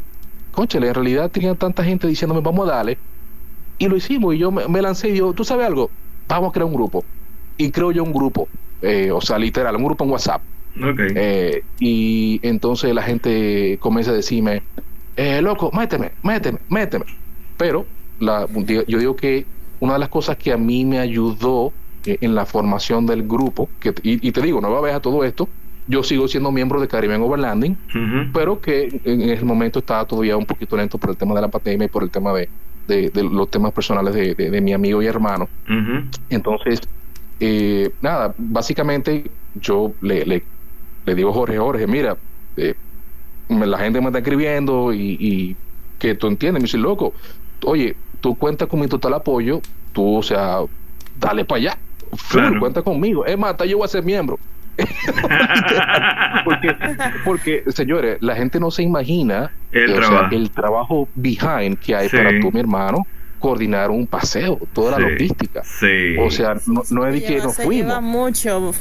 conchale, 0.52 0.88
en 0.88 0.94
realidad 0.96 1.32
tenía 1.32 1.56
tanta 1.56 1.84
gente 1.84 2.08
diciéndome, 2.08 2.42
vamos 2.42 2.68
a 2.70 2.74
darle. 2.74 2.98
Y 3.78 3.88
lo 3.88 3.96
hicimos. 3.98 4.36
Y 4.36 4.40
yo 4.40 4.52
me, 4.52 4.68
me 4.68 4.82
lancé 4.82 5.10
y 5.10 5.18
yo, 5.18 5.34
¿tú 5.34 5.44
sabes 5.46 5.66
algo? 5.68 5.92
Vamos 6.28 6.50
a 6.50 6.54
crear 6.54 6.66
un 6.68 6.74
grupo. 6.74 7.06
Y 7.58 7.72
creo 7.72 7.92
yo 7.92 8.04
un 8.04 8.14
grupo. 8.14 8.50
eh, 8.82 9.12
o 9.12 9.22
sea, 9.22 9.38
literal, 9.40 9.76
un 9.76 9.84
grupo 9.86 10.04
en 10.06 10.12
WhatsApp. 10.12 10.42
ok. 10.82 11.00
Eh, 11.16 11.66
y 11.80 12.40
entonces 12.44 12.94
la 12.94 13.04
gente 13.04 13.78
comienza 13.80 14.12
a 14.12 14.16
decirme, 14.16 14.64
eh, 15.16 15.42
loco, 15.42 15.72
méteme, 15.74 16.14
méteme, 16.24 16.60
méteme. 16.70 17.06
Pero 17.58 17.90
la, 18.20 18.48
yo 18.88 19.00
digo 19.00 19.16
que 19.16 19.48
una 19.80 19.94
de 19.94 20.00
las 20.00 20.10
cosas 20.10 20.38
que 20.38 20.52
a 20.54 20.58
mí 20.58 20.86
me 20.86 21.00
ayudó 21.00 21.74
en 22.04 22.36
la 22.36 22.46
formación 22.46 23.06
del 23.06 23.24
grupo, 23.28 23.74
que, 23.80 23.90
y, 24.04 24.28
y 24.28 24.32
te 24.32 24.42
digo, 24.42 24.62
no 24.62 24.72
va 24.72 24.96
a 24.96 25.00
todo 25.02 25.24
esto, 25.24 25.56
yo 25.86 26.04
sigo 26.04 26.28
siendo 26.28 26.52
miembro 26.52 26.80
de 26.82 26.88
Caribbean 26.88 27.22
Overlanding, 27.22 27.80
pero 28.32 28.62
que 28.62 29.02
en 29.04 29.22
ese 29.22 29.46
momento 29.46 29.80
estaba 29.80 30.06
todavía 30.06 30.38
un 30.38 30.46
poquito 30.46 30.78
lento 30.78 31.00
por 31.00 31.10
el 31.12 31.18
tema 31.18 31.36
de 31.36 31.42
la 31.42 31.50
pandemia 31.50 31.86
y 31.86 31.90
por 31.90 32.04
el 32.04 32.12
tema 32.12 32.34
de, 32.34 32.52
de- 32.88 33.10
de 33.12 33.24
los 33.24 33.50
temas 33.50 33.72
personales 33.74 34.14
de, 34.14 34.36
de- 34.36 34.62
mi 34.62 34.74
amigo 34.74 35.02
y 35.02 35.08
hermano. 35.08 35.52
Entonces, 36.30 36.80
eh, 37.40 37.96
nada, 38.02 38.36
básicamente 38.38 39.38
yo 39.54 39.98
le, 40.02 40.26
le, 40.26 40.50
le 41.06 41.16
digo 41.16 41.32
a 41.32 41.34
Jorge, 41.34 41.58
Jorge, 41.58 41.88
mira, 41.88 42.22
eh, 42.56 42.76
la 43.50 43.78
gente 43.80 44.02
me 44.02 44.08
está 44.08 44.20
escribiendo 44.20 44.94
y, 44.94 45.18
y 45.20 45.60
que 45.98 46.16
tú 46.16 46.28
entiendes, 46.28 46.62
me 46.62 46.66
dice, 46.68 46.78
loco, 46.78 47.16
oye, 47.66 48.04
tú 48.20 48.38
cuentas 48.38 48.68
con 48.68 48.80
mi 48.80 48.88
total 48.88 49.14
apoyo, 49.16 49.66
tú, 49.92 50.18
o 50.18 50.24
sea, 50.24 50.60
dale 51.14 51.46
para 51.46 51.58
allá, 51.60 51.84
Claro. 52.32 52.60
cuenta 52.60 52.82
conmigo, 52.82 53.26
es 53.26 53.38
más, 53.38 53.52
hasta 53.52 53.66
yo 53.66 53.78
voy 53.78 53.86
a 53.86 53.88
ser 53.90 54.04
miembro. 54.04 54.40
porque, 56.46 56.76
porque, 57.26 57.64
señores, 57.68 58.18
la 58.22 58.36
gente 58.36 58.60
no 58.60 58.72
se 58.72 58.84
imagina 58.84 59.52
El 59.72 59.90
sea, 59.90 60.00
trabajo. 60.00 60.36
el 60.36 60.52
trabajo 60.52 61.10
behind 61.16 61.78
que 61.80 61.96
hay 61.96 62.10
Sí. 62.10 62.18
para 62.18 62.30
tú, 62.40 62.52
mi 62.52 62.60
hermano, 62.60 63.06
coordinar 63.40 63.90
un 63.92 64.06
paseo, 64.08 64.58
toda 64.74 64.96
Sí. 64.96 65.02
la 65.02 65.10
logística. 65.10 65.64
Sí. 65.64 66.16
O 66.20 66.30
sea, 66.30 66.56
no, 66.68 66.84
no 66.92 67.08
es 67.08 67.14
de 67.14 67.24
que 67.24 67.38
nos 67.38 67.56
se 67.56 67.64
lleva 67.70 68.00
fuimos. 68.00 68.02
mucho. 68.02 68.72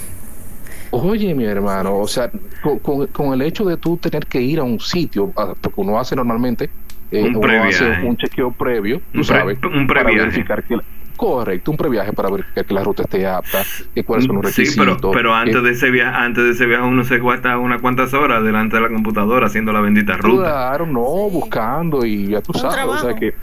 Oye, 0.91 1.35
mi 1.35 1.45
hermano, 1.45 1.99
o 1.99 2.07
sea, 2.09 2.31
con, 2.63 2.79
con- 2.79 3.07
con 3.09 3.33
el 3.35 3.43
hecho 3.43 3.65
de 3.65 3.77
tú 3.77 3.97
tener 3.99 4.25
que 4.27 4.41
ir 4.41 4.59
a 4.59 4.63
un 4.63 4.81
sitio, 4.81 5.31
porque 5.35 5.81
uno 5.81 5.99
hace 5.99 6.17
normalmente, 6.17 6.71
eh, 7.11 7.25
Un 7.25 7.37
uno 7.37 7.63
hace 7.65 7.85
un 8.05 8.17
chequeo 8.17 8.53
previo, 8.53 8.99
tú 9.13 9.19
Un 9.21 9.27
pre- 9.27 9.39
sabes, 9.39 9.59
un 9.63 9.87
para 9.87 10.03
verificar 10.05 10.63
que 10.63 10.77
la- 10.77 10.85
correcto, 11.19 11.71
un 11.71 11.77
previaje 11.77 12.15
para 12.15 12.31
verificar 12.31 12.65
que 12.65 12.73
la 12.73 12.83
ruta 12.83 13.03
esté 13.03 13.27
apta, 13.27 13.63
que 13.95 14.03
cuáles 14.05 14.25
son 14.25 14.37
los 14.37 14.51
Sí, 14.53 14.63
requisitos. 14.63 14.97
pero, 14.99 15.11
pero 15.11 15.35
antes 15.35 15.63
de 15.63 15.71
ese 15.73 15.91
viaje, 15.91 16.17
antes 16.17 16.45
de 16.45 16.51
ese 16.53 16.65
viaje 16.65 16.85
uno 16.85 17.05
se 17.05 17.21
cuesta 17.21 17.59
unas 17.59 17.83
cuantas 17.83 18.15
horas 18.15 18.43
delante 18.43 18.77
de 18.77 18.83
la 18.83 18.89
computadora 18.89 19.49
haciendo 19.49 19.73
la 19.73 19.81
bendita 19.83 20.17
ruta. 20.17 20.45
Claro, 20.45 20.87
no, 20.87 21.03
buscando 21.29 22.07
y 22.07 22.29
ya 22.29 22.41
tú 22.41 22.53
Un 22.55 22.61
sabes, 22.61 22.87
o 22.87 22.99
sea 22.99 23.15
que 23.15 23.35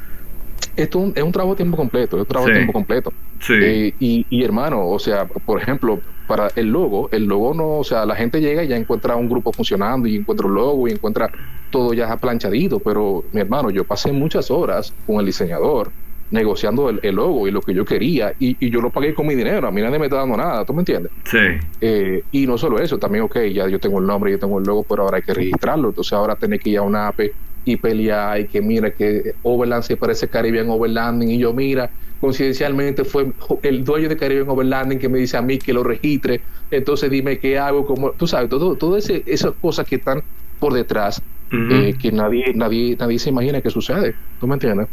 esto 0.75 0.99
es 0.99 1.05
un, 1.05 1.13
es 1.15 1.23
un 1.23 1.31
trabajo 1.31 1.53
a 1.53 1.55
tiempo 1.57 1.77
completo, 1.77 2.15
es 2.17 2.21
un 2.21 2.27
trabajo 2.27 2.47
Sí. 2.47 2.51
a 2.51 2.55
tiempo 2.55 2.73
completo. 2.73 3.13
Sí. 3.39 3.53
Eh, 3.61 3.93
y, 3.99 4.25
y 4.29 4.43
hermano, 4.43 4.87
o 4.87 4.97
sea, 4.99 5.25
por 5.25 5.61
ejemplo, 5.61 5.99
para 6.27 6.47
el 6.55 6.71
logo, 6.71 7.09
el 7.11 7.25
logo 7.25 7.53
no, 7.53 7.67
o 7.77 7.83
sea, 7.83 8.05
la 8.05 8.15
gente 8.15 8.41
llega 8.41 8.63
y 8.63 8.67
ya 8.69 8.75
encuentra 8.77 9.15
un 9.15 9.29
grupo 9.29 9.51
funcionando 9.53 10.07
y 10.07 10.15
encuentra 10.15 10.47
un 10.47 10.55
logo 10.55 10.87
y 10.87 10.91
encuentra 10.91 11.29
todo 11.69 11.93
ya 11.93 12.15
planchadito, 12.17 12.79
pero 12.79 13.23
mi 13.31 13.41
hermano, 13.41 13.69
yo 13.69 13.83
pasé 13.83 14.11
muchas 14.11 14.49
horas 14.49 14.93
con 15.05 15.17
el 15.19 15.25
diseñador 15.27 15.91
negociando 16.29 16.89
el, 16.89 16.99
el 17.03 17.15
logo 17.15 17.47
y 17.47 17.51
lo 17.51 17.61
que 17.61 17.73
yo 17.73 17.85
quería 17.85 18.33
y, 18.39 18.57
y 18.65 18.69
yo 18.69 18.81
lo 18.81 18.91
pagué 18.91 19.13
con 19.13 19.27
mi 19.27 19.35
dinero, 19.35 19.67
a 19.67 19.71
mí 19.71 19.81
nadie 19.81 19.99
me 19.99 20.05
está 20.05 20.17
dando 20.17 20.37
nada, 20.37 20.65
¿tú 20.65 20.73
me 20.73 20.81
entiendes? 20.81 21.11
Sí. 21.23 21.37
Eh, 21.81 22.23
y 22.31 22.47
no 22.47 22.57
solo 22.57 22.79
eso, 22.79 22.97
también, 22.97 23.23
ok, 23.25 23.37
ya 23.53 23.67
yo 23.67 23.79
tengo 23.79 23.99
el 23.99 24.05
nombre, 24.07 24.31
yo 24.31 24.39
tengo 24.39 24.59
el 24.59 24.65
logo, 24.65 24.85
pero 24.89 25.03
ahora 25.03 25.17
hay 25.17 25.23
que 25.23 25.33
registrarlo. 25.33 25.89
Entonces 25.89 26.13
ahora 26.13 26.35
tener 26.35 26.59
que 26.59 26.69
ir 26.71 26.77
a 26.77 26.81
una 26.81 27.07
app 27.07 27.19
y 27.63 27.77
pelear 27.77 28.39
y 28.39 28.47
que 28.47 28.61
mira 28.61 28.91
que 28.91 29.33
Overland 29.41 29.83
se 29.83 29.97
parece 29.97 30.27
Caribbean 30.29 30.69
Overlanding 30.69 31.29
y 31.31 31.39
yo 31.39 31.53
mira, 31.53 31.91
coincidencialmente 32.19 33.03
fue 33.03 33.33
el 33.63 33.83
dueño 33.83 34.07
de 34.07 34.17
Caribbean 34.17 34.49
Overlanding 34.49 34.99
que 34.99 35.09
me 35.09 35.19
dice 35.19 35.37
a 35.37 35.41
mí 35.41 35.57
que 35.57 35.73
lo 35.73 35.83
registre, 35.83 36.41
entonces 36.69 37.09
dime 37.09 37.39
qué 37.39 37.57
hago, 37.57 37.85
como 37.85 38.11
tú 38.13 38.27
sabes, 38.27 38.49
todo, 38.49 38.77
todo 38.77 38.97
ese, 38.97 39.23
esas 39.25 39.53
cosas 39.59 39.85
que 39.85 39.95
están 39.95 40.21
por 40.59 40.73
detrás 40.73 41.21
eh, 41.51 41.93
que 41.99 42.11
nadie, 42.11 42.53
nadie, 42.53 42.95
nadie 42.99 43.19
se 43.19 43.29
imagina 43.29 43.61
que 43.61 43.69
sucede, 43.69 44.15
¿tú 44.39 44.47
me 44.47 44.55
entiendes? 44.55 44.87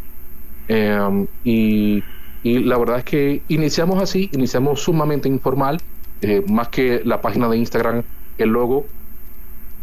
Eh, 0.69 1.27
y, 1.45 2.03
y 2.43 2.59
la 2.61 2.77
verdad 2.79 2.99
es 2.99 3.05
que 3.05 3.43
iniciamos 3.49 4.03
así, 4.03 4.29
iniciamos 4.33 4.83
sumamente 4.83 5.29
informal, 5.29 5.81
eh, 6.21 6.43
más 6.49 6.69
que 6.69 7.03
la 7.05 7.21
página 7.21 7.49
de 7.49 7.57
Instagram, 7.57 8.03
el 8.39 8.51
logo, 8.51 8.87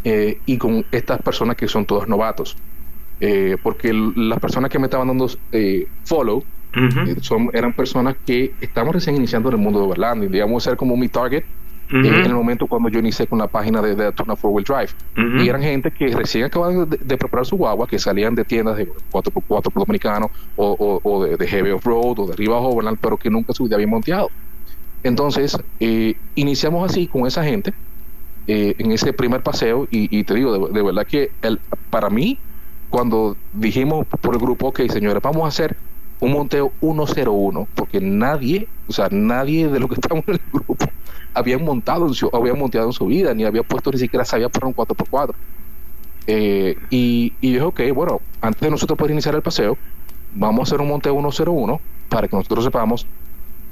eh, 0.03 0.39
y 0.45 0.57
con 0.57 0.85
estas 0.91 1.21
personas 1.21 1.55
que 1.55 1.67
son 1.67 1.85
todos 1.85 2.07
novatos. 2.07 2.57
Eh, 3.21 3.57
porque 3.61 3.93
las 3.93 4.39
personas 4.39 4.69
que 4.69 4.79
me 4.79 4.85
estaban 4.85 5.07
dando 5.07 5.27
follow 6.05 6.43
son, 7.21 7.49
eran 7.53 7.73
personas 7.73 8.15
que 8.25 8.55
estamos 8.61 8.93
recién 8.93 9.15
iniciando 9.15 9.49
en 9.49 9.55
el 9.55 9.61
mundo 9.61 9.79
de 9.79 9.85
Overlanding, 9.85 10.31
digamos 10.31 10.63
ser 10.63 10.77
como 10.77 10.95
mi 10.95 11.09
target 11.09 11.43
Eh, 11.91 12.07
en 12.07 12.25
el 12.25 12.35
momento 12.35 12.67
cuando 12.67 12.87
yo 12.89 12.99
inicié 12.99 13.25
con 13.25 13.39
la 13.39 13.47
página 13.47 13.81
de, 13.81 13.95
de 13.95 14.11
Tuna 14.11 14.35
Four 14.35 14.51
Wheel 14.53 14.65
Drive. 14.65 15.41
Y 15.43 15.49
eran 15.49 15.61
gente 15.61 15.89
que 15.89 16.07
recién 16.09 16.45
acababan 16.45 16.87
de, 16.87 16.97
de 16.97 17.17
preparar 17.17 17.45
su 17.45 17.57
guagua, 17.57 17.87
que 17.87 17.97
salían 17.97 18.35
de 18.35 18.45
tiendas 18.45 18.77
de 18.77 18.87
4x4 19.11 19.41
por 19.41 19.73
dominicano, 19.73 20.29
o, 20.55 20.75
o, 20.79 21.09
o 21.09 21.23
de, 21.23 21.35
de 21.35 21.47
Heavy 21.47 21.71
Off-Road, 21.71 22.19
o 22.19 22.27
de 22.27 22.35
Riva 22.35 22.57
Overland, 22.57 22.99
pero 23.01 23.17
que 23.17 23.29
nunca 23.29 23.53
se 23.53 23.63
habían 23.73 23.89
monteado. 23.89 24.29
Entonces, 25.03 25.57
eh, 25.79 26.15
iniciamos 26.35 26.89
así 26.89 27.07
con 27.07 27.25
esa 27.25 27.43
gente, 27.43 27.73
eh, 28.47 28.75
en 28.77 28.91
ese 28.91 29.11
primer 29.11 29.41
paseo, 29.41 29.87
y, 29.89 30.15
y 30.15 30.23
te 30.23 30.35
digo, 30.35 30.67
de, 30.67 30.73
de 30.73 30.83
verdad 30.83 31.07
que 31.07 31.31
el, 31.41 31.59
para 31.89 32.09
mí, 32.09 32.37
cuando 32.89 33.35
dijimos 33.53 34.05
por 34.21 34.35
el 34.35 34.39
grupo, 34.39 34.67
ok, 34.67 34.81
señores, 34.89 35.23
vamos 35.23 35.43
a 35.43 35.47
hacer 35.47 35.75
un 36.19 36.33
monteo 36.33 36.73
101, 36.81 37.67
porque 37.75 37.99
nadie, 38.01 38.67
o 38.87 38.93
sea, 38.93 39.07
nadie 39.09 39.69
de 39.69 39.79
los 39.79 39.89
que 39.89 39.95
estamos 40.01 40.23
en 40.27 40.35
el 40.35 40.41
grupo 40.51 40.75
habían 41.33 41.63
montado 41.63 42.07
en 42.07 42.13
su, 42.13 42.29
habían 42.33 42.59
montado 42.59 42.85
en 42.87 42.93
su 42.93 43.05
vida, 43.05 43.33
ni 43.33 43.45
había 43.45 43.63
puesto 43.63 43.91
ni 43.91 43.99
siquiera 43.99 44.25
sabía 44.25 44.49
por 44.49 44.65
un 44.65 44.75
4x4. 44.75 45.33
Eh, 46.27 46.77
y, 46.89 47.33
y 47.41 47.53
dije, 47.53 47.61
ok, 47.61 47.81
bueno, 47.93 48.21
antes 48.41 48.61
de 48.61 48.69
nosotros 48.69 48.97
poder 48.97 49.11
iniciar 49.11 49.35
el 49.35 49.41
paseo, 49.41 49.77
vamos 50.33 50.59
a 50.59 50.63
hacer 50.63 50.81
un 50.81 50.89
monteo 50.89 51.13
101 51.19 51.79
para 52.09 52.27
que 52.27 52.35
nosotros 52.35 52.63
sepamos 52.63 53.05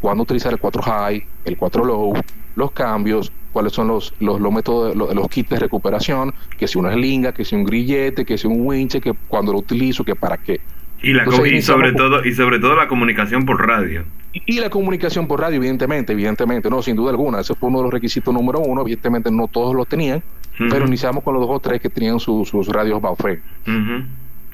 cuándo 0.02 0.24
utilizar 0.24 0.52
el 0.52 0.60
4 0.60 0.82
high, 0.82 1.26
el 1.46 1.58
4 1.58 1.86
low, 1.86 2.14
los 2.56 2.72
cambios, 2.72 3.32
cuáles 3.52 3.74
son 3.74 3.88
los, 3.88 4.14
los, 4.20 4.40
los 4.40 4.52
métodos, 4.52 4.96
los, 4.96 5.14
los 5.14 5.28
kits 5.30 5.50
de 5.50 5.60
recuperación, 5.60 6.34
que 6.58 6.68
si 6.68 6.78
una 6.78 6.96
linga, 6.96 7.32
que 7.32 7.46
si 7.46 7.56
un 7.56 7.64
grillete, 7.64 8.26
que 8.26 8.38
si 8.38 8.48
un 8.48 8.66
winche, 8.66 9.02
que 9.02 9.14
cuando 9.28 9.52
lo 9.52 9.60
utilizo, 9.60 10.04
que 10.04 10.16
para 10.16 10.38
qué. 10.38 10.62
Y, 11.02 11.14
la, 11.14 11.24
Entonces, 11.24 11.40
co- 11.42 11.46
y 11.46 11.50
iniciamos 11.52 11.82
sobre 11.82 11.94
todo 11.98 12.26
y 12.26 12.34
sobre 12.34 12.60
todo 12.60 12.76
la 12.76 12.88
comunicación 12.88 13.46
por 13.46 13.66
radio. 13.66 14.04
Y, 14.34 14.60
la 14.60 14.70
comunicación 14.70 15.28
por 15.28 15.40
radio, 15.40 15.58
evidentemente, 15.58 16.14
evidentemente, 16.14 16.70
no, 16.70 16.82
sin 16.82 16.96
duda 16.96 17.12
alguna, 17.12 17.40
ese 17.40 17.56
fue 17.56 17.70
uno 17.70 17.80
de 17.80 17.84
los 17.86 17.94
requisitos 17.94 18.34
número 18.34 18.60
uno, 18.60 18.82
evidentemente 18.82 19.32
no 19.32 19.48
todos 19.48 19.76
lo 19.76 19.86
tenían, 19.86 20.22
pero 20.58 20.86
iniciamos 20.86 21.24
con 21.24 21.34
los 21.36 21.42
dos 21.48 21.56
o 21.56 21.60
tres 21.60 21.82
que 21.82 21.90
tenían 21.90 22.20
su- 22.20 22.46
sus 22.46 22.68
radios. 22.68 23.00
Ujú. 23.02 24.04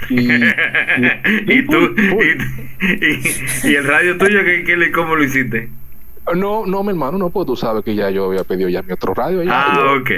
Y, 0.10 0.20
y 1.48 1.66
tú 1.66 1.96
y, 3.64 3.76
el 3.76 3.84
radio 3.86 4.18
tuyo 4.18 4.44
¿qué, 4.44 4.64
qué 4.66 4.92
cómo 4.92 5.16
lo 5.16 5.24
hiciste 5.24 5.70
No, 6.36 6.66
no, 6.66 6.84
mi 6.84 6.90
hermano, 6.90 7.18
no, 7.18 7.30
pues 7.32 7.46
tú 7.46 7.56
sabes 7.56 7.84
que 7.84 7.96
ya 7.96 8.10
yo 8.10 8.26
había 8.26 8.44
pedido 8.44 8.70
ya 8.70 8.82
mi 8.82 8.94
otro 8.94 9.14
radio. 9.14 9.42
allá. 9.42 9.52
ah 9.54 9.74
Yo- 9.76 10.02
ok 10.02 10.12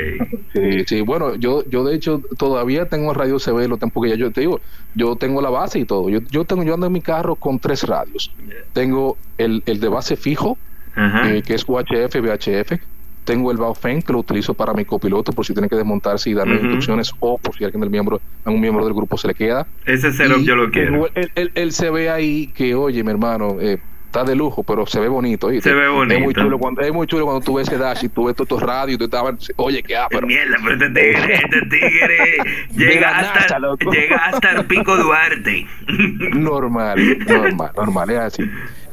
Sí, 0.53 0.83
sí, 0.87 1.01
bueno, 1.01 1.35
yo, 1.35 1.63
yo 1.65 1.83
de 1.83 1.95
hecho 1.95 2.21
todavía 2.37 2.87
tengo 2.87 3.11
el 3.11 3.15
radio 3.17 3.39
CB, 3.39 3.67
lo 3.67 3.77
tengo, 3.77 3.91
porque 3.91 4.11
ya 4.11 4.15
yo 4.15 4.31
te 4.31 4.39
digo, 4.41 4.61
yo 4.93 5.17
tengo 5.17 5.41
la 5.41 5.49
base 5.49 5.79
y 5.79 5.85
todo. 5.85 6.09
Yo, 6.09 6.19
yo 6.31 6.45
tengo, 6.45 6.63
yo 6.63 6.75
ando 6.75 6.85
en 6.87 6.93
mi 6.93 7.01
carro 7.01 7.35
con 7.35 7.59
tres 7.59 7.83
radios. 7.83 8.33
Tengo 8.73 9.17
el, 9.37 9.63
el 9.65 9.81
de 9.81 9.89
base 9.89 10.15
fijo, 10.15 10.57
eh, 10.95 11.41
que 11.45 11.55
es 11.55 11.65
UHF, 11.67 12.21
VHF. 12.21 12.79
tengo 13.25 13.51
el 13.51 13.57
Baofeng 13.57 14.01
que 14.01 14.13
lo 14.13 14.19
utilizo 14.19 14.53
para 14.53 14.73
mi 14.73 14.85
copiloto 14.85 15.33
por 15.33 15.45
si 15.45 15.53
tiene 15.53 15.67
que 15.67 15.75
desmontarse 15.75 16.29
y 16.29 16.33
darle 16.33 16.53
Ujú. 16.55 16.63
instrucciones 16.63 17.11
o 17.19 17.37
por 17.37 17.53
si 17.55 17.63
alguien 17.65 17.81
del 17.81 17.89
miembro, 17.89 18.21
a 18.45 18.51
un 18.51 18.61
miembro 18.61 18.85
del 18.85 18.93
grupo 18.93 19.17
se 19.17 19.27
le 19.27 19.33
queda. 19.33 19.67
Ese 19.85 20.09
Y 20.09 20.45
yo 20.45 20.55
lo 20.55 20.69
quiero. 20.71 21.07
Él 21.55 21.71
se 21.73 21.89
ve 21.89 22.09
ahí 22.09 22.53
que, 22.53 22.75
oye, 22.75 23.03
mi 23.03 23.11
hermano, 23.11 23.59
eh, 23.59 23.77
está 24.15 24.23
de 24.23 24.35
lujo, 24.35 24.63
pero 24.63 24.85
se 24.85 24.99
ve 24.99 25.09
bonito. 25.09 25.49
Se 25.59 25.73
ve 25.73 25.87
bonito. 25.89 26.15
Es 26.15 26.23
muy 26.23 26.33
chulo 26.33 26.57
cuando, 26.57 26.81
es 26.81 26.93
muy 26.93 27.07
chulo 27.07 27.25
cuando 27.25 27.43
tú 27.43 27.55
ves 27.55 27.67
ese 27.67 27.77
dash 27.77 28.05
y 28.05 28.09
tú 28.09 28.25
ves 28.25 28.35
todos 28.35 28.47
estos 28.47 28.61
radios 28.61 28.95
y 28.95 28.97
tú 28.97 29.05
estabas, 29.05 29.51
oye, 29.57 29.83
qué 29.83 29.97
ah, 29.97 30.07
pero 30.09 30.25
Mierda, 30.25 30.57
pero 30.63 30.75
este 30.75 30.89
tigre, 30.89 31.35
este 31.35 31.61
tigre 31.69 32.37
llega 32.71 33.17
hasta, 33.17 33.59
NASA, 33.59 33.75
llega 33.91 34.15
hasta 34.15 34.51
el 34.51 34.65
pico 34.65 34.95
Duarte. 34.95 35.67
normal, 36.33 37.19
normal, 37.27 37.71
normal, 37.75 38.09
es 38.09 38.19
así. 38.19 38.43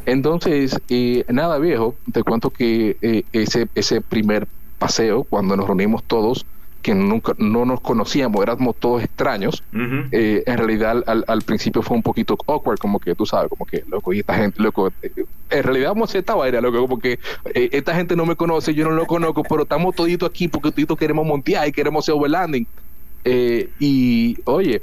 Entonces, 0.06 0.80
eh, 0.88 1.24
nada 1.28 1.58
viejo, 1.58 1.94
te 2.12 2.24
cuento 2.24 2.50
que 2.50 2.96
eh, 3.00 3.22
ese, 3.32 3.68
ese 3.76 4.00
primer 4.00 4.48
paseo, 4.80 5.22
cuando 5.22 5.56
nos 5.56 5.66
reunimos 5.66 6.02
todos, 6.02 6.44
que 6.82 6.94
nunca 6.94 7.34
no 7.38 7.64
nos 7.64 7.80
conocíamos, 7.80 8.42
éramos 8.42 8.76
todos 8.76 9.02
extraños, 9.02 9.62
eh, 10.10 10.42
en 10.44 10.58
realidad 10.58 11.02
al, 11.06 11.24
al 11.26 11.42
principio 11.42 11.80
fue 11.82 11.96
un 11.96 12.02
poquito 12.02 12.36
awkward, 12.46 12.78
como 12.78 12.98
que 12.98 13.14
tú 13.14 13.24
sabes, 13.24 13.48
como 13.48 13.64
que, 13.64 13.84
loco, 13.88 14.12
y 14.12 14.20
esta 14.20 14.34
gente, 14.34 14.60
loco, 14.60 14.92
eh, 15.02 15.24
en 15.50 15.62
realidad 15.62 15.90
vamos 15.90 16.14
a 16.14 16.18
esta 16.18 16.34
vaina, 16.34 16.60
loco, 16.60 16.80
como 16.80 16.98
que 16.98 17.18
eh, 17.54 17.68
esta 17.72 17.94
gente 17.94 18.16
no 18.16 18.26
me 18.26 18.36
conoce, 18.36 18.74
yo 18.74 18.84
no 18.84 18.90
lo 18.90 19.06
conozco, 19.06 19.42
pero 19.44 19.62
estamos 19.62 19.94
toditos 19.94 20.28
aquí 20.28 20.48
porque 20.48 20.72
toditos 20.72 20.98
queremos 20.98 21.24
montear 21.24 21.68
y 21.68 21.72
queremos 21.72 22.04
hacer 22.04 22.14
overlanding. 22.14 22.66
Eh, 23.24 23.70
y, 23.78 24.36
oye, 24.44 24.82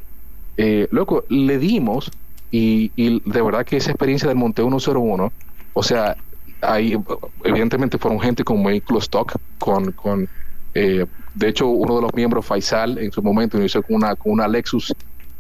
loco, 0.92 1.26
le 1.28 1.60
dimos 1.60 2.12
y, 2.52 2.92
y 2.96 3.22
de 3.30 3.42
verdad 3.42 3.66
que 3.66 3.78
esa 3.78 3.92
experiencia 3.92 4.28
del 4.28 4.38
Monte 4.38 4.62
101, 4.62 5.32
o 5.74 5.84
sea, 5.84 6.16
ahí 6.62 6.98
evidentemente 7.44 7.98
fueron 7.98 8.20
gente 8.20 8.44
con 8.44 8.64
vehículo 8.64 9.00
stock, 9.00 9.36
con, 9.58 9.92
con 9.92 10.28
eh, 10.74 11.06
de 11.34 11.50
hecho 11.50 11.68
uno 11.68 11.96
de 11.98 12.02
los 12.04 12.12
miembros, 12.14 12.46
Faisal, 12.46 12.98
en 12.98 13.12
su 13.12 13.22
momento 13.24 13.58
inició 13.58 13.82
con 13.84 13.96
una, 13.98 14.16
con 14.16 14.32
una 14.34 14.48
Lexus 14.48 14.94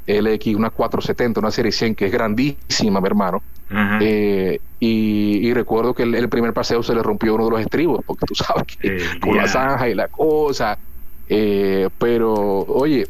LX, 0.05 0.55
una 0.55 0.69
470, 0.69 1.39
una 1.39 1.51
serie 1.51 1.71
100 1.71 1.95
que 1.95 2.05
es 2.07 2.11
grandísima, 2.11 2.99
mi 3.01 3.07
hermano. 3.07 3.43
Ajá. 3.69 3.99
Eh, 4.01 4.59
y, 4.79 5.47
y 5.47 5.53
recuerdo 5.53 5.93
que 5.93 6.03
el, 6.03 6.15
el 6.15 6.29
primer 6.29 6.53
paseo 6.53 6.81
se 6.81 6.95
le 6.95 7.03
rompió 7.03 7.35
uno 7.35 7.45
de 7.45 7.51
los 7.51 7.61
estribos, 7.61 7.99
porque 8.05 8.25
tú 8.25 8.33
sabes 8.35 8.63
que 8.79 8.87
El 8.87 9.19
con 9.19 9.35
la 9.37 9.43
diablo. 9.43 9.47
zanja 9.47 9.89
y 9.89 9.95
la 9.95 10.07
cosa. 10.07 10.79
eh, 11.27 11.89
pero, 11.97 12.33
oye, 12.65 13.05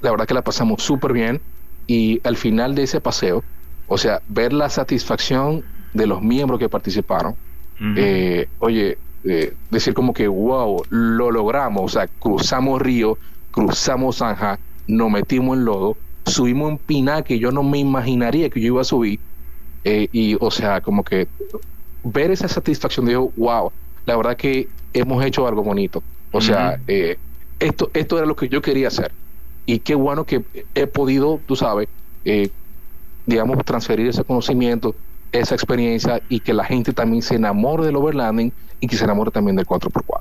la 0.00 0.10
verdad 0.10 0.26
que 0.26 0.34
la 0.34 0.42
pasamos 0.42 0.82
súper 0.82 1.12
bien. 1.12 1.42
Y 1.86 2.20
al 2.24 2.36
final 2.36 2.74
de 2.74 2.84
ese 2.84 3.00
paseo, 3.00 3.44
o 3.86 3.98
sea, 3.98 4.22
ver 4.26 4.52
la 4.52 4.68
satisfacción 4.68 5.64
de 5.92 6.06
los 6.06 6.22
miembros 6.22 6.58
que 6.60 6.68
participaron, 6.68 7.32
Ujú. 7.80 7.94
eh, 7.96 8.48
oye, 8.58 8.98
eh, 9.24 9.54
decir 9.70 9.92
como 9.92 10.14
que, 10.14 10.28
wow, 10.28 10.82
lo 10.88 11.30
logramos, 11.30 11.82
o 11.84 11.88
sea, 11.88 12.06
cruzamos 12.06 12.80
río, 12.80 13.18
cruzamos 13.50 14.16
zanja, 14.16 14.58
nos 14.86 15.10
metimos 15.10 15.58
en 15.58 15.66
lodo, 15.66 15.96
subimos 16.24 16.70
un 16.70 16.78
pinar 16.78 17.24
que 17.24 17.38
yo 17.38 17.52
no 17.52 17.62
me 17.62 17.78
imaginaría 17.78 18.48
que 18.48 18.60
yo 18.60 18.68
iba 18.68 18.80
a 18.80 18.84
subir, 18.84 19.20
eh, 19.84 20.08
y 20.12 20.36
o 20.40 20.50
sea, 20.50 20.80
como 20.80 21.04
que 21.04 21.28
ver 22.02 22.30
esa 22.30 22.48
satisfacción, 22.48 23.06
digo, 23.06 23.30
wow, 23.36 23.70
la 24.06 24.16
verdad 24.16 24.36
que 24.36 24.68
hemos 24.94 25.22
hecho 25.24 25.46
algo 25.46 25.62
bonito, 25.62 26.02
o 26.32 26.40
sea, 26.40 26.80
eh, 26.86 27.18
esto, 27.58 27.90
esto 27.92 28.16
era 28.16 28.26
lo 28.26 28.36
que 28.36 28.48
yo 28.48 28.62
quería 28.62 28.88
hacer, 28.88 29.12
y 29.66 29.80
qué 29.80 29.94
bueno 29.94 30.24
que 30.24 30.42
he 30.74 30.86
podido, 30.86 31.40
tú 31.46 31.56
sabes, 31.56 31.88
digamos, 33.26 33.62
transferir 33.66 34.08
ese 34.08 34.24
conocimiento, 34.24 34.94
esa 35.32 35.54
experiencia 35.54 36.20
y 36.28 36.40
que 36.40 36.52
la 36.52 36.64
gente 36.64 36.92
también 36.92 37.22
se 37.22 37.36
enamore 37.36 37.84
del 37.84 37.96
overlanding 37.96 38.52
y 38.80 38.86
que 38.86 38.96
se 38.96 39.04
enamore 39.04 39.30
también 39.30 39.56
del 39.56 39.66
4x4. 39.66 40.20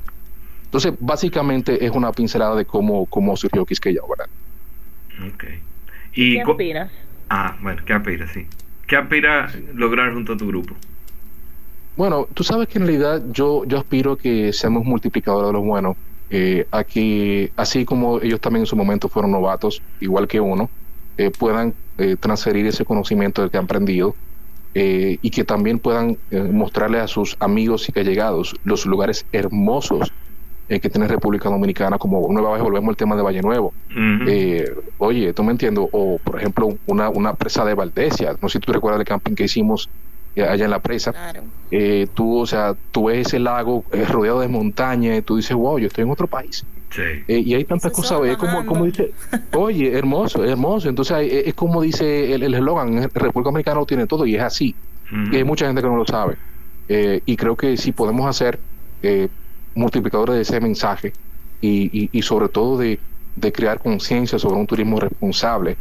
Entonces, 0.65 0.93
básicamente 0.99 1.83
es 1.83 1.91
una 1.91 2.11
pincelada 2.11 2.55
de 2.55 2.65
cómo, 2.65 3.05
cómo 3.07 3.35
surgió 3.35 3.65
Quisqueya 3.65 4.01
Overlanding. 4.03 5.33
Ok. 5.33 5.43
Y 6.13 6.35
¿Qué 6.35 6.51
opinas? 6.51 6.91
Ah, 7.29 7.57
bueno, 7.61 7.81
¿qué 7.85 7.93
aspira? 7.93 8.27
Sí. 8.27 8.45
¿Qué 8.87 8.95
aspira 8.95 9.51
lograr 9.73 10.13
junto 10.13 10.33
a 10.33 10.37
tu 10.37 10.47
grupo? 10.47 10.75
Bueno, 11.95 12.27
tú 12.33 12.43
sabes 12.43 12.67
que 12.67 12.79
en 12.79 12.85
realidad 12.85 13.21
yo, 13.31 13.65
yo 13.65 13.77
aspiro 13.77 14.13
a 14.13 14.17
que 14.17 14.53
seamos 14.53 14.85
multiplicadores 14.85 15.47
de 15.47 15.53
los 15.53 15.63
buenos, 15.63 15.97
eh, 16.29 16.67
a 16.71 16.83
que 16.83 17.51
así 17.55 17.83
como 17.83 18.21
ellos 18.21 18.39
también 18.39 18.61
en 18.61 18.67
su 18.67 18.75
momento 18.75 19.09
fueron 19.09 19.31
novatos, 19.31 19.81
igual 19.99 20.27
que 20.27 20.39
uno, 20.39 20.69
eh, 21.17 21.31
puedan 21.31 21.73
eh, 21.97 22.15
transferir 22.19 22.65
ese 22.67 22.85
conocimiento 22.85 23.41
del 23.41 23.51
que 23.51 23.57
han 23.57 23.65
aprendido 23.65 24.15
eh, 24.73 25.17
y 25.21 25.29
que 25.31 25.43
también 25.43 25.79
puedan 25.79 26.17
eh, 26.29 26.41
mostrarle 26.41 26.99
a 26.99 27.07
sus 27.07 27.35
amigos 27.39 27.87
y 27.89 27.99
allegados 27.99 28.55
los 28.63 28.85
lugares 28.85 29.25
hermosos 29.31 30.13
eh, 30.67 30.79
que 30.79 30.89
tiene 30.89 31.07
República 31.07 31.49
Dominicana, 31.49 31.97
como 31.97 32.31
nueva 32.31 32.53
vez 32.53 32.61
volvemos 32.61 32.89
al 32.89 32.95
tema 32.95 33.15
de 33.15 33.23
Valle 33.23 33.41
Nuevo. 33.41 33.73
Eh, 34.27 34.65
oye, 34.97 35.33
tú 35.33 35.43
me 35.43 35.51
entiendes, 35.51 35.83
o 35.91 36.19
por 36.23 36.37
ejemplo 36.37 36.69
una, 36.85 37.09
una 37.09 37.33
presa 37.33 37.65
de 37.65 37.73
Valdesia, 37.73 38.35
no 38.39 38.47
sé 38.47 38.59
si 38.59 38.59
tú 38.59 38.71
recuerdas 38.71 38.99
el 38.99 39.05
camping 39.05 39.33
que 39.33 39.45
hicimos 39.45 39.89
allá 40.37 40.65
en 40.65 40.71
la 40.71 40.79
presa, 40.79 41.11
Claro. 41.11 41.43
eh, 41.71 42.07
tú, 42.13 42.39
o 42.39 42.45
sea, 42.45 42.75
tú 42.91 43.05
ves 43.05 43.27
ese 43.27 43.39
lago 43.39 43.83
eh, 43.91 44.05
rodeado 44.05 44.39
de 44.41 44.47
montaña 44.47 45.15
y 45.15 45.21
tú 45.21 45.35
dices, 45.37 45.55
wow, 45.55 45.79
yo 45.79 45.87
estoy 45.87 46.03
en 46.03 46.11
otro 46.11 46.27
país. 46.27 46.63
Sí. 46.91 47.01
Eh, 47.27 47.39
y 47.45 47.53
hay 47.53 47.65
tantas 47.65 47.91
cosas, 47.91 48.19
es 48.25 48.37
como, 48.37 48.85
dice, 48.85 49.11
oye, 49.53 49.95
hermoso, 49.97 50.43
hermoso. 50.43 50.89
Entonces 50.89 51.17
eh, 51.21 51.43
es 51.47 51.53
como 51.53 51.81
dice 51.81 52.33
el 52.33 52.43
el 52.43 52.53
eslogan, 52.55 53.09
República 53.13 53.49
Dominicana 53.49 53.79
lo 53.79 53.85
tiene 53.85 54.07
todo 54.07 54.25
y 54.25 54.35
es 54.35 54.41
así. 54.41 54.75
Y 55.31 55.35
hay 55.37 55.43
mucha 55.43 55.65
gente 55.67 55.81
que 55.81 55.87
no 55.87 55.95
lo 55.97 56.05
sabe. 56.05 56.35
Eh, 56.87 57.21
y 57.25 57.35
creo 57.35 57.55
que 57.55 57.77
si 57.77 57.91
podemos 57.91 58.25
hacer 58.27 58.59
eh, 59.03 59.27
multiplicadores 59.75 60.35
de 60.35 60.41
ese 60.41 60.59
mensaje 60.59 61.13
y, 61.61 61.89
y- 62.03 62.09
y 62.11 62.21
sobre 62.21 62.47
todo 62.49 62.77
de, 62.77 62.99
de 63.35 63.51
crear 63.51 63.79
conciencia 63.79 64.39
sobre 64.39 64.55
un 64.59 64.65
turismo 64.67 64.99
responsable, 64.99 65.77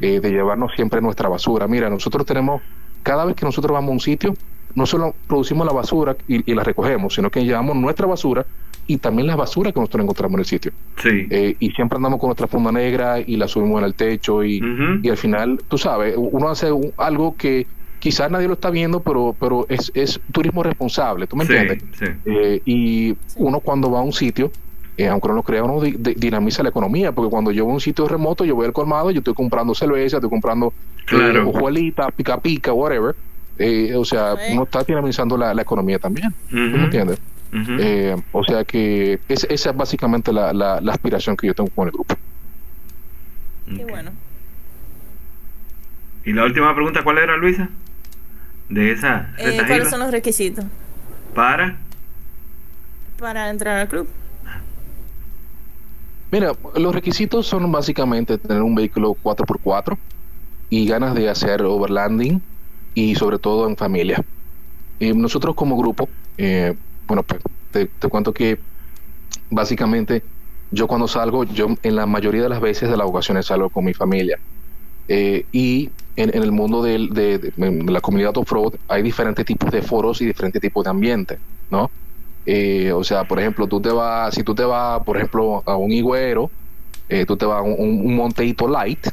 eh, 0.00 0.20
de 0.20 0.30
llevarnos 0.30 0.72
siempre 0.76 1.00
nuestra 1.00 1.28
basura. 1.28 1.66
Mira, 1.66 1.90
nosotros 1.90 2.24
tenemos, 2.26 2.62
cada 3.02 3.24
vez 3.24 3.34
que 3.36 3.44
nosotros 3.44 3.72
vamos 3.72 3.90
a 3.90 3.92
un 3.92 4.00
sitio, 4.00 4.34
no 4.74 4.86
solo 4.86 5.14
producimos 5.26 5.66
la 5.66 5.72
basura 5.72 6.16
y, 6.28 6.50
y 6.50 6.54
la 6.54 6.64
recogemos, 6.64 7.14
sino 7.14 7.30
que 7.30 7.44
llevamos 7.44 7.76
nuestra 7.76 8.06
basura 8.06 8.46
y 8.86 8.96
también 8.96 9.26
la 9.28 9.36
basura 9.36 9.70
que 9.70 9.78
nosotros 9.78 10.02
encontramos 10.02 10.34
en 10.34 10.38
el 10.40 10.46
sitio. 10.46 10.72
Sí. 11.00 11.26
Eh, 11.30 11.56
y 11.60 11.70
siempre 11.72 11.96
andamos 11.96 12.18
con 12.18 12.28
nuestra 12.28 12.46
funda 12.48 12.72
negra 12.72 13.20
y 13.20 13.36
la 13.36 13.46
subimos 13.48 13.78
en 13.80 13.84
el 13.84 13.94
techo 13.94 14.42
y, 14.42 14.60
y 15.02 15.08
al 15.08 15.16
final, 15.16 15.60
tú 15.68 15.78
sabes, 15.78 16.14
uno 16.16 16.48
hace 16.48 16.72
un- 16.72 16.92
algo 16.96 17.36
que 17.36 17.66
quizás 18.00 18.30
nadie 18.30 18.48
lo 18.48 18.54
está 18.54 18.70
viendo, 18.70 19.00
pero, 19.00 19.36
pero 19.38 19.66
es, 19.68 19.92
es 19.94 20.18
turismo 20.32 20.62
responsable, 20.64 21.26
¿tú 21.28 21.36
me 21.36 21.44
Sí, 21.46 21.52
entiendes? 21.52 21.84
sí. 21.98 22.06
Eh, 22.24 22.62
y 22.64 23.16
uno 23.36 23.60
cuando 23.60 23.90
va 23.90 24.00
a 24.00 24.02
un 24.02 24.12
sitio, 24.12 24.50
eh, 24.96 25.08
aunque 25.08 25.28
no 25.28 25.34
lo 25.34 25.42
crea, 25.42 25.64
uno 25.64 25.80
di- 25.80 25.96
di- 25.98 26.14
dinamiza 26.14 26.62
la 26.62 26.68
economía, 26.68 27.12
porque 27.12 27.30
cuando 27.30 27.50
yo 27.50 27.64
voy 27.64 27.72
a 27.72 27.74
un 27.74 27.80
sitio 27.80 28.06
remoto, 28.06 28.44
yo 28.44 28.54
voy 28.54 28.66
al 28.66 28.72
colmado, 28.72 29.10
yo 29.10 29.18
estoy 29.18 29.34
comprando 29.34 29.74
cerveza, 29.74 30.16
estoy 30.18 30.30
comprando 30.30 30.72
Claro. 31.06 31.42
eh, 31.42 31.44
hojuelita, 31.46 32.10
pica 32.10 32.38
pica, 32.40 32.72
whatever. 32.72 33.14
Eh, 33.58 33.94
o 33.96 34.04
sea, 34.04 34.36
Sí. 34.36 34.52
uno 34.52 34.64
está 34.64 34.82
dinamizando 34.84 35.36
la, 35.36 35.52
la 35.54 35.62
economía 35.62 35.98
también, 35.98 36.32
¿tú 36.50 36.56
Ujú. 36.56 36.76
me 36.76 36.84
entiendes? 36.84 37.18
Eh, 37.54 38.16
o 38.32 38.42
sea 38.44 38.64
que 38.64 39.20
es- 39.28 39.44
esa 39.50 39.70
es 39.70 39.76
básicamente 39.76 40.32
la, 40.32 40.52
la, 40.54 40.80
la 40.80 40.92
aspiración 40.92 41.36
que 41.36 41.46
yo 41.48 41.54
tengo 41.54 41.68
con 41.70 41.86
el 41.86 41.92
grupo. 41.92 42.14
Qué 43.66 43.84
bueno. 43.84 44.10
Y 46.24 46.32
la 46.32 46.44
última 46.44 46.74
pregunta, 46.74 47.02
¿cuál 47.04 47.18
era, 47.18 47.36
Luisa? 47.36 47.68
De 48.68 48.92
esa, 48.92 49.30
Eh, 49.38 49.60
¿Cuáles 49.66 49.90
son 49.90 50.00
los 50.00 50.10
requisitos 50.10 50.64
Para. 51.34 51.76
para 53.18 53.50
entrar 53.50 53.78
al 53.80 53.88
club? 53.88 54.08
Mira, 56.32 56.52
los 56.76 56.94
requisitos 56.94 57.46
son 57.46 57.70
básicamente 57.70 58.38
tener 58.38 58.62
un 58.62 58.74
vehículo 58.74 59.14
4x4 59.20 59.98
y 60.70 60.86
ganas 60.86 61.14
de 61.14 61.28
hacer 61.28 61.62
overlanding 61.62 62.46
y 62.94 63.14
sobre 63.16 63.38
todo 63.38 63.68
en 63.68 63.76
familia. 63.76 64.22
Eh, 65.00 65.14
nosotros 65.14 65.54
como 65.56 65.76
grupo, 65.78 66.14
eh, 66.38 66.78
bueno, 67.08 67.24
pues 67.24 67.42
te, 67.70 67.90
cuento 68.10 68.34
que 68.34 68.64
básicamente 69.50 70.26
yo 70.70 70.88
cuando 70.88 71.08
salgo, 71.08 71.44
yo 71.44 71.68
en 71.82 71.96
la 71.96 72.06
mayoría 72.06 72.42
de 72.44 72.50
las 72.50 72.60
veces 72.60 72.90
de 72.90 72.96
las 72.98 73.08
ocasiones 73.08 73.46
salgo 73.46 73.70
con 73.70 73.84
mi 73.84 73.94
familia. 73.94 74.38
Eh, 75.08 75.46
y 75.52 75.90
en, 76.16 76.36
en 76.36 76.42
el 76.44 76.52
mundo 76.52 76.82
de- 76.82 77.08
de 77.10 77.52
la 77.92 78.00
comunidad 78.02 78.36
off-road 78.38 78.74
hay 78.88 79.02
diferentes 79.02 79.44
tipos 79.46 79.70
de 79.72 79.82
foros 79.82 80.20
y 80.22 80.26
diferentes 80.26 80.60
tipos 80.62 80.84
de 80.84 80.90
ambiente, 80.90 81.38
¿no? 81.70 81.92
Eh, 82.44 82.92
o 82.92 83.04
sea, 83.04 83.24
por 83.24 83.38
ejemplo, 83.38 83.66
tú 83.66 83.80
te 83.80 83.90
vas, 83.90 84.34
si 84.34 84.42
tú 84.42 84.54
te 84.54 84.64
vas, 84.64 85.02
por 85.04 85.16
ejemplo, 85.16 85.62
a 85.66 85.76
un 85.76 85.92
higuero, 85.92 86.50
eh, 87.08 87.24
tú 87.26 87.36
te 87.36 87.46
vas 87.46 87.58
a 87.58 87.62
un, 87.62 87.74
un 87.78 88.16
monteito 88.16 88.66
light, 88.68 89.06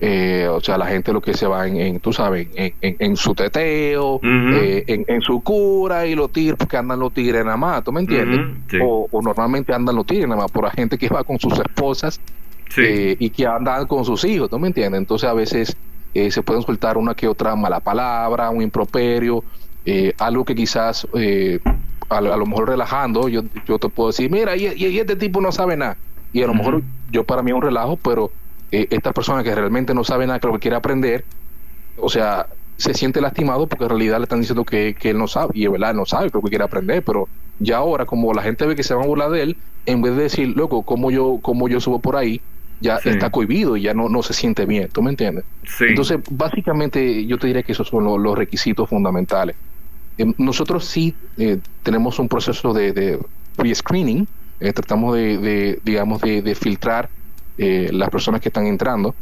eh, 0.00 0.48
o 0.50 0.60
sea, 0.60 0.76
la 0.76 0.86
gente 0.86 1.12
lo 1.12 1.20
que 1.20 1.34
se 1.34 1.46
va 1.46 1.66
en, 1.66 1.76
en, 1.76 2.00
tú 2.00 2.12
sabes, 2.12 2.48
en, 2.54 2.72
en- 2.80 2.96
en 2.98 3.16
su 3.16 3.34
teteo, 3.34 4.18
eh, 4.54 4.84
en, 5.06 5.20
su 5.22 5.40
cura 5.42 6.06
y 6.06 6.14
los 6.14 6.30
tigres, 6.32 6.56
porque 6.58 6.76
andan 6.76 6.98
los 7.00 7.12
tigres 7.12 7.44
nada 7.44 7.56
más, 7.56 7.84
¿tú 7.84 7.92
me 7.92 8.00
entiendes? 8.00 8.40
Sí. 8.70 8.78
o, 8.82 9.08
o 9.10 9.22
normalmente 9.22 9.72
andan 9.72 9.94
los 9.96 10.04
tigres 10.06 10.28
nada 10.28 10.42
más 10.42 10.50
por 10.50 10.64
la 10.64 10.70
gente 10.72 10.98
que 10.98 11.08
va 11.08 11.22
con 11.24 11.38
sus 11.38 11.52
esposas 11.58 12.20
Sí. 12.70 12.80
eh, 12.84 13.16
y 13.20 13.30
que 13.30 13.46
andan 13.46 13.86
con 13.86 14.04
sus 14.04 14.24
hijos, 14.24 14.50
¿tú 14.50 14.58
me 14.58 14.66
entiendes? 14.68 14.98
Entonces 14.98 15.28
a 15.28 15.32
veces 15.34 15.76
eh, 16.12 16.30
se 16.30 16.42
pueden 16.42 16.62
soltar 16.62 16.96
una 16.98 17.14
que 17.14 17.28
otra 17.28 17.54
mala 17.54 17.78
palabra, 17.80 18.50
un 18.50 18.62
improperio, 18.62 19.44
algo 20.18 20.44
que 20.44 20.54
quizás 20.54 21.06
eh, 21.14 21.60
a, 22.08 22.18
a 22.18 22.20
lo 22.36 22.46
mejor 22.46 22.68
relajando, 22.68 23.28
yo, 23.28 23.42
yo 23.66 23.78
te 23.78 23.88
puedo 23.88 24.08
decir, 24.10 24.30
mira, 24.30 24.56
y, 24.56 24.66
y- 24.66 24.86
y 24.86 24.98
este 24.98 25.16
tipo 25.16 25.40
no 25.40 25.52
sabe 25.52 25.76
nada. 25.76 25.96
Y 26.32 26.42
a 26.42 26.46
lo 26.46 26.54
mejor 26.54 26.82
yo 27.10 27.24
para 27.24 27.42
mí 27.42 27.50
es 27.50 27.56
un 27.56 27.62
relajo, 27.62 27.96
pero 27.96 28.30
eh, 28.72 28.86
esta 28.90 29.12
persona 29.12 29.42
que 29.44 29.54
realmente 29.54 29.94
no 29.94 30.02
sabe 30.04 30.26
nada, 30.26 30.38
que 30.40 30.46
lo 30.48 30.54
que 30.54 30.58
quiere 30.60 30.76
aprender, 30.76 31.24
o 31.96 32.08
sea, 32.08 32.46
se 32.76 32.92
siente 32.94 33.20
lastimado 33.20 33.66
porque 33.68 33.84
en 33.84 33.90
realidad 33.90 34.18
le 34.18 34.24
están 34.24 34.40
diciendo 34.40 34.64
que, 34.64 34.94
que 34.98 35.10
él 35.10 35.18
no 35.18 35.28
sabe, 35.28 35.52
y 35.54 35.64
es 35.64 35.70
verdad, 35.70 35.90
él 35.92 35.96
no 35.96 36.06
sabe, 36.06 36.30
creo 36.30 36.42
que 36.42 36.48
quiere 36.50 36.64
aprender, 36.64 37.02
pero 37.04 37.28
ya 37.60 37.76
ahora, 37.78 38.04
como 38.04 38.32
la 38.34 38.42
gente 38.42 38.66
ve 38.66 38.74
que 38.74 38.82
se 38.82 38.94
van 38.94 39.04
a 39.04 39.06
burlar 39.06 39.30
de 39.30 39.42
él, 39.42 39.56
en 39.86 40.02
vez 40.02 40.16
de 40.16 40.24
decir, 40.24 40.56
loco, 40.56 40.82
como 40.82 41.10
yo, 41.12 41.38
como 41.42 41.68
yo 41.68 41.78
subo 41.80 42.00
por 42.00 42.16
ahí, 42.16 42.40
ya 42.80 42.98
Sí. 42.98 43.10
está 43.10 43.30
cohibido 43.30 43.76
y 43.76 43.82
ya 43.82 43.94
no, 43.94 44.08
no 44.08 44.22
se 44.24 44.34
siente 44.34 44.66
bien, 44.66 44.88
¿tú 44.92 45.02
me 45.02 45.10
entiendes? 45.10 45.44
Sí. 45.62 45.84
Entonces, 45.88 46.18
básicamente, 46.58 47.24
yo 47.26 47.38
te 47.38 47.46
diría 47.46 47.62
que 47.62 47.72
esos 47.72 47.88
son 47.88 48.04
lo- 48.04 48.18
los 48.18 48.36
requisitos 48.36 48.88
fundamentales. 48.88 49.56
Eh, 50.16 50.26
nosotros 50.38 50.84
sí 50.86 51.18
eh, 51.36 51.60
tenemos 51.82 52.18
un 52.18 52.28
proceso 52.28 52.72
de, 52.72 52.92
de 52.92 53.20
pre-screening, 53.56 54.26
eh, 54.60 54.72
tratamos 54.72 55.14
de, 55.16 55.78
digamos, 55.82 56.20
de, 56.22 56.42
de 56.42 56.54
filtrar 56.54 57.10
eh, 57.56 57.90
las 57.92 58.10
personas 58.10 58.40
que 58.40 58.48
están 58.48 58.66
entrando. 58.66 59.16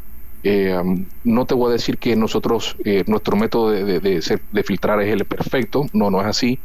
Um, 0.45 1.09
no 1.23 1.47
te 1.47 1.55
voy 1.55 1.71
a 1.71 1.73
decir 1.75 1.99
que 1.99 2.17
nosotros, 2.17 2.77
eh, 2.85 3.05
nuestro 3.07 3.37
método 3.37 3.71
de, 3.71 4.21
ser- 4.23 4.45
de 4.51 4.63
filtrar 4.65 5.01
es 5.03 5.13
el 5.13 5.25
perfecto, 5.27 5.87
no, 5.93 6.11
no 6.11 6.21
es 6.21 6.27
así. 6.27 6.61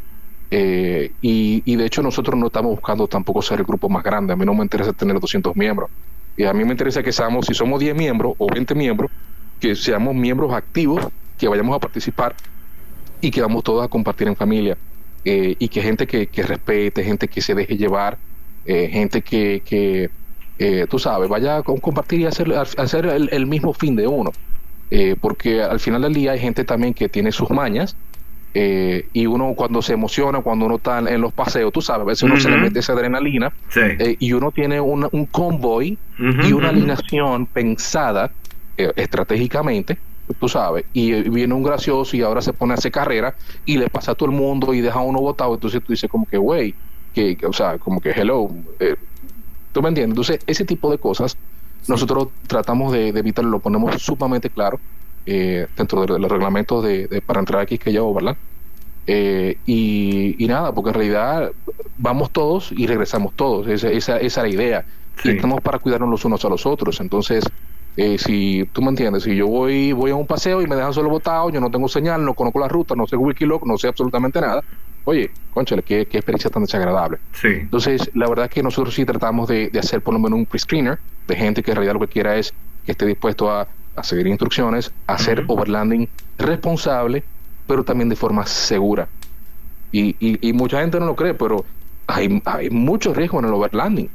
Y, 1.21 1.61
y 1.71 1.75
de 1.75 1.85
hecho 1.85 2.01
nosotros 2.01 2.37
no 2.39 2.47
estamos 2.47 2.71
buscando 2.71 3.07
tampoco 3.07 3.41
ser 3.41 3.59
el 3.59 3.65
grupo 3.65 3.89
más 3.89 4.03
grande, 4.03 4.33
a 4.33 4.35
mí 4.35 4.45
no 4.45 4.53
me 4.53 4.63
interesa 4.63 4.93
tener 4.93 5.19
200 5.19 5.55
miembros. 5.55 5.89
Y 6.35 6.45
a 6.45 6.53
mí 6.53 6.63
me 6.65 6.71
interesa 6.71 7.03
que 7.03 7.11
seamos, 7.11 7.45
si 7.47 7.53
somos 7.53 7.79
10 7.79 7.95
miembros 7.95 8.33
o 8.37 8.47
20 8.53 8.75
miembros, 8.75 9.09
que 9.59 9.75
seamos 9.75 10.13
miembros 10.15 10.53
activos, 10.53 11.07
que 11.37 11.47
vayamos 11.47 11.75
a 11.75 11.79
participar 11.79 12.37
y 13.21 13.31
que 13.31 13.41
vamos 13.41 13.63
todos 13.63 13.83
a 13.83 13.87
compartir 13.89 14.27
en 14.27 14.35
familia. 14.35 14.77
Eh, 15.23 15.55
y 15.59 15.69
que 15.69 15.81
gente 15.81 16.07
que, 16.07 16.27
que 16.29 16.43
respete, 16.43 17.03
gente 17.03 17.27
que 17.27 17.41
se 17.41 17.53
deje 17.55 17.75
llevar, 17.77 18.19
eh, 18.63 18.87
gente 18.89 19.21
que, 19.21 19.61
que 19.65 20.09
eh, 20.57 20.87
tú 20.89 20.99
sabes, 20.99 21.27
vaya 21.29 21.57
a 21.57 21.63
com- 21.63 21.79
compartir 21.79 22.21
y 22.21 22.25
hacer, 22.25 22.53
a- 22.53 22.61
hacer 22.61 23.05
el, 23.07 23.29
el 23.31 23.45
mismo 23.45 23.73
fin 23.73 23.95
de 23.95 24.07
uno. 24.07 24.31
Eh, 24.89 25.15
porque 25.19 25.61
al 25.61 25.79
final 25.81 26.01
del 26.03 26.13
día 26.13 26.31
hay 26.31 26.39
gente 26.39 26.63
también 26.63 26.93
que 26.93 27.09
tiene 27.09 27.31
sus 27.33 27.49
mañas 27.49 27.97
eh, 28.53 29.09
y 29.13 29.25
uno 29.25 29.53
cuando 29.55 29.81
se 29.81 29.93
emociona, 29.93 30.41
cuando 30.41 30.65
uno 30.65 30.77
está 30.77 30.99
en 30.99 31.21
los 31.21 31.33
paseos, 31.33 31.71
tú 31.73 31.81
sabes, 31.81 32.01
a 32.03 32.05
veces 32.05 32.23
uno 32.23 32.39
se 32.39 32.49
le 32.49 32.57
mete 32.57 32.79
esa 32.79 32.93
adrenalina 32.93 33.53
Sí. 33.69 33.81
eh, 33.99 34.15
y 34.19 34.31
uno 34.33 34.51
tiene 34.51 34.79
una- 34.79 35.09
un 35.11 35.25
convoy 35.27 35.99
Ujú, 36.17 36.47
y 36.47 36.53
una 36.53 36.69
alineación 36.69 37.47
pensada 37.47 38.33
eh, 38.77 38.91
estratégicamente, 38.95 39.97
tú 40.33 40.49
sabes, 40.49 40.85
y 40.93 41.13
eh, 41.13 41.23
viene 41.23 41.53
un 41.53 41.63
gracioso 41.63 42.15
y 42.17 42.21
ahora 42.21 42.41
se 42.41 42.53
pone 42.53 42.73
a 42.73 42.75
hacer 42.75 42.91
carrera 42.91 43.35
y 43.65 43.77
le 43.77 43.89
pasa 43.89 44.11
a 44.11 44.15
todo 44.15 44.29
el 44.29 44.35
mundo 44.35 44.73
y 44.73 44.81
deja 44.81 44.99
a 44.99 45.01
uno 45.03 45.19
botado, 45.19 45.53
entonces 45.53 45.81
tú 45.83 45.93
dices 45.93 46.09
como 46.09 46.25
que, 46.25 46.37
güey, 46.37 46.75
que, 47.13 47.35
que, 47.37 47.45
o 47.45 47.53
sea, 47.53 47.77
como 47.77 47.99
que 48.01 48.11
hello, 48.11 48.49
eh, 48.79 48.95
¿tú 49.71 49.81
me 49.81 49.89
entiendes? 49.89 50.11
Entonces, 50.11 50.39
ese 50.47 50.65
tipo 50.65 50.91
de 50.91 50.97
cosas 50.97 51.37
nosotros 51.87 52.27
tratamos 52.47 52.91
de, 52.91 53.11
de 53.13 53.19
evitarlo, 53.19 53.49
lo 53.51 53.59
ponemos 53.59 54.01
sumamente 54.01 54.49
claro 54.49 54.79
eh, 55.25 55.67
dentro 55.77 56.01
de 56.05 56.19
los 56.19 56.29
reglamentos 56.31 56.83
de, 56.83 57.07
de- 57.07 57.21
para 57.21 57.39
entrar 57.39 57.61
aquí 57.61 57.77
que 57.77 57.91
llevo, 57.91 58.13
¿verdad? 58.13 58.35
Eh, 59.09 59.57
y, 59.65 60.35
y 60.43 60.47
nada, 60.47 60.73
porque 60.73 60.89
en 60.89 60.93
realidad 60.95 61.51
vamos 61.97 62.31
todos 62.31 62.71
y 62.73 62.87
regresamos 62.87 63.33
todos, 63.35 63.67
esa, 63.67 63.89
esa, 63.89 64.17
esa 64.17 64.41
es 64.41 64.47
la 64.49 64.49
idea. 64.49 64.85
Sí. 65.23 65.29
Y 65.29 65.31
estamos 65.37 65.61
para 65.61 65.79
cuidarnos 65.79 66.09
los 66.09 66.25
unos 66.25 66.43
a 66.45 66.49
los 66.49 66.65
otros. 66.65 66.99
Entonces, 66.99 67.43
eh, 67.97 68.17
si 68.17 68.69
tú 68.71 68.81
me 68.81 68.89
entiendes, 68.89 69.23
si 69.23 69.35
yo 69.35 69.47
voy 69.47 69.91
voy 69.91 70.11
a 70.11 70.15
un 70.15 70.27
paseo 70.27 70.61
y 70.61 70.67
me 70.67 70.75
dejan 70.75 70.93
solo 70.93 71.09
botado, 71.09 71.49
yo 71.49 71.59
no 71.59 71.69
tengo 71.69 71.87
señal, 71.87 72.23
no 72.23 72.33
conozco 72.33 72.59
la 72.59 72.67
ruta, 72.67 72.95
no 72.95 73.07
sé 73.07 73.17
Wikiloc, 73.17 73.65
no 73.65 73.77
sé 73.77 73.87
absolutamente 73.87 74.39
nada. 74.39 74.63
Oye, 75.03 75.31
conchale, 75.53 75.83
qué, 75.83 76.05
qué 76.05 76.17
experiencia 76.17 76.49
tan 76.49 76.63
desagradable. 76.63 77.17
Sí. 77.33 77.47
Entonces, 77.47 78.11
la 78.13 78.27
verdad 78.27 78.45
es 78.45 78.51
que 78.51 78.61
nosotros 78.61 78.93
sí 78.93 79.05
tratamos 79.05 79.47
de, 79.47 79.69
de 79.69 79.79
hacer 79.79 80.01
por 80.01 80.13
lo 80.13 80.19
menos 80.19 80.37
un 80.37 80.45
pre-screener 80.45 80.99
de 81.27 81.35
gente 81.35 81.63
que 81.63 81.71
en 81.71 81.75
realidad 81.77 81.93
lo 81.93 82.01
que 82.01 82.07
quiera 82.07 82.35
es 82.35 82.53
que 82.85 82.91
esté 82.91 83.05
dispuesto 83.05 83.49
a, 83.49 83.67
a 83.95 84.03
seguir 84.03 84.27
instrucciones, 84.27 84.91
a 85.07 85.13
hacer 85.13 85.43
overlanding 85.47 86.07
responsable, 86.37 87.23
pero 87.65 87.83
también 87.83 88.09
de 88.09 88.15
forma 88.15 88.45
segura. 88.45 89.07
Y, 89.91 90.15
y, 90.19 90.49
y 90.49 90.53
mucha 90.53 90.81
gente 90.81 90.99
no 90.99 91.05
lo 91.05 91.15
cree, 91.15 91.33
pero 91.33 91.65
hay, 92.07 92.41
hay 92.45 92.69
mucho 92.69 93.13
riesgo 93.13 93.39
en 93.39 93.45
el 93.45 93.53
overlanding. 93.53 94.09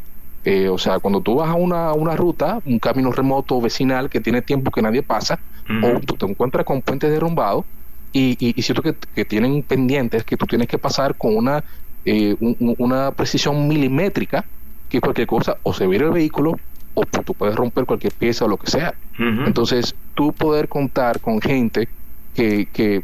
Eh, 0.44 0.68
o 0.68 0.78
sea, 0.78 0.98
cuando 1.00 1.22
tú 1.22 1.36
vas 1.36 1.48
a 1.50 1.54
una, 1.54 1.92
una 1.94 2.16
ruta, 2.16 2.60
un 2.64 2.78
camino 2.80 3.12
remoto 3.12 3.60
vecinal 3.60 4.10
que 4.10 4.20
tiene 4.20 4.42
tiempo 4.42 4.70
que 4.70 4.82
nadie 4.82 5.02
pasa, 5.02 5.38
o 5.78 6.00
tú 6.00 6.16
te 6.16 6.26
encuentras 6.26 6.64
con 6.64 6.82
puentes 6.82 7.10
derrumbados 7.10 7.64
y, 8.12 8.32
y, 8.44 8.58
y 8.58 8.62
siento 8.62 8.82
que, 8.82 8.96
que 9.14 9.24
tienen 9.24 9.62
pendientes 9.64 10.24
que 10.24 10.36
tú 10.36 10.46
tienes 10.46 10.68
que 10.68 10.78
pasar 10.78 11.16
con 11.16 11.36
una, 11.36 11.64
eh, 12.04 12.36
un- 12.40 12.56
un- 12.60 12.74
una 12.78 13.12
precisión 13.12 13.68
milimétrica 13.68 14.48
que 14.88 15.00
cualquier 15.00 15.26
cosa 15.26 15.58
o 15.62 15.72
se 15.72 15.86
vira 15.86 16.06
el 16.06 16.12
vehículo 16.12 16.62
o 16.94 17.04
tú 17.06 17.34
puedes 17.34 17.56
romper 17.56 17.86
cualquier 17.86 18.12
pieza 18.14 18.44
o 18.44 18.48
lo 18.48 18.58
que 18.58 18.70
sea. 18.70 18.98
Entonces, 19.44 19.96
tú 20.14 20.34
poder 20.36 20.68
contar 20.68 21.20
con 21.20 21.40
gente 21.40 21.88
que, 22.34 22.70
que, 22.72 23.02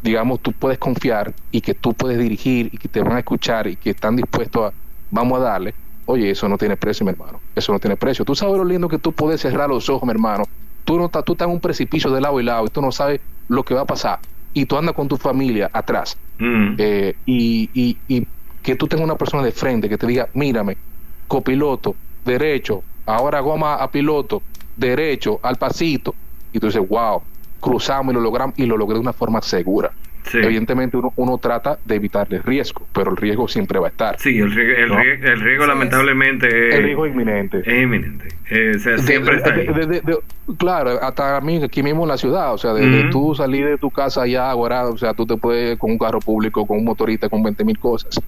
digamos, 0.00 0.40
tú 0.42 0.52
puedes 0.54 0.78
confiar 0.78 1.36
y 1.50 1.60
que 1.60 1.74
tú 1.74 1.94
puedes 1.94 2.18
dirigir 2.18 2.68
y 2.72 2.78
que 2.78 2.88
te 2.88 3.00
van 3.02 3.12
a 3.14 3.18
escuchar 3.20 3.66
y 3.66 3.76
que 3.76 3.90
están 3.90 4.16
dispuestos 4.16 4.72
a, 4.72 4.74
vamos 5.10 5.38
a 5.40 5.42
darle, 5.44 5.76
oye, 6.10 6.30
eso 6.30 6.48
no 6.48 6.58
tiene 6.58 6.76
precio, 6.76 7.04
mi 7.04 7.12
hermano, 7.12 7.42
eso 7.54 7.72
no 7.72 7.78
tiene 7.78 7.96
precio. 7.96 8.24
Tú 8.24 8.34
sabes 8.34 8.56
lo 8.56 8.64
lindo 8.64 8.88
que 8.88 8.98
tú 8.98 9.14
puedes 9.14 9.40
cerrar 9.40 9.68
los 9.68 9.88
ojos, 9.88 10.04
mi 10.06 10.12
hermano. 10.12 10.44
Tú, 10.84 10.98
no 10.98 11.06
estás, 11.06 11.24
tú 11.24 11.32
estás 11.32 11.46
en 11.48 11.54
un 11.54 11.60
precipicio 11.60 12.10
de 12.10 12.20
lado 12.20 12.40
y 12.40 12.44
lado 12.44 12.66
y 12.66 12.70
tú 12.70 12.80
no 12.82 12.90
sabes 12.92 13.20
lo 13.48 13.64
que 13.64 13.74
va 13.74 13.82
a 13.82 13.86
pasar. 13.86 14.20
Y 14.52 14.66
tú 14.66 14.76
andas 14.76 14.94
con 14.94 15.08
tu 15.08 15.16
familia 15.16 15.70
atrás. 15.72 16.16
Ujú. 16.38 16.74
Eh, 16.78 17.14
y, 17.24 17.70
y, 17.74 18.02
y 18.08 18.28
que 18.62 18.76
tú 18.76 18.88
tengas 18.88 19.04
una 19.04 19.16
persona 19.16 19.42
de 19.42 19.52
frente 19.52 19.88
que 19.88 19.98
te 19.98 20.06
diga, 20.06 20.28
mírame, 20.34 20.78
copiloto, 21.26 21.98
derecho, 22.24 22.84
ahora 23.06 23.40
goma 23.40 23.74
a 23.76 23.90
piloto, 23.90 24.44
derecho, 24.74 25.38
al 25.42 25.56
pasito. 25.56 26.16
Y 26.52 26.58
tú 26.58 26.66
dices, 26.66 26.86
wow, 26.86 27.22
cruzamos 27.60 28.12
y 28.12 28.14
lo 28.16 28.20
logramos 28.20 28.58
y 28.58 28.66
lo 28.66 28.76
logré 28.76 28.94
de 28.94 29.00
una 29.00 29.12
forma 29.12 29.40
segura. 29.42 29.90
Sí. 30.30 30.36
Evidentemente 30.36 30.98
uno, 30.98 31.12
uno 31.16 31.38
trata 31.38 31.78
de 31.84 31.94
evitarle 31.94 32.36
el 32.36 32.42
riesgo, 32.42 32.86
pero 32.92 33.10
el 33.10 33.16
riesgo 33.16 33.48
siempre 33.48 33.78
va 33.78 33.86
a 33.86 33.90
estar. 33.90 34.18
Sí, 34.20 34.38
el 34.38 34.52
riesgo, 34.54 34.82
el 34.82 34.88
¿No? 34.90 35.00
riesgo, 35.02 35.26
el 35.28 35.40
riesgo 35.40 35.64
Sí, 35.64 35.68
lamentablemente 35.70 36.46
es, 36.68 36.74
El 36.74 36.82
riesgo 36.84 37.06
es 37.06 37.12
inminente. 37.12 37.58
es 37.64 37.82
inminente. 37.82 38.28
Eh, 38.50 38.74
o 38.76 38.78
sea, 38.78 38.92
De- 38.92 39.02
siempre 39.02 39.36
está 39.36 39.50
de- 39.52 39.60
ahí. 39.62 39.66
de- 39.68 39.86
de- 39.86 40.00
de- 40.02 40.18
claro, 40.58 40.98
hasta 41.02 41.38
a 41.38 41.40
mí 41.40 41.62
aquí 41.64 41.82
mismo 41.82 42.02
en 42.02 42.08
la 42.10 42.18
ciudad, 42.18 42.52
o 42.52 42.58
sea, 42.58 42.74
desde 42.74 43.00
Ujú. 43.04 43.10
tú 43.10 43.34
salir 43.34 43.64
de 43.66 43.78
tu 43.78 43.90
casa 43.90 44.22
allá, 44.22 44.50
ahora, 44.50 44.86
o 44.88 44.98
sea, 44.98 45.14
tú 45.14 45.24
te 45.26 45.36
puedes 45.38 45.78
con 45.78 45.90
un 45.92 45.98
carro 45.98 46.20
público, 46.20 46.66
con 46.66 46.76
un 46.78 46.84
motorista, 46.84 47.28
con 47.30 47.42
20 47.42 47.64
mil 47.64 47.78
cosas, 47.78 48.20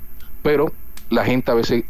pero 0.43 0.73
la 1.11 1.25
gente 1.27 1.51
a 1.51 1.55
veces, 1.55 1.85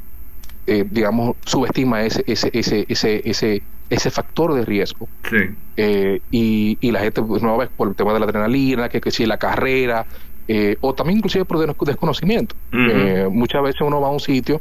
eh, 0.66 0.84
digamos, 0.90 1.36
subestima 1.44 2.02
ese, 2.02 2.24
ese, 2.26 2.50
ese, 2.52 2.86
ese, 2.88 3.22
ese, 3.24 3.62
ese 3.94 4.10
factor 4.10 4.54
de 4.54 4.64
riesgo 4.64 5.06
Sí. 5.28 5.36
eh, 5.76 6.20
y, 6.30 6.78
y 6.80 6.90
la 6.90 7.00
gente 7.00 7.22
pues, 7.22 7.42
no 7.42 7.56
va 7.56 7.66
por 7.66 7.88
el 7.88 7.94
tema 7.94 8.12
de 8.12 8.20
la 8.20 8.26
adrenalina, 8.26 8.88
que, 8.88 9.00
que 9.00 9.10
si 9.10 9.26
la 9.26 9.36
carrera, 9.36 10.06
eh, 10.48 10.76
o 10.80 10.94
también 10.94 11.18
inclusive 11.18 11.44
por 11.44 11.58
des- 11.58 11.76
desconocimiento. 11.86 12.54
Eh, 12.72 13.28
muchas 13.30 13.62
veces 13.62 13.80
uno 13.82 14.00
va 14.00 14.08
a 14.08 14.10
un 14.10 14.20
sitio 14.20 14.58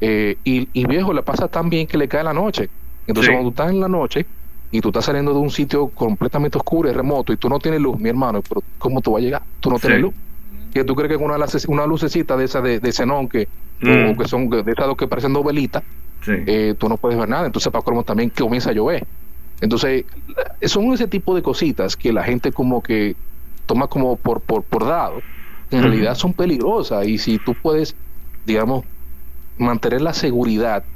y, 0.00 0.68
y 0.72 0.86
viejo 0.86 1.12
le 1.12 1.22
pasa 1.22 1.48
tan 1.48 1.70
bien 1.70 1.86
que 1.86 1.96
le 1.96 2.08
cae 2.08 2.22
la 2.24 2.32
noche. 2.34 2.68
Entonces 3.06 3.28
Sí. 3.30 3.32
cuando 3.32 3.50
tú 3.50 3.54
estás 3.62 3.70
en 3.72 3.80
la 3.80 3.88
noche 3.88 4.26
y 4.70 4.80
tú 4.80 4.88
estás 4.88 5.04
saliendo 5.04 5.32
de 5.32 5.38
un 5.38 5.50
sitio 5.50 5.88
completamente 5.88 6.58
oscuro 6.58 6.90
y 6.90 6.92
remoto 6.92 7.32
y 7.32 7.36
tú 7.36 7.48
no 7.48 7.58
tienes 7.58 7.80
luz, 7.80 7.98
mi 7.98 8.08
hermano, 8.08 8.42
pero 8.42 8.62
¿cómo 8.78 9.00
tú 9.00 9.12
vas 9.12 9.20
a 9.22 9.24
llegar? 9.24 9.42
Tú 9.60 9.70
no 9.70 9.78
tienes 9.78 9.98
Sí. 9.98 10.02
luz. 10.02 10.14
Que 10.72 10.82
tú 10.84 10.94
crees 10.96 11.12
que 11.12 11.16
con 11.18 11.30
una, 11.30 11.46
una 11.68 11.86
lucecita 11.86 12.36
de 12.36 12.44
esa 12.46 12.60
de, 12.60 12.80
de 12.80 12.92
xenón 12.92 13.28
que, 13.28 13.46
Mm. 13.80 14.10
o 14.10 14.16
que 14.16 14.28
son 14.28 14.48
de 14.48 14.60
esas 14.60 14.86
dos 14.86 14.96
que 14.96 15.06
parecen 15.08 15.32
dos 15.32 15.44
velitas, 15.44 15.82
Sí. 16.24 16.32
eh, 16.46 16.74
tú 16.78 16.88
no 16.88 16.98
puedes 16.98 17.18
ver 17.18 17.28
nada. 17.28 17.46
Entonces, 17.46 17.70
para 17.72 17.82
colmo 17.82 18.04
también 18.04 18.30
comienza 18.30 18.70
a 18.70 18.72
llover. 18.72 19.08
Entonces, 19.60 20.06
son 20.62 20.92
ese 20.92 21.08
tipo 21.08 21.34
de 21.34 21.42
cositas 21.42 21.96
que 21.96 22.12
la 22.12 22.24
gente 22.24 22.52
como 22.52 22.82
que 22.82 23.18
toma 23.66 23.88
como 23.88 24.20
por, 24.20 24.44
por, 24.44 24.66
por 24.66 24.86
dado, 24.86 25.26
que 25.68 25.76
en 25.76 25.82
realidad 25.82 26.14
son 26.16 26.34
peligrosas. 26.34 27.06
Y 27.06 27.18
si 27.18 27.38
tú 27.38 27.56
puedes, 27.56 27.96
digamos, 28.44 28.84
mantener 29.56 30.02
la 30.02 30.14
seguridad 30.14 30.86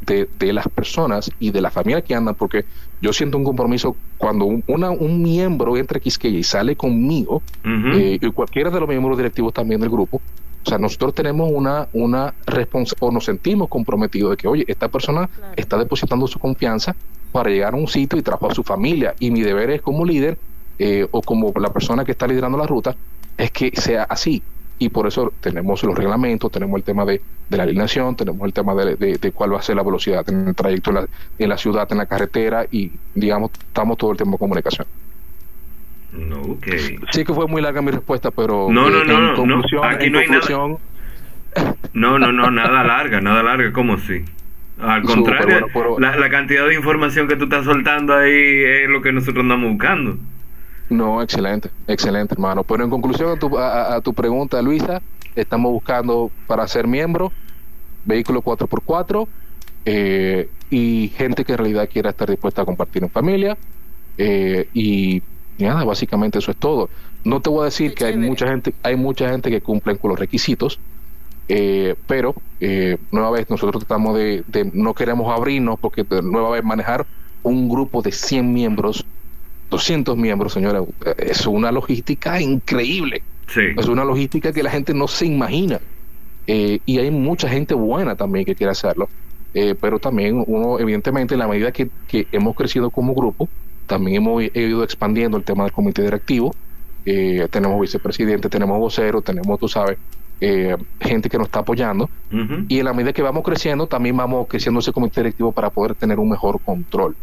de, 0.00 0.28
de 0.32 0.52
las 0.52 0.68
personas 0.68 1.30
y 1.38 1.50
de 1.52 1.60
la 1.60 1.70
familia 1.70 2.02
que 2.02 2.14
andan, 2.14 2.34
porque 2.36 2.66
yo 3.00 3.12
siento 3.12 3.38
un 3.38 3.44
compromiso 3.44 4.00
cuando 4.16 4.46
un, 4.46 4.64
una- 4.68 4.90
un 4.90 5.22
miembro 5.22 5.76
entra 5.76 5.98
a 5.98 6.00
Quisqueya 6.00 6.38
y 6.38 6.42
sale 6.44 6.76
conmigo, 6.76 7.44
eh, 7.90 8.18
y 8.20 8.32
cualquiera 8.32 8.70
de 8.70 8.80
los 8.80 8.88
miembros 8.88 9.16
directivos 9.18 9.52
también 9.52 9.80
del 9.80 9.90
grupo, 9.90 10.22
o 10.64 10.68
sea, 10.68 10.78
nosotros 10.78 11.14
tenemos 11.14 11.50
una, 11.52 11.88
una 11.92 12.34
responsabilidad, 12.46 13.08
o 13.08 13.12
nos 13.12 13.24
sentimos 13.24 13.68
comprometidos 13.68 14.30
de 14.32 14.36
que, 14.36 14.48
oye, 14.48 14.64
esta 14.68 14.88
persona 14.88 15.26
Claro. 15.26 15.52
está 15.56 15.78
depositando 15.78 16.26
su 16.26 16.38
confianza 16.38 16.94
para 17.32 17.50
llegar 17.50 17.74
a 17.74 17.76
un 17.76 17.88
sitio 17.88 18.18
y 18.18 18.22
trabajar 18.22 18.50
a 18.52 18.54
su 18.54 18.62
familia. 18.62 19.14
Y 19.18 19.30
mi 19.30 19.40
deber 19.42 19.70
es 19.70 19.80
como 19.82 20.04
líder 20.04 20.36
eh, 20.78 21.06
o 21.10 21.22
como 21.22 21.52
la 21.60 21.72
persona 21.72 22.04
que 22.04 22.12
está 22.12 22.26
liderando 22.26 22.58
la 22.58 22.66
ruta, 22.66 22.94
es 23.38 23.50
que 23.50 23.70
sea 23.74 24.02
así. 24.04 24.42
Y 24.78 24.88
por 24.88 25.06
eso 25.06 25.32
tenemos 25.40 25.82
los 25.84 25.94
reglamentos, 25.94 26.50
tenemos 26.50 26.76
el 26.78 26.82
tema 26.84 27.04
de, 27.04 27.20
de 27.50 27.56
la 27.56 27.64
alineación, 27.64 28.16
tenemos 28.16 28.42
el 28.46 28.52
tema 28.54 28.74
de, 28.74 28.96
de- 28.96 29.18
de 29.18 29.32
cuál 29.32 29.52
va 29.54 29.58
a 29.58 29.62
ser 29.62 29.76
la 29.76 29.82
velocidad 29.82 30.26
en 30.30 30.48
el 30.48 30.54
trayecto 30.54 30.90
en 30.90 30.96
la, 30.96 31.06
en 31.38 31.48
la 31.50 31.58
ciudad, 31.58 31.86
en 31.92 31.98
la 31.98 32.06
carretera 32.06 32.66
y, 32.70 32.90
digamos, 33.14 33.50
estamos 33.68 33.98
todo 33.98 34.12
el 34.12 34.16
tiempo 34.16 34.36
en 34.36 34.38
comunicación. 34.38 34.86
No, 36.12 36.40
ok. 36.42 36.66
Sí 37.12 37.24
que 37.24 37.32
fue 37.32 37.46
muy 37.46 37.62
larga 37.62 37.82
mi 37.82 37.90
respuesta, 37.90 38.30
pero 38.30 38.68
No, 38.70 38.90
no, 38.90 39.02
eh, 39.02 39.04
no, 39.06 39.36
en 39.42 39.48
no, 39.48 39.84
aquí 39.84 40.06
en 40.06 40.12
no 40.12 40.18
hay 40.18 40.28
nada. 40.28 40.46
No, 41.92 42.18
no, 42.18 42.32
no, 42.32 42.50
nada 42.50 42.84
larga, 42.84 43.20
nada 43.20 43.42
larga, 43.42 43.72
¿cómo 43.72 43.98
sí? 43.98 44.24
Al 44.80 45.02
contrario, 45.02 45.46
bueno, 45.60 45.66
pero- 45.72 45.98
la, 46.00 46.16
la 46.16 46.30
cantidad 46.30 46.66
de 46.66 46.74
información 46.74 47.28
que 47.28 47.36
tú 47.36 47.44
estás 47.44 47.64
soltando 47.64 48.14
ahí 48.14 48.32
es 48.64 48.88
lo 48.88 49.02
que 49.02 49.12
nosotros 49.12 49.42
andamos 49.42 49.70
buscando. 49.72 50.16
No, 50.88 51.22
excelente, 51.22 51.70
excelente, 51.86 52.34
hermano. 52.34 52.64
Pero 52.64 52.82
en 52.84 52.90
conclusión 52.90 53.30
a 53.30 53.36
tu, 53.38 53.56
a 53.58 54.00
tu 54.00 54.12
pregunta, 54.14 54.60
Luisa, 54.62 55.00
estamos 55.36 55.70
buscando 55.72 56.30
para 56.46 56.66
ser 56.66 56.86
miembro 56.86 57.32
vehículo 58.04 58.42
4x4 58.42 59.28
eh, 59.84 60.48
y 60.70 61.12
gente 61.16 61.44
que 61.44 61.52
en 61.52 61.58
realidad 61.58 61.88
quiera 61.92 62.10
estar 62.10 62.28
dispuesta 62.28 62.62
a 62.62 62.64
compartir 62.64 63.02
en 63.04 63.10
familia. 63.10 63.56
eh, 64.18 64.68
y 64.74 65.22
nada, 65.64 65.84
básicamente 65.84 66.38
eso 66.38 66.50
es 66.50 66.56
todo. 66.56 66.88
No 67.24 67.40
te 67.40 67.50
voy 67.50 67.62
a 67.62 67.64
decir 67.66 67.90
Qué 67.90 67.96
que 67.96 68.04
hay 68.06 68.16
mucha 68.16 68.46
gente, 68.48 68.74
hay 68.82 68.96
mucha 68.96 69.28
gente 69.30 69.50
que 69.50 69.60
cumplen 69.60 69.96
con 69.96 70.10
los 70.10 70.18
requisitos, 70.18 70.78
eh, 71.48 71.94
pero 72.06 72.34
eh, 72.60 72.96
nueva 73.10 73.30
vez 73.32 73.50
nosotros 73.50 73.84
tratamos 73.84 74.16
de, 74.16 74.44
de- 74.46 74.70
no 74.72 74.94
queremos 74.94 75.32
abrirnos 75.36 75.78
porque 75.80 76.04
de 76.04 76.22
nueva 76.22 76.50
vez 76.50 76.62
manejar 76.64 77.06
un 77.42 77.68
grupo 77.68 78.02
de 78.02 78.12
100 78.12 78.52
miembros 78.52 79.04
200 79.70 80.16
miembros, 80.16 80.52
señora, 80.52 80.82
es 81.16 81.46
una 81.46 81.70
logística 81.70 82.40
increíble. 82.40 83.22
Sí. 83.46 83.60
Es 83.76 83.86
una 83.86 84.04
logística 84.04 84.52
que 84.52 84.64
la 84.64 84.70
gente 84.70 84.92
no 84.94 85.06
se 85.06 85.26
imagina. 85.26 85.78
Eh, 86.48 86.80
y 86.84 86.98
hay 86.98 87.12
mucha 87.12 87.48
gente 87.48 87.74
buena 87.74 88.16
también 88.16 88.44
que 88.44 88.56
quiere 88.56 88.72
hacerlo. 88.72 89.08
Eh, 89.54 89.76
pero 89.80 90.00
también 90.00 90.42
uno, 90.46 90.80
evidentemente, 90.80 91.34
en 91.34 91.38
la 91.40 91.46
medida 91.46 91.70
que, 91.70 91.88
que 92.08 92.26
hemos 92.32 92.56
crecido 92.56 92.90
como 92.90 93.14
grupo, 93.14 93.48
también 93.90 94.18
hemos 94.18 94.42
ido 94.54 94.84
expandiendo 94.84 95.36
el 95.36 95.42
tema 95.44 95.64
del 95.64 95.72
comité 95.72 96.02
directivo. 96.02 96.54
Eh, 97.04 97.48
tenemos 97.50 97.80
vicepresidente, 97.80 98.48
tenemos 98.48 98.78
vocero, 98.78 99.20
tenemos, 99.20 99.58
tú 99.58 99.66
sabes, 99.68 99.98
eh, 100.40 100.76
gente 101.00 101.28
que 101.28 101.36
nos 101.38 101.48
está 101.48 101.58
apoyando. 101.60 102.08
Y 102.68 102.78
en 102.78 102.84
la 102.84 102.92
medida 102.92 103.12
que 103.12 103.20
vamos 103.22 103.42
creciendo, 103.42 103.86
también 103.88 104.16
vamos 104.16 104.46
creciendo 104.48 104.78
ese 104.78 104.92
comité 104.92 105.20
directivo 105.22 105.50
para 105.50 105.70
poder 105.70 105.94
tener 105.96 106.18
un 106.20 106.28
mejor 106.30 106.60
control. 106.60 107.16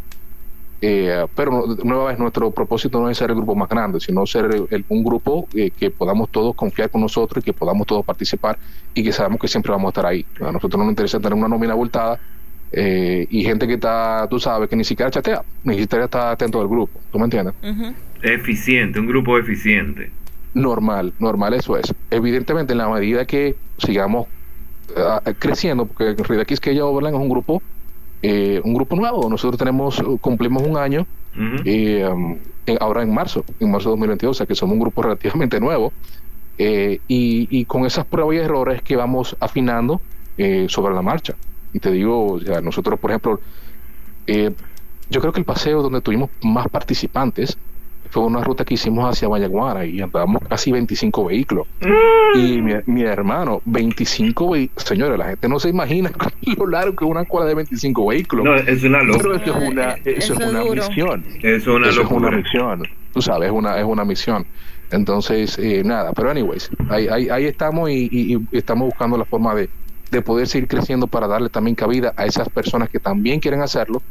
Eh, 0.80 1.26
pero 1.36 1.66
nueva 1.84 2.10
vez 2.10 2.20
nuestro 2.20 2.52
propósito 2.52 3.00
no 3.00 3.10
es 3.10 3.18
ser 3.18 3.30
el 3.32 3.38
grupo 3.38 3.56
más 3.56 3.68
grande, 3.70 4.00
sino 4.00 4.26
ser 4.28 4.46
el- 4.54 4.68
el- 4.70 4.86
un 4.90 5.04
grupo 5.04 5.48
eh, 5.56 5.72
que 5.72 5.90
podamos 5.90 6.30
todos 6.30 6.54
confiar 6.54 6.92
con 6.92 7.02
nosotros 7.02 7.42
y 7.42 7.46
que 7.46 7.54
podamos 7.54 7.88
todos 7.88 8.06
participar 8.06 8.60
y 8.94 9.04
que 9.04 9.12
sabemos 9.12 9.40
que 9.40 9.48
siempre 9.48 9.72
vamos 9.72 9.88
a 9.88 9.90
estar 9.90 10.06
ahí. 10.06 10.24
A 10.40 10.52
nosotros 10.52 10.78
no 10.78 10.84
nos 10.84 10.92
interesa 10.92 11.18
tener 11.20 11.34
una 11.34 11.48
nómina 11.48 11.74
abultada 11.74 12.20
eh, 12.72 13.26
y 13.30 13.44
gente 13.44 13.68
que 13.68 13.76
está, 13.76 14.28
tú 14.30 14.40
sabes, 14.40 14.70
que 14.70 14.76
ni 14.76 14.84
siquiera 14.84 15.10
chatea, 15.12 15.42
ni 15.64 15.80
siquiera 15.80 16.06
está 16.06 16.32
atento 16.32 16.60
al 16.62 16.68
grupo. 16.68 17.00
¿Tú 17.12 17.18
me 17.20 17.26
entiendes? 17.26 17.54
Eficiente, 18.22 19.00
un 19.00 19.08
grupo 19.08 19.38
eficiente. 19.38 20.10
Normal, 20.54 21.14
normal 21.20 21.54
eso 21.54 21.78
es. 21.78 21.94
Evidentemente, 22.10 22.74
en 22.74 22.80
la 22.80 22.90
medida 22.90 23.26
que 23.26 23.56
sigamos 23.78 24.28
ah, 24.96 25.22
creciendo, 25.38 25.86
porque 25.86 26.10
en 26.10 26.18
realidad 26.18 26.42
aquí 26.42 26.54
es 26.56 26.60
que 26.60 26.72
ella 26.72 26.86
Overland 26.86 27.16
es 27.16 27.22
un 27.22 27.30
grupo, 27.30 27.62
eh, 28.22 28.60
un 28.64 28.74
grupo 28.74 28.96
nuevo. 28.96 29.30
Nosotros 29.30 29.58
tenemos, 29.60 30.02
cumplimos 30.22 30.64
un 30.64 30.78
año 30.78 31.06
eh, 31.66 32.04
um, 32.12 32.38
en- 32.66 32.78
ahora 32.82 33.04
en 33.04 33.14
marzo, 33.14 33.46
en 33.60 33.70
marzo 33.70 33.90
de 33.90 33.92
2022, 33.92 34.32
o 34.32 34.34
sea 34.38 34.48
que 34.48 34.56
somos 34.56 34.74
un 34.74 34.80
grupo 34.80 35.02
relativamente 35.04 35.60
nuevo. 35.60 35.94
eh, 36.58 37.00
y, 37.08 37.48
y 37.52 37.66
con 37.66 37.86
esas 37.86 38.06
pruebas 38.08 38.36
y 38.36 38.40
errores 38.40 38.82
que 38.82 38.96
vamos 38.96 39.38
afinando 39.40 40.02
eh, 40.40 40.66
sobre 40.70 40.96
la 40.96 41.04
marcha. 41.04 41.36
Y 41.74 41.80
te 41.80 41.92
digo, 41.92 42.34
o 42.34 42.40
sea, 42.40 42.62
nosotros, 42.62 43.00
por 43.00 43.12
ejemplo, 43.12 43.40
eh, 44.26 44.52
yo 45.10 45.20
creo 45.22 45.32
que 45.32 45.40
el 45.40 45.46
paseo 45.46 45.82
donde 45.82 46.02
tuvimos 46.02 46.30
más 46.44 46.68
participantes 46.70 47.58
fue 48.10 48.24
una 48.24 48.42
ruta 48.42 48.64
que 48.64 48.76
hicimos 48.76 49.06
hacia 49.10 49.28
Vallaguana 49.28 49.86
y 49.86 50.00
andábamos 50.02 50.42
casi 50.50 50.72
25 50.72 51.26
vehículos. 51.26 51.68
Y 52.36 52.62
mi, 52.62 52.74
mi 52.86 53.02
hermano, 53.04 53.62
25 53.66 54.50
vehículos. 54.52 54.84
Señores, 54.88 55.18
la 55.20 55.26
gente 55.28 55.50
no 55.50 55.60
se 55.60 55.70
imagina 55.70 56.10
lo 56.58 56.68
largo 56.68 56.96
que 56.96 57.04
es 57.06 57.12
una 57.12 57.26
cuadra 57.26 57.50
de 57.50 57.56
25 57.56 58.08
vehículos. 58.08 58.46
No, 58.46 58.56
es 58.56 58.84
una 58.84 59.00
Pero 59.00 59.34
locura. 59.34 59.36
eso 59.44 59.58
es 59.58 59.70
una, 59.70 59.92
eso 59.94 60.02
Eso 60.06 60.34
es 60.34 60.40
una 60.50 60.60
duro. 60.62 60.88
misión. 60.88 61.26
Es 61.44 61.68
una 61.68 61.90
Eso 61.90 62.02
es 62.02 62.12
una 62.12 62.32
misión. 62.32 62.84
Tú 63.14 63.22
sabes, 63.22 63.48
es 63.50 63.54
una, 63.54 63.78
es 63.78 63.86
una 63.86 64.06
misión. 64.06 64.46
Entonces, 64.90 65.58
eh, 65.60 65.84
nada, 65.84 66.14
pero 66.14 66.30
anyways, 66.32 66.70
ahí, 66.90 67.08
ahí, 67.10 67.28
ahí 67.30 67.46
estamos 67.46 67.90
y, 67.90 68.08
y- 68.12 68.36
y 68.36 68.58
estamos 68.58 68.86
buscando 68.88 69.18
la 69.18 69.26
forma 69.26 69.54
de, 69.54 69.70
de 70.12 70.22
poder 70.22 70.48
seguir 70.48 70.68
creciendo 70.68 71.08
para 71.08 71.28
darle 71.28 71.50
también 71.50 71.76
cabida 71.76 72.14
a 72.16 72.26
esas 72.26 72.50
personas 72.50 72.90
que 72.90 73.00
también 73.00 73.40
quieren 73.40 73.62
hacerlo 73.62 74.02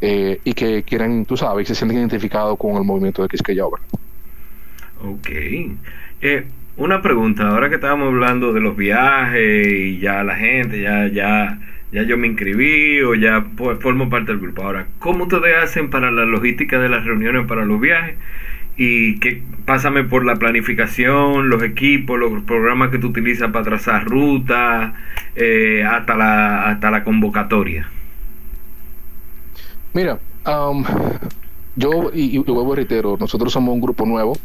eh, 0.00 0.40
y 0.44 0.52
que 0.52 0.82
quieren, 0.82 1.24
tú 1.24 1.36
sabes, 1.36 1.68
se 1.68 1.74
sienten 1.74 1.98
identificados 1.98 2.58
con 2.58 2.76
el 2.76 2.84
movimiento 2.84 3.22
de 3.22 3.28
Quisqueya 3.28 3.64
Obra. 3.66 3.82
Ok. 5.02 5.28
Eh, 6.22 6.46
una 6.76 7.00
pregunta, 7.00 7.48
ahora 7.48 7.68
que 7.68 7.76
estábamos 7.76 8.08
hablando 8.08 8.52
de 8.52 8.60
los 8.60 8.76
viajes 8.76 9.66
y 9.68 9.98
ya 9.98 10.22
la 10.22 10.36
gente, 10.36 10.82
ya, 10.82 11.08
ya, 11.08 11.58
ya 11.92 12.02
yo 12.02 12.18
me 12.18 12.26
inscribí 12.26 13.00
o 13.00 13.14
ya 13.14 13.46
pues, 13.56 13.78
formo 13.80 14.10
parte 14.10 14.32
del 14.32 14.40
grupo. 14.40 14.62
Ahora, 14.62 14.86
¿cómo 14.98 15.24
ustedes 15.24 15.56
hacen 15.62 15.88
para 15.88 16.10
la 16.10 16.24
logística 16.24 16.78
de 16.78 16.88
las 16.88 17.04
reuniones 17.04 17.46
para 17.46 17.64
los 17.64 17.80
viajes? 17.80 18.16
Y 18.76 19.18
que 19.20 19.42
pásame 19.64 20.04
por 20.04 20.24
la 20.24 20.36
planificación, 20.36 21.48
los 21.48 21.62
equipos, 21.62 22.18
los 22.18 22.42
programas 22.42 22.90
que 22.90 22.98
tú 22.98 23.08
utilizas 23.08 23.50
para 23.50 23.64
trazar 23.64 24.04
rutas, 24.04 24.92
eh, 25.34 25.82
hasta 25.82 26.14
la 26.14 26.68
hasta 26.68 26.90
la 26.90 27.02
convocatoria. 27.02 27.88
Mira, 29.94 30.18
um, 30.46 30.84
yo, 31.74 32.10
y, 32.12 32.36
y 32.36 32.38
vuelvo 32.38 32.74
y 32.74 32.76
reitero, 32.76 33.16
nosotros 33.18 33.52
somos 33.52 33.74
un 33.74 33.80
grupo 33.80 34.04
nuevo 34.04 34.36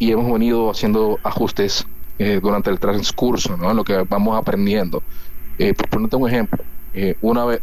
y 0.00 0.10
hemos 0.10 0.32
venido 0.32 0.68
haciendo 0.70 1.20
ajustes 1.22 1.86
eh, 2.18 2.40
durante 2.42 2.70
el 2.70 2.80
transcurso, 2.80 3.56
¿no? 3.56 3.70
En 3.70 3.76
lo 3.76 3.84
que 3.84 4.04
vamos 4.08 4.36
aprendiendo. 4.36 5.02
Eh, 5.58 5.74
por 5.74 5.88
ponerte 5.88 6.16
un 6.16 6.28
ejemplo, 6.28 6.64
eh, 6.92 7.16
una 7.20 7.44
vez, 7.44 7.60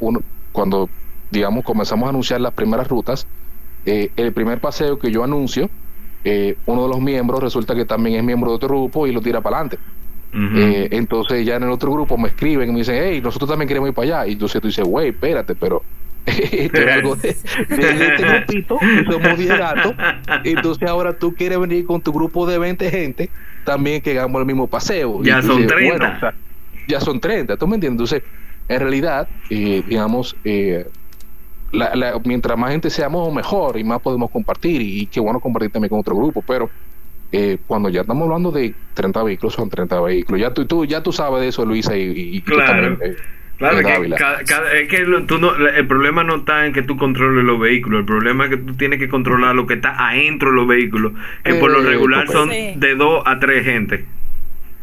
cuando, 0.52 0.90
digamos, 1.32 1.64
comenzamos 1.66 2.08
a 2.08 2.10
anunciar 2.10 2.40
las 2.40 2.54
primeras 2.54 2.88
rutas, 2.88 3.28
eh, 3.86 4.10
el 4.16 4.32
primer 4.32 4.60
paseo 4.62 4.98
que 4.98 5.12
yo 5.12 5.24
anuncio, 5.24 5.70
eh, 6.24 6.56
uno 6.66 6.84
de 6.84 6.90
los 6.90 7.02
miembros 7.02 7.42
resulta 7.42 7.76
que 7.76 7.86
también 7.86 8.18
es 8.18 8.24
miembro 8.24 8.52
de 8.52 8.56
otro 8.56 8.70
grupo 8.70 9.08
y 9.08 9.12
lo 9.12 9.22
tira 9.22 9.42
para 9.42 9.58
adelante. 9.58 9.80
Eh, 10.36 10.88
entonces 10.92 11.46
ya 11.46 11.58
en 11.58 11.64
el 11.64 11.70
otro 11.70 11.92
grupo 11.92 12.18
me 12.18 12.30
escriben 12.30 12.70
y 12.70 12.72
me 12.72 12.80
dicen, 12.80 12.96
hey, 13.00 13.22
nosotros 13.24 13.48
también 13.50 13.68
queremos 13.68 13.90
ir 13.90 13.96
para 13.96 14.22
allá. 14.22 14.28
Y 14.28 14.34
entonces 14.34 14.62
tú 14.62 14.68
dices, 14.68 14.84
güey, 14.84 15.10
espérate, 15.10 15.54
pero 15.54 15.84
esto 16.26 16.78
es 16.78 16.88
algo 16.88 17.16
de, 17.16 17.36
de 17.70 18.08
este 18.08 18.24
grupito, 18.24 18.80
somos 19.12 19.38
10 19.38 19.58
gatos. 19.58 19.94
Entonces 20.46 20.88
ahora 20.88 21.14
tú 21.14 21.36
quieres 21.36 21.60
venir 21.60 21.86
con 21.86 22.02
tu 22.02 22.14
grupo 22.14 22.48
de 22.48 22.58
20 22.58 22.90
gente, 22.90 23.30
también 23.66 24.02
que 24.02 24.12
hagamos 24.12 24.40
el 24.40 24.46
mismo 24.46 24.68
paseo. 24.68 25.22
Ya 25.22 25.42
son 25.42 25.58
dices, 25.58 25.76
30. 25.76 25.98
bueno, 25.98 26.16
o 26.16 26.20
sea, 26.20 26.34
ya 26.88 27.02
son 27.02 27.20
30, 27.20 27.58
¿tú 27.58 27.68
me 27.68 27.76
entiendes? 27.76 28.12
Entonces, 28.12 28.30
en 28.70 28.80
realidad, 28.80 29.28
eh, 29.50 29.84
digamos, 29.88 30.36
eh, 30.46 30.88
la- 31.74 31.94
la- 31.96 32.20
mientras 32.24 32.58
más 32.58 32.72
gente 32.72 32.90
seamos, 32.90 33.34
mejor 33.34 33.78
y 33.78 33.84
más 33.84 34.00
podemos 34.02 34.32
compartir. 34.32 34.82
Y, 34.82 35.02
y 35.02 35.06
qué 35.08 35.20
bueno 35.20 35.40
compartir 35.40 35.72
también 35.72 35.90
con 35.90 36.00
otro 36.00 36.16
grupo, 36.16 36.44
pero 36.48 36.70
eh, 37.32 37.58
cuando 37.68 37.90
ya 37.90 38.02
estamos 38.02 38.24
hablando 38.26 38.52
de 38.52 38.74
30 38.94 39.24
vehículos, 39.24 39.54
son 39.54 39.70
30 39.70 40.00
vehículos. 40.02 40.40
Ya 40.40 40.54
tú, 40.54 40.66
tú, 40.66 40.86
ya 40.86 41.02
tú 41.04 41.12
sabes 41.12 41.42
de 41.42 41.48
eso, 41.50 41.66
Luisa, 41.66 41.98
y, 41.98 42.04
y- 42.04 42.38
y 42.38 42.42
tú 42.42 42.54
Claro. 42.54 42.72
también, 42.96 43.12
eh, 43.12 43.16
Claro, 43.58 43.78
que, 43.78 44.10
cada- 44.18 44.44
cada- 44.44 44.74
es 44.74 44.90
que 44.90 45.06
tú 45.28 45.38
no, 45.38 45.56
el 45.56 45.88
problema 45.88 46.24
no 46.24 46.38
está 46.38 46.66
en 46.66 46.74
que 46.74 46.82
tú 46.82 46.98
controles 46.98 47.46
los 47.46 47.60
vehículos, 47.60 48.02
el 48.02 48.06
problema 48.06 48.46
es 48.46 48.50
que 48.50 48.58
tú 48.58 48.74
tienes 48.76 49.00
que 49.00 49.08
controlar 49.08 49.56
lo 49.56 49.68
que 49.68 49.76
está 49.76 50.10
adentro 50.10 50.50
de 50.50 50.56
los 50.56 50.68
vehículos, 50.68 51.14
que 51.44 51.54
por 51.56 51.72
lo 51.72 51.82
Eh, 51.82 51.86
regular 51.86 52.28
son 52.28 52.50
Sí. 52.50 52.74
de 52.76 52.96
dos 52.96 53.24
a 53.26 53.40
tres 53.40 53.64
gente. 53.64 54.06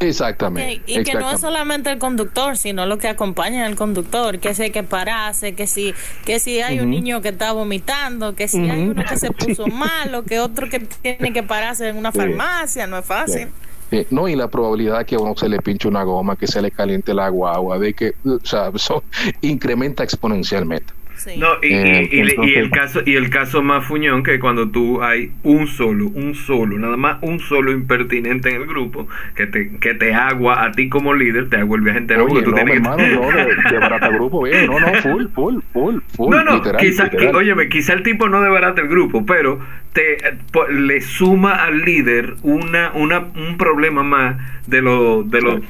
Exactamente. 0.01 0.83
Que- 0.87 0.93
y 1.01 1.05
que 1.05 1.15
no 1.15 1.31
es 1.31 1.41
solamente 1.41 1.91
el 1.91 1.99
conductor, 1.99 2.57
sino 2.57 2.87
lo 2.87 2.99
que 2.99 3.09
acompaña 3.09 3.67
al 3.67 3.77
conductor, 3.77 4.39
que 4.39 4.49
hay 4.59 4.71
que 4.71 4.83
pararse, 4.83 5.55
que 5.55 5.67
si, 5.67 5.95
que 6.25 6.41
si 6.41 6.61
hay 6.61 6.81
un 6.81 6.91
niño 6.91 7.21
que 7.21 7.29
está 7.29 7.53
vomitando, 7.53 8.35
que 8.35 8.49
si 8.49 8.69
hay 8.71 8.89
uno 8.89 9.05
que 9.05 9.17
se 9.19 9.31
puso 9.33 9.67
malo, 9.67 10.25
que 10.25 10.41
otro 10.41 10.69
que 10.69 10.81
tiene 10.81 11.33
que 11.33 11.43
pararse 11.43 11.89
en 11.89 11.97
una 11.97 12.13
farmacia, 12.13 12.87
no 12.87 12.99
es 12.99 13.05
fácil. 13.05 13.49
Eh, 13.93 14.07
no, 14.11 14.29
y 14.29 14.37
la 14.37 14.49
probabilidad 14.49 15.05
que 15.05 15.17
a 15.17 15.19
uno 15.19 15.35
se 15.37 15.49
le 15.49 15.59
pinche 15.59 15.89
una 15.89 16.05
goma, 16.05 16.37
que 16.37 16.47
se 16.47 16.63
le 16.63 16.71
caliente 16.71 17.11
el 17.13 17.19
agua, 17.19 17.55
agua, 17.55 17.79
de 17.79 17.93
que, 17.93 18.15
o 18.25 18.39
sea, 18.45 18.71
eso 18.75 19.03
incrementa 19.43 20.03
exponencialmente. 20.05 20.93
Sí. 21.23 21.33
No, 21.37 21.49
y, 21.63 21.67
Eh, 21.75 22.09
y- 22.11 22.15
y- 22.17 22.19
y 22.19 22.21
entonces- 22.31 22.57
el 22.57 22.71
caso 22.71 23.03
y 23.05 23.15
el 23.15 23.29
caso 23.29 23.63
más 23.63 23.85
fuñón 23.85 24.23
que 24.23 24.39
cuando 24.41 24.71
tú 24.71 25.03
hay 25.03 25.33
un 25.43 25.67
solo, 25.67 26.07
un 26.09 26.35
solo, 26.35 26.79
nada 26.79 26.97
más 26.97 27.19
un 27.21 27.41
solo 27.41 27.73
impertinente 27.73 28.49
en 28.49 28.57
el 28.63 28.67
grupo 28.67 29.07
que 29.37 29.47
te 29.47 29.71
que 29.81 29.93
te 29.93 30.15
agua 30.15 30.65
a 30.65 30.73
ti 30.73 30.89
como 30.89 31.13
líder, 31.13 31.51
te 31.51 31.59
agua 31.59 31.77
el 31.77 31.83
viaje 31.83 31.99
entero 31.99 32.25
Oye, 32.25 32.31
porque 32.31 32.45
tú 32.47 32.51
no, 32.53 32.57
mi 32.57 32.71
tienes 32.71 32.89
que- 32.89 33.03
hermano, 33.03 33.21
no, 33.33 33.37
de, 33.37 33.71
de 33.71 33.79
barata 33.79 34.09
grupo, 34.09 34.45
bien, 34.45 34.67
no, 34.67 34.81
no, 34.81 34.95
full, 34.95 35.27
full, 35.35 35.59
full, 35.75 35.97
full, 36.17 36.31
No, 36.35 36.43
no, 36.43 36.55
literal, 36.55 36.81
quizá, 36.81 37.05
literal. 37.05 37.37
óyeme, 37.37 37.69
quizá 37.69 37.93
el 37.93 38.03
tipo 38.03 38.31
no 38.31 38.41
debarata 38.41 38.81
el 38.81 38.89
grupo, 38.89 39.27
pero 39.27 39.61
te 39.93 40.15
eh, 40.27 40.35
le 40.73 41.03
suma 41.03 41.53
al 41.65 41.83
líder 41.85 42.37
una, 42.43 42.93
una 42.95 43.19
un 43.19 43.59
problema 43.59 44.03
más 44.03 44.37
de 44.69 44.81
los 44.81 45.31
de 45.31 45.43
los 45.43 45.61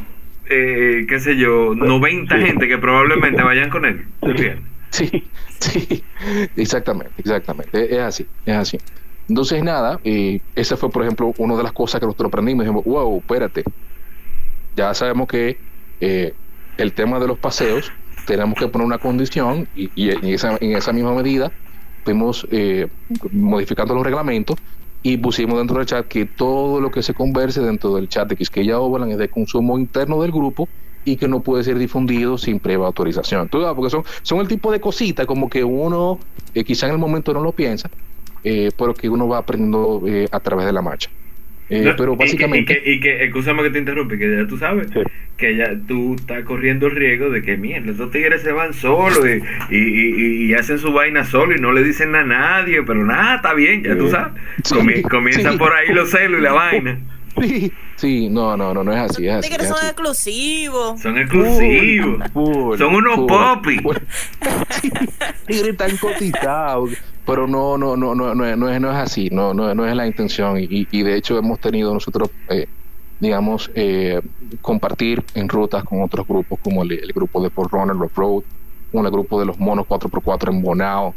eh, 0.49 1.07
qué 1.09 1.19
sé 1.21 1.37
yo, 1.37 1.75
90 1.75 2.37
Sí. 2.39 2.45
gente 2.45 2.69
que 2.69 2.79
probablemente 2.79 3.43
vayan 3.43 3.69
con 3.71 3.85
él. 3.85 4.03
¿te 4.21 4.31
entiendes? 4.31 4.61
Sí, 4.93 5.31
sí, 5.61 6.05
exactamente, 6.57 7.15
exactamente, 7.19 7.95
es, 7.95 8.01
así, 8.01 8.27
es 8.45 8.57
así. 8.57 8.79
Entonces, 9.29 9.63
nada, 9.63 10.01
eh, 10.03 10.41
esa 10.55 10.77
fue, 10.77 10.91
por 10.91 11.03
ejemplo, 11.03 11.33
una 11.39 11.57
de 11.57 11.63
las 11.63 11.73
cosas 11.73 12.01
que 12.01 12.07
nosotros 12.07 12.29
aprendimos. 12.29 12.65
Dijimos, 12.65 12.85
wow, 12.85 13.19
espérate, 13.21 13.63
ya 14.77 14.93
sabemos 14.95 15.29
que 15.29 15.63
eh, 16.01 16.35
el 16.77 16.95
tema 16.95 17.21
de 17.21 17.29
los 17.29 17.39
paseos, 17.39 17.93
tenemos 18.25 18.59
que 18.59 18.69
poner 18.69 18.87
una 18.87 18.99
condición 18.99 19.69
y, 19.75 20.11
en, 20.11 20.25
esa, 20.27 20.57
en 20.61 20.77
esa 20.77 20.93
misma 20.93 21.15
medida 21.15 21.53
fuimos 22.05 22.47
eh, 22.51 22.89
modificando 23.33 23.95
los 23.95 24.05
reglamentos 24.05 24.57
y 25.03 25.17
pusimos 25.19 25.59
dentro 25.59 25.79
del 25.79 25.87
chat 25.87 26.07
que 26.07 26.27
todo 26.27 26.81
lo 26.81 26.91
que 26.91 27.03
se 27.03 27.15
converse 27.15 27.61
dentro 27.63 27.95
del 27.95 28.09
chat 28.09 28.29
de 28.29 28.37
Quisqueya 28.37 28.79
Overland 28.81 29.13
es 29.13 29.19
de 29.19 29.29
consumo 29.31 29.79
interno 29.79 30.21
del 30.23 30.33
grupo 30.33 30.71
y 31.05 31.17
que 31.17 31.29
no 31.29 31.41
puede 31.43 31.65
ser 31.65 31.79
difundido 31.79 32.37
sin 32.39 32.61
previa 32.61 32.87
autorización. 32.87 33.49
¿Tú 33.49 33.61
sabes? 33.61 33.75
Porque 33.75 33.91
son, 33.91 34.05
son 34.23 34.41
el 34.41 34.49
tipo 34.49 34.71
de 34.73 34.81
cositas 34.81 35.27
como 35.27 35.49
que 35.49 35.65
uno 35.65 36.19
eh, 36.55 36.65
quizá 36.65 36.87
en 36.87 36.93
el 36.93 36.99
momento 36.99 37.33
no 37.33 37.41
lo 37.43 37.53
piensa, 37.53 37.91
eh, 38.45 38.71
pero 38.77 38.95
que 38.95 39.09
uno 39.09 39.27
va 39.29 39.39
aprendiendo 39.39 40.03
eh, 40.07 40.29
a 40.31 40.41
través 40.41 40.67
de 40.67 40.73
la 40.73 40.83
marcha. 40.83 41.09
Eh, 41.71 41.83
No, 41.85 41.95
pero 41.97 42.13
que- 42.19 42.25
básicamente... 42.25 42.73
Y 42.73 42.83
que, 42.83 42.91
y 42.93 43.01
que, 43.01 43.25
escúchame 43.27 43.63
que 43.63 43.71
te 43.71 43.79
interrumpe, 43.79 44.19
que 44.19 44.37
ya 44.39 44.47
tú 44.49 44.59
sabes 44.59 44.89
Sí. 44.93 45.01
que 45.37 45.57
ya 45.57 45.71
tú 45.87 46.17
estás 46.17 46.45
corriendo 46.45 46.89
el 46.89 46.97
riesgo 46.97 47.31
de 47.31 47.43
que, 47.43 47.57
mierda, 47.57 47.93
esos 47.93 48.11
tigres 48.11 48.43
se 48.43 48.51
van 48.51 48.75
solos 48.75 49.21
y, 49.71 49.75
y, 49.75 49.79
y- 49.79 50.45
y 50.51 50.55
hacen 50.55 50.79
su 50.79 50.93
vaina 50.93 51.25
solo 51.25 51.55
y 51.57 51.61
no 51.61 51.71
le 51.73 51.85
dicen 51.85 52.13
a 52.17 52.25
nadie, 52.25 52.83
pero 52.83 53.05
nada, 53.05 53.37
está 53.37 53.55
bien, 53.55 53.85
ya 53.85 53.97
tú 53.97 54.11
sabes. 54.11 54.33
Sí, 54.65 54.75
Comi- 54.75 55.03
comienzan 55.03 55.53
sí. 55.53 55.59
por 55.59 55.73
ahí 55.73 55.95
los 55.95 56.11
celos 56.11 56.41
y 56.41 56.43
la 56.43 56.53
vaina. 56.53 56.99
Sí, 57.41 57.73
sí, 57.97 58.29
no, 58.29 58.57
no, 58.57 58.75
no, 58.75 58.85
no 58.85 58.93
es 58.93 58.99
así. 59.11 59.27
Es 59.27 59.35
Los 59.35 59.39
así, 59.45 59.49
tigres 59.49 59.63
es 59.67 59.69
son 59.69 59.79
así. 59.79 59.87
exclusivos. 59.89 61.01
Son 61.01 61.19
exclusivos. 61.19 62.31
Full, 62.33 62.79
Son 62.79 62.95
unos 62.95 63.15
full, 63.17 63.27
popis. 63.29 63.81
tigres 65.47 65.77
tan 65.77 65.97
cotizados. 65.97 66.91
Pero 67.27 67.47
no, 67.47 67.77
no, 67.79 67.97
no, 67.97 68.15
no, 68.15 68.35
no, 68.35 68.45
es- 68.47 68.57
no 68.57 68.69
es, 68.69 68.81
no 68.81 68.91
es 68.91 68.97
así, 68.97 69.29
no, 69.31 69.55
no, 69.55 69.75
no 69.75 69.87
es 69.87 69.95
la 69.95 70.07
intención. 70.07 70.59
Y, 70.59 70.87
y 70.91 71.03
de 71.03 71.17
hecho 71.17 71.39
hemos 71.39 71.61
tenido 71.61 71.93
nosotros, 71.95 72.31
eh, 72.49 72.67
digamos, 73.21 73.71
eh, 73.75 74.21
compartir 74.61 75.23
en 75.35 75.49
rutas 75.49 75.85
con 75.85 76.03
otros 76.03 76.27
grupos, 76.27 76.59
como 76.63 76.83
el, 76.83 76.93
el 76.93 77.13
grupo 77.13 77.43
de 77.43 77.51
Fort 77.51 77.71
Runner 77.73 77.95
Rock 77.97 78.17
Road, 78.17 78.43
como 78.91 79.05
el 79.05 79.13
grupo 79.13 79.39
de 79.39 79.47
los 79.47 79.59
monos 79.59 79.87
4x4 79.87 80.51
en 80.51 80.63
Bonao. 80.63 81.15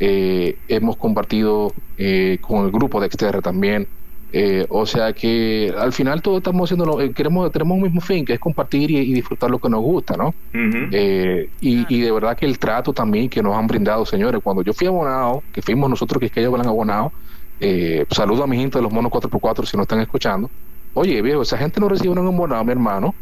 Eh, 0.00 0.56
hemos 0.66 0.96
compartido 0.96 1.72
eh, 1.96 2.38
con 2.40 2.64
el 2.64 2.72
grupo 2.72 2.98
de 3.00 3.06
Exterra 3.06 3.40
también. 3.40 3.86
Eh, 4.32 4.66
o 4.70 4.86
sea 4.86 5.12
que 5.12 5.72
al 5.76 5.92
final 5.92 6.22
todos 6.22 6.38
estamos 6.38 6.64
haciendo, 6.68 6.86
lo- 6.86 7.00
eh, 7.02 7.12
queremos, 7.14 7.50
tenemos 7.52 7.76
un 7.76 7.82
mismo 7.82 8.00
fin, 8.00 8.24
que 8.24 8.34
es 8.34 8.40
compartir 8.40 8.90
y, 8.90 8.98
y 8.98 9.14
disfrutar 9.14 9.50
lo 9.50 9.60
que 9.60 9.68
nos 9.70 9.80
gusta, 9.82 10.16
¿no? 10.16 10.32
Eh, 10.90 11.50
y, 11.60 11.86
y 11.94 12.00
de 12.02 12.12
verdad 12.12 12.36
que 12.36 12.46
el 12.46 12.58
trato 12.58 12.92
también 12.92 13.28
que 13.30 13.42
nos 13.42 13.56
han 13.56 13.66
brindado, 13.66 14.04
señores, 14.06 14.40
cuando 14.42 14.62
yo 14.62 14.72
fui 14.74 14.86
abonado, 14.86 15.44
que 15.52 15.62
fuimos 15.62 15.88
nosotros 15.90 16.20
que 16.20 16.26
es 16.26 16.32
que 16.32 16.40
ellos 16.40 16.52
van 16.52 16.66
abonado, 16.66 17.12
eh, 17.58 18.04
saludo 18.10 18.44
a 18.44 18.46
mi 18.46 18.58
gente 18.58 18.78
de 18.78 18.82
los 18.82 18.92
monos 18.92 19.10
4x4 19.10 19.66
si 19.66 19.76
no 19.76 19.82
están 19.84 20.00
escuchando. 20.00 20.50
Oye, 20.94 21.22
viejo, 21.22 21.42
esa 21.42 21.58
gente 21.58 21.80
no 21.80 21.88
recibe 21.88 22.10
un 22.10 22.18
abonado, 22.18 22.64
mi 22.64 22.72
hermano, 22.72 23.16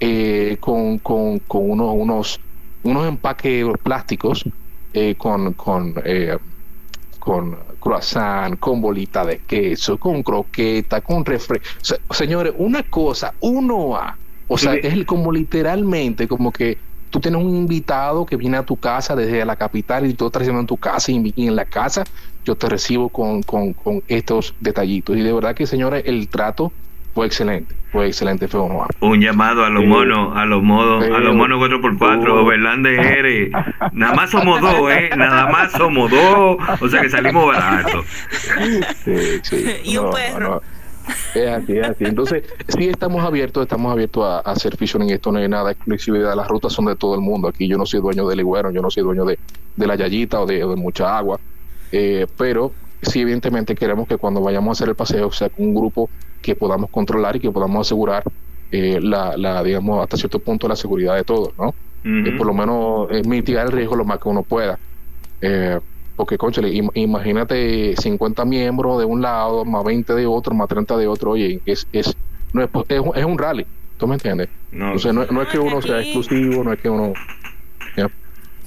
eh, 0.00 0.58
con, 0.60 0.98
con, 0.98 1.38
con 1.40 1.70
unos, 1.70 1.94
unos, 1.96 2.40
unos 2.82 3.06
empaques 3.08 3.64
plásticos, 3.82 4.44
eh, 4.92 5.16
con, 5.16 5.54
con, 5.54 5.94
eh, 6.04 6.36
con 7.18 7.58
croissant, 7.84 8.58
con 8.58 8.80
bolita 8.80 9.24
de 9.24 9.42
queso, 9.46 9.98
con 9.98 10.22
croqueta, 10.22 11.00
con 11.02 11.24
refre... 11.24 11.58
o 11.58 11.84
sea, 11.84 11.98
señores, 12.10 12.54
una 12.56 12.82
cosa, 12.84 13.36
uno 13.40 13.96
a... 13.96 14.18
O 14.46 14.58
sea, 14.58 14.74
es 14.74 14.92
el- 14.92 15.06
como 15.06 15.32
literalmente, 15.32 16.28
como 16.28 16.52
que 16.52 16.82
tú 17.10 17.20
tienes 17.20 17.42
un 17.42 17.54
invitado 17.56 18.26
que 18.26 18.36
viene 18.36 18.56
a 18.58 18.64
tu 18.64 18.78
casa 18.78 19.16
desde 19.16 19.44
la 19.44 19.56
capital 19.56 20.06
y 20.06 20.14
tú 20.14 20.26
estás 20.26 20.46
en 20.48 20.66
tu 20.66 20.78
casa 20.78 21.12
y, 21.12 21.32
y 21.34 21.46
en 21.48 21.56
la 21.56 21.64
casa 21.66 22.06
yo 22.44 22.56
te 22.56 22.68
recibo 22.68 23.10
con, 23.10 23.42
con, 23.42 23.72
con 23.74 24.02
estos 24.06 24.54
detallitos. 24.58 25.16
Y 25.16 25.22
de 25.22 25.32
verdad 25.32 25.54
que, 25.54 25.66
señores, 25.66 26.02
el 26.06 26.28
trato 26.28 26.74
fue 27.14 27.26
excelente, 27.26 27.74
fue 27.92 28.08
excelente, 28.08 28.48
fue 28.48 28.60
honor. 28.60 28.88
Un 29.00 29.20
llamado 29.20 29.64
a 29.64 29.70
los 29.70 29.84
monos, 29.84 30.36
a 30.36 30.44
los 30.46 30.62
modos, 30.62 31.04
a 31.04 31.18
los 31.20 31.34
monos 31.34 31.60
4x4, 31.62 32.28
Oh. 32.28 32.40
Overlander 32.42 32.98
eres. 32.98 33.50
Nada 33.92 34.14
más 34.14 34.30
somos 34.30 34.60
dos, 34.60 34.90
¿eh? 34.90 35.10
Nada 35.16 35.46
más 35.46 35.70
somos 35.72 36.10
dos. 36.10 36.56
O 36.80 36.88
sea 36.88 37.00
que 37.02 37.08
salimos 37.08 37.46
baratos. 37.46 38.04
Sí, 39.04 39.40
sí. 39.42 39.66
Y 39.84 39.96
un 39.96 40.10
perro. 40.10 40.60
Es 41.34 41.48
así, 41.48 41.76
es 41.78 41.86
así. 41.88 42.04
Entonces, 42.04 42.44
sí 42.68 42.88
estamos 42.88 43.22
abiertos, 43.22 43.62
estamos 43.62 43.92
abiertos 43.92 44.24
a, 44.24 44.36
a 44.38 44.52
hacer 44.52 44.76
featuring 44.76 45.10
esto, 45.10 45.30
no 45.30 45.38
hay 45.38 45.48
nada 45.48 45.66
de 45.66 45.72
exclusividad. 45.72 46.34
Las 46.34 46.48
rutas 46.48 46.72
son 46.72 46.86
de 46.86 46.96
todo 46.96 47.14
el 47.14 47.20
mundo. 47.20 47.46
Aquí 47.46 47.68
yo 47.68 47.76
no 47.76 47.84
soy 47.86 48.00
dueño 48.00 48.26
del 48.26 48.40
Iguero, 48.40 48.70
yo 48.70 48.80
no 48.82 48.90
soy 48.90 49.02
dueño 49.02 49.24
de, 49.24 49.38
de 49.76 49.86
la 49.86 49.94
Yayita 49.96 50.40
o 50.40 50.46
de, 50.46 50.64
o 50.64 50.70
de 50.70 50.76
mucha 50.76 51.16
agua. 51.16 51.38
Eh, 51.92 52.26
pero 52.38 52.72
sí, 53.04 53.20
evidentemente 53.20 53.74
queremos 53.74 54.06
que 54.06 54.16
cuando 54.16 54.40
vayamos 54.40 54.68
a 54.70 54.72
hacer 54.72 54.88
el 54.88 54.96
paseo 54.96 55.30
sea 55.30 55.50
con 55.50 55.66
un 55.66 55.74
grupo 55.74 56.10
que 56.40 56.56
podamos 56.56 56.90
controlar 56.90 57.36
y 57.36 57.40
que 57.40 57.50
podamos 57.50 57.86
asegurar 57.86 58.22
eh, 58.70 58.98
la, 59.00 59.36
la, 59.36 59.62
digamos, 59.62 60.02
hasta 60.02 60.16
cierto 60.16 60.40
punto 60.40 60.68
la 60.68 60.76
seguridad 60.76 61.14
de 61.14 61.24
todos, 61.24 61.52
¿no? 61.58 61.74
Eh, 62.26 62.32
por 62.36 62.46
lo 62.46 62.54
menos 62.54 63.06
eh, 63.10 63.22
mitigar 63.26 63.66
el 63.66 63.72
riesgo 63.72 63.96
lo 63.96 64.04
más 64.04 64.18
que 64.18 64.28
uno 64.28 64.42
pueda. 64.44 64.78
Eh, 65.40 65.78
porque, 66.16 66.38
conchale, 66.38 66.68
im- 66.72 66.90
imagínate 66.94 67.94
50 67.96 68.44
miembros 68.44 68.98
de 68.98 69.04
un 69.04 69.20
lado, 69.20 69.64
más 69.64 69.82
20 69.84 70.14
de 70.14 70.26
otro, 70.26 70.54
más 70.54 70.68
30 70.68 70.96
de 70.96 71.08
otro, 71.08 71.32
oye, 71.32 71.60
es, 71.64 71.86
es, 71.92 72.14
no 72.52 72.62
es, 72.62 72.70
es, 72.88 73.00
un- 73.00 73.12
es 73.16 73.24
un 73.24 73.36
rally, 73.38 73.66
¿tú 73.96 74.06
me 74.06 74.14
entiendes? 74.14 74.48
No, 74.70 74.86
Entonces, 74.86 75.12
no, 75.14 75.26
no 75.26 75.42
es 75.42 75.48
que 75.48 75.58
No, 75.58 75.64
uno 75.64 75.82
sea 75.82 76.00
exclusivo, 76.00 76.62
no 76.64 76.72
es 76.72 76.78
que 76.80 76.88
uno... 76.88 77.14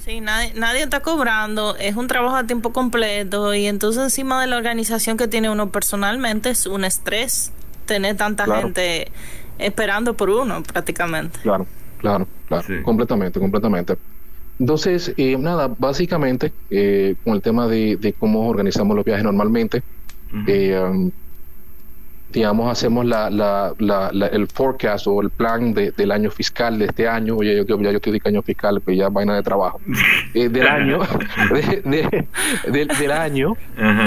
Sí, 0.08 0.22
nadie, 0.22 0.54
nadie 0.54 0.82
está 0.84 1.00
cobrando, 1.00 1.76
es 1.76 1.94
un 1.94 2.06
trabajo 2.06 2.34
a 2.36 2.44
tiempo 2.44 2.72
completo 2.72 3.52
y 3.52 3.66
entonces 3.66 4.02
encima 4.04 4.40
de 4.40 4.46
la 4.46 4.56
organización 4.56 5.18
que 5.18 5.28
tiene 5.28 5.50
uno 5.50 5.68
personalmente 5.70 6.48
es 6.48 6.64
un 6.64 6.84
estrés 6.86 7.52
tener 7.84 8.16
tanta 8.16 8.44
Claro. 8.44 8.62
gente 8.62 9.12
esperando 9.58 10.14
por 10.14 10.30
uno 10.30 10.62
prácticamente. 10.62 11.38
Claro, 11.42 11.66
claro, 11.98 12.26
claro, 12.46 12.64
Sí. 12.66 12.80
completamente, 12.82 13.38
completamente. 13.38 13.98
Entonces, 14.58 15.12
eh, 15.18 15.36
nada, 15.36 15.68
básicamente, 15.78 16.54
eh, 16.70 17.14
con 17.22 17.34
el 17.34 17.42
tema 17.42 17.66
de, 17.68 17.96
de 17.96 18.14
cómo 18.14 18.48
organizamos 18.48 18.96
los 18.96 19.04
viajes 19.04 19.24
normalmente, 19.24 19.82
eh, 20.46 20.80
um, 20.90 21.10
digamos, 22.30 22.70
hacemos 22.70 23.06
la, 23.06 23.30
la, 23.30 23.72
la, 23.78 24.10
la- 24.12 24.26
el 24.26 24.46
forecast 24.48 25.06
o 25.06 25.20
el 25.22 25.30
plan 25.30 25.72
de- 25.72 25.92
del 25.92 26.10
año 26.12 26.30
fiscal 26.30 26.78
de 26.78 26.84
este 26.86 27.08
año. 27.08 27.36
Oye, 27.36 27.56
yo, 27.56 27.64
yo- 27.64 27.80
ya 27.80 27.90
yo 27.90 27.96
estoy 27.96 28.12
de 28.12 28.20
año 28.24 28.42
fiscal, 28.42 28.80
pero 28.84 28.96
ya 28.96 29.08
vaina 29.08 29.34
de 29.34 29.42
trabajo. 29.42 29.80
Eh, 30.34 30.48
del 30.50 30.66
año, 30.68 31.00
de- 31.52 31.82
de- 31.84 32.28
del, 32.70 32.88
del 32.88 33.10
año. 33.12 33.54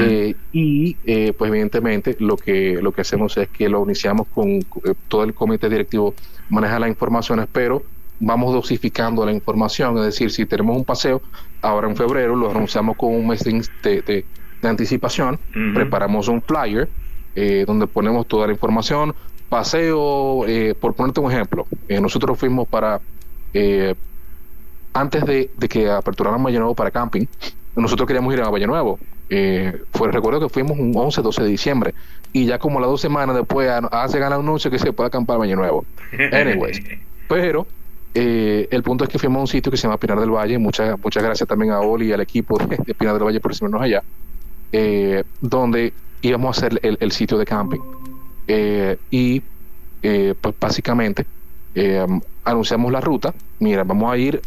Eh, 0.02 0.36
y, 0.54 0.96
eh, 1.06 1.34
pues, 1.38 1.50
evidentemente, 1.50 2.16
lo 2.20 2.38
que, 2.38 2.80
lo 2.82 2.92
que 2.92 3.02
hacemos 3.02 3.36
es 3.38 3.48
que 3.50 3.68
lo 3.70 3.84
iniciamos 3.84 4.28
con 4.28 4.60
todo 5.08 5.24
el 5.24 5.34
comité 5.34 5.68
directivo, 5.70 6.14
maneja 6.50 6.80
las 6.80 6.90
informaciones, 6.90 7.48
pero 7.52 7.82
vamos 8.20 8.54
dosificando 8.54 9.26
la 9.26 9.32
información. 9.32 9.98
Es 9.98 10.06
decir, 10.06 10.30
si 10.32 10.46
tenemos 10.46 10.78
un 10.78 10.86
paseo 10.86 11.22
ahora 11.64 11.90
en 11.90 11.96
febrero, 11.96 12.36
lo 12.36 12.52
anunciamos 12.52 12.96
con 12.98 13.16
un 13.16 13.28
mes 13.28 13.44
de, 13.44 14.26
anticipación 14.64 15.40
preparamos 15.74 16.28
un 16.28 16.40
flyer 16.40 16.88
eh, 17.36 17.64
donde 17.68 17.88
ponemos 17.88 18.28
toda 18.28 18.48
la 18.48 18.54
información. 18.54 19.14
Paseo, 19.50 20.46
eh, 20.48 20.74
por 20.80 20.94
ponerte 20.96 21.20
un 21.20 21.32
ejemplo, 21.32 21.68
eh, 21.88 22.00
nosotros 22.00 22.38
fuimos 22.40 22.68
para, 22.68 23.02
eh, 23.54 23.94
antes 24.94 25.26
de, 25.26 25.50
de 25.58 25.70
que 25.70 25.90
aperturaran 25.90 26.44
Valle 26.44 26.58
Nuevo 26.60 26.74
para 26.76 26.90
camping, 26.92 27.26
nosotros 27.76 28.08
queríamos 28.08 28.34
ir 28.34 28.42
a 28.42 28.50
Valle 28.50 28.68
Nuevo. 28.68 28.98
Eh, 29.30 29.82
fue, 29.94 30.12
recuerdo 30.12 30.40
que 30.42 30.50
fuimos 30.50 30.78
un 30.78 30.92
11, 30.96 31.22
12 31.22 31.44
de 31.44 31.50
diciembre 31.50 31.94
y 32.34 32.46
ya 32.46 32.60
como 32.60 32.80
las 32.82 32.90
dos 32.90 33.00
semanas 33.00 33.36
después 33.36 33.70
a- 33.70 33.78
hacen 34.04 34.24
el 34.24 34.34
anuncio 34.34 34.70
que 34.72 34.80
se 34.80 34.92
puede 34.92 35.08
acampar 35.08 35.38
Valle 35.40 35.56
Nuevo. 35.56 35.86
Anyways, 36.34 36.82
pero 37.28 37.66
eh, 38.14 38.68
el 38.72 38.84
punto 38.84 39.04
es 39.06 39.10
que 39.10 39.20
fuimos 39.20 39.38
a 39.38 39.42
un 39.42 39.48
sitio 39.48 39.72
que 39.72 39.78
se 39.78 39.84
llama 39.84 39.98
Pinar 39.98 40.20
del 40.20 40.32
Valle. 40.32 40.58
Muchas, 40.58 40.98
muchas 41.02 41.24
gracias 41.24 41.48
también 41.48 41.72
a 41.72 41.80
Oli 41.80 42.08
y 42.08 42.12
al 42.14 42.20
equipo 42.22 42.58
de, 42.58 42.78
de 42.78 42.94
Pinar 42.94 43.14
del 43.16 43.24
Valle 43.24 43.40
por 43.40 43.52
recibirnos 43.52 43.82
allá. 43.82 44.04
eh, 44.74 45.24
donde 45.42 45.94
íbamos 46.22 46.56
a 46.56 46.60
hacer 46.60 46.80
el, 46.84 46.98
el 47.00 47.12
sitio 47.12 47.38
de 47.38 47.46
camping. 47.46 47.80
Eh, 48.48 48.98
y 49.12 49.42
eh, 50.04 50.34
pues 50.40 50.56
básicamente 50.60 51.26
eh, 51.76 52.06
anunciamos 52.44 52.92
la 52.92 53.02
ruta. 53.02 53.34
Mira, 53.60 53.84
vamos 53.84 54.12
a 54.12 54.18
ir, 54.18 54.42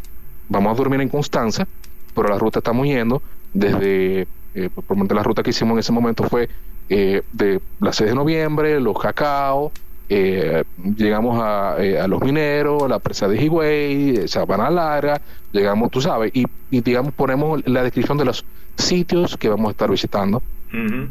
vamos 0.49 0.73
a 0.73 0.77
dormir 0.77 1.01
en 1.01 1.09
Constanza, 1.09 1.67
pero 2.15 2.29
la 2.29 2.39
ruta 2.39 2.59
estamos 2.59 2.87
yendo 2.87 3.23
desde, 3.53 4.27
eh, 4.55 4.69
por 4.75 4.85
por 4.85 5.15
la 5.15 5.23
ruta 5.23 5.43
que 5.43 5.51
hicimos 5.51 5.75
en 5.75 5.79
ese 5.79 5.93
momento 5.93 6.25
fue 6.25 6.49
de 6.89 7.61
la 7.81 7.93
6 7.95 8.11
de 8.11 8.15
noviembre, 8.15 8.79
los 8.79 8.99
cacao, 8.99 9.73
llegamos 10.07 11.41
a, 11.41 11.77
a 11.77 12.09
los 12.09 12.21
mineros, 12.21 12.87
la 12.91 12.99
presa 12.99 13.27
de 13.27 13.43
Higüey, 13.43 14.29
Sabana 14.29 14.69
Larga, 14.69 15.19
llegamos, 15.51 15.91
tú 15.91 16.03
sabes, 16.03 16.31
y, 16.35 16.45
y 16.71 16.83
digamos 16.83 17.15
ponemos 17.15 17.67
la 17.67 17.83
descripción 17.83 18.19
de 18.19 18.27
los 18.27 18.45
sitios 18.77 19.39
que 19.39 19.49
vamos 19.49 19.69
a 19.69 19.71
estar 19.71 19.91
visitando 19.91 20.43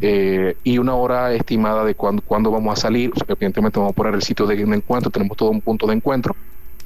Eh, 0.01 0.57
y 0.63 0.77
una 0.77 0.95
hora 0.95 1.33
estimada 1.33 1.85
de 1.85 1.95
cuándo, 1.95 2.21
cuándo 2.21 2.51
vamos 2.51 2.77
a 2.77 2.81
salir. 2.81 3.11
O 3.11 3.15
sea, 3.15 3.25
evidentemente 3.29 3.79
vamos 3.79 3.93
a 3.93 3.95
poner 3.95 4.13
el 4.13 4.21
sitio 4.21 4.45
de, 4.45 4.55
de 4.55 4.75
encuentro, 4.75 5.09
tenemos 5.09 5.37
todo 5.37 5.49
un 5.49 5.61
punto 5.61 5.87
de 5.87 5.93
encuentro 5.93 6.35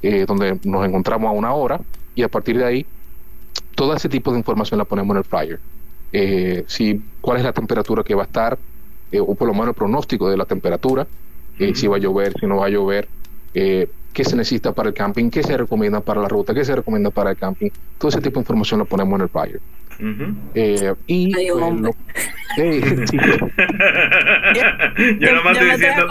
eh, 0.02 0.26
donde 0.28 0.60
nos 0.64 0.86
encontramos 0.86 1.30
a 1.30 1.32
una 1.32 1.54
hora. 1.54 1.80
Y 2.16 2.24
a 2.24 2.28
partir 2.28 2.58
de 2.58 2.66
ahí 2.66 2.86
todo 3.76 3.94
ese 3.96 4.10
tipo 4.10 4.32
de 4.32 4.40
información 4.40 4.78
la 4.78 4.86
ponemos 4.86 5.14
en 5.14 5.18
el 5.18 5.24
flyer. 5.24 5.60
Eh, 6.12 6.64
si, 6.68 7.02
cuál 7.22 7.38
es 7.38 7.44
la 7.44 7.54
temperatura 7.54 8.04
que 8.04 8.16
va 8.16 8.24
a 8.24 8.26
estar, 8.26 8.58
eh, 9.12 9.20
o 9.20 9.36
por 9.36 9.48
lo 9.48 9.54
menos 9.54 9.70
el 9.70 9.74
pronóstico 9.74 10.30
de 10.30 10.38
la 10.38 10.46
temperatura, 10.46 11.08
eh, 11.60 11.74
si 11.76 11.88
va 11.88 11.98
a 11.98 12.00
llover, 12.00 12.34
si 12.40 12.46
no 12.46 12.58
va 12.58 12.68
a 12.68 12.70
llover, 12.70 13.08
eh, 13.54 13.88
qué 14.18 14.24
se 14.24 14.36
necesita 14.36 14.72
para 14.74 14.89
el 14.89 14.95
camping, 14.95 15.30
qué 15.30 15.43
se 15.43 15.55
recomienda 15.55 15.99
para 16.01 16.20
la 16.22 16.28
ruta, 16.28 16.51
qué 16.51 16.65
se 16.65 16.76
recomienda 16.76 17.11
para 17.11 17.30
el 17.30 17.38
camping. 17.38 17.70
Todo 17.99 18.09
ese 18.09 18.20
tipo 18.20 18.39
de 18.39 18.41
información 18.41 18.80
lo 18.80 18.86
ponemos 18.86 19.15
en 19.20 19.22
el 19.22 19.30
flyer. 19.30 19.59
eh, 20.55 20.93
y 21.05 21.38
Ay, 21.38 21.49
pues, 21.51 21.63
hombre. 21.63 21.91
lo- 22.57 22.57
eh, 22.63 22.82
yo 25.20 25.32
nada 25.32 25.43
más 25.43 25.59
yo 25.59 25.68
estoy 25.68 25.72
diciendo. 25.72 26.07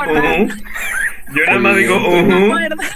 Yo 1.35 1.45
nada 1.47 1.59
más 1.59 1.77
digo 1.77 1.95
¿Te 1.99 2.23
ujú. 2.23 2.45
acuerdas? 2.47 2.91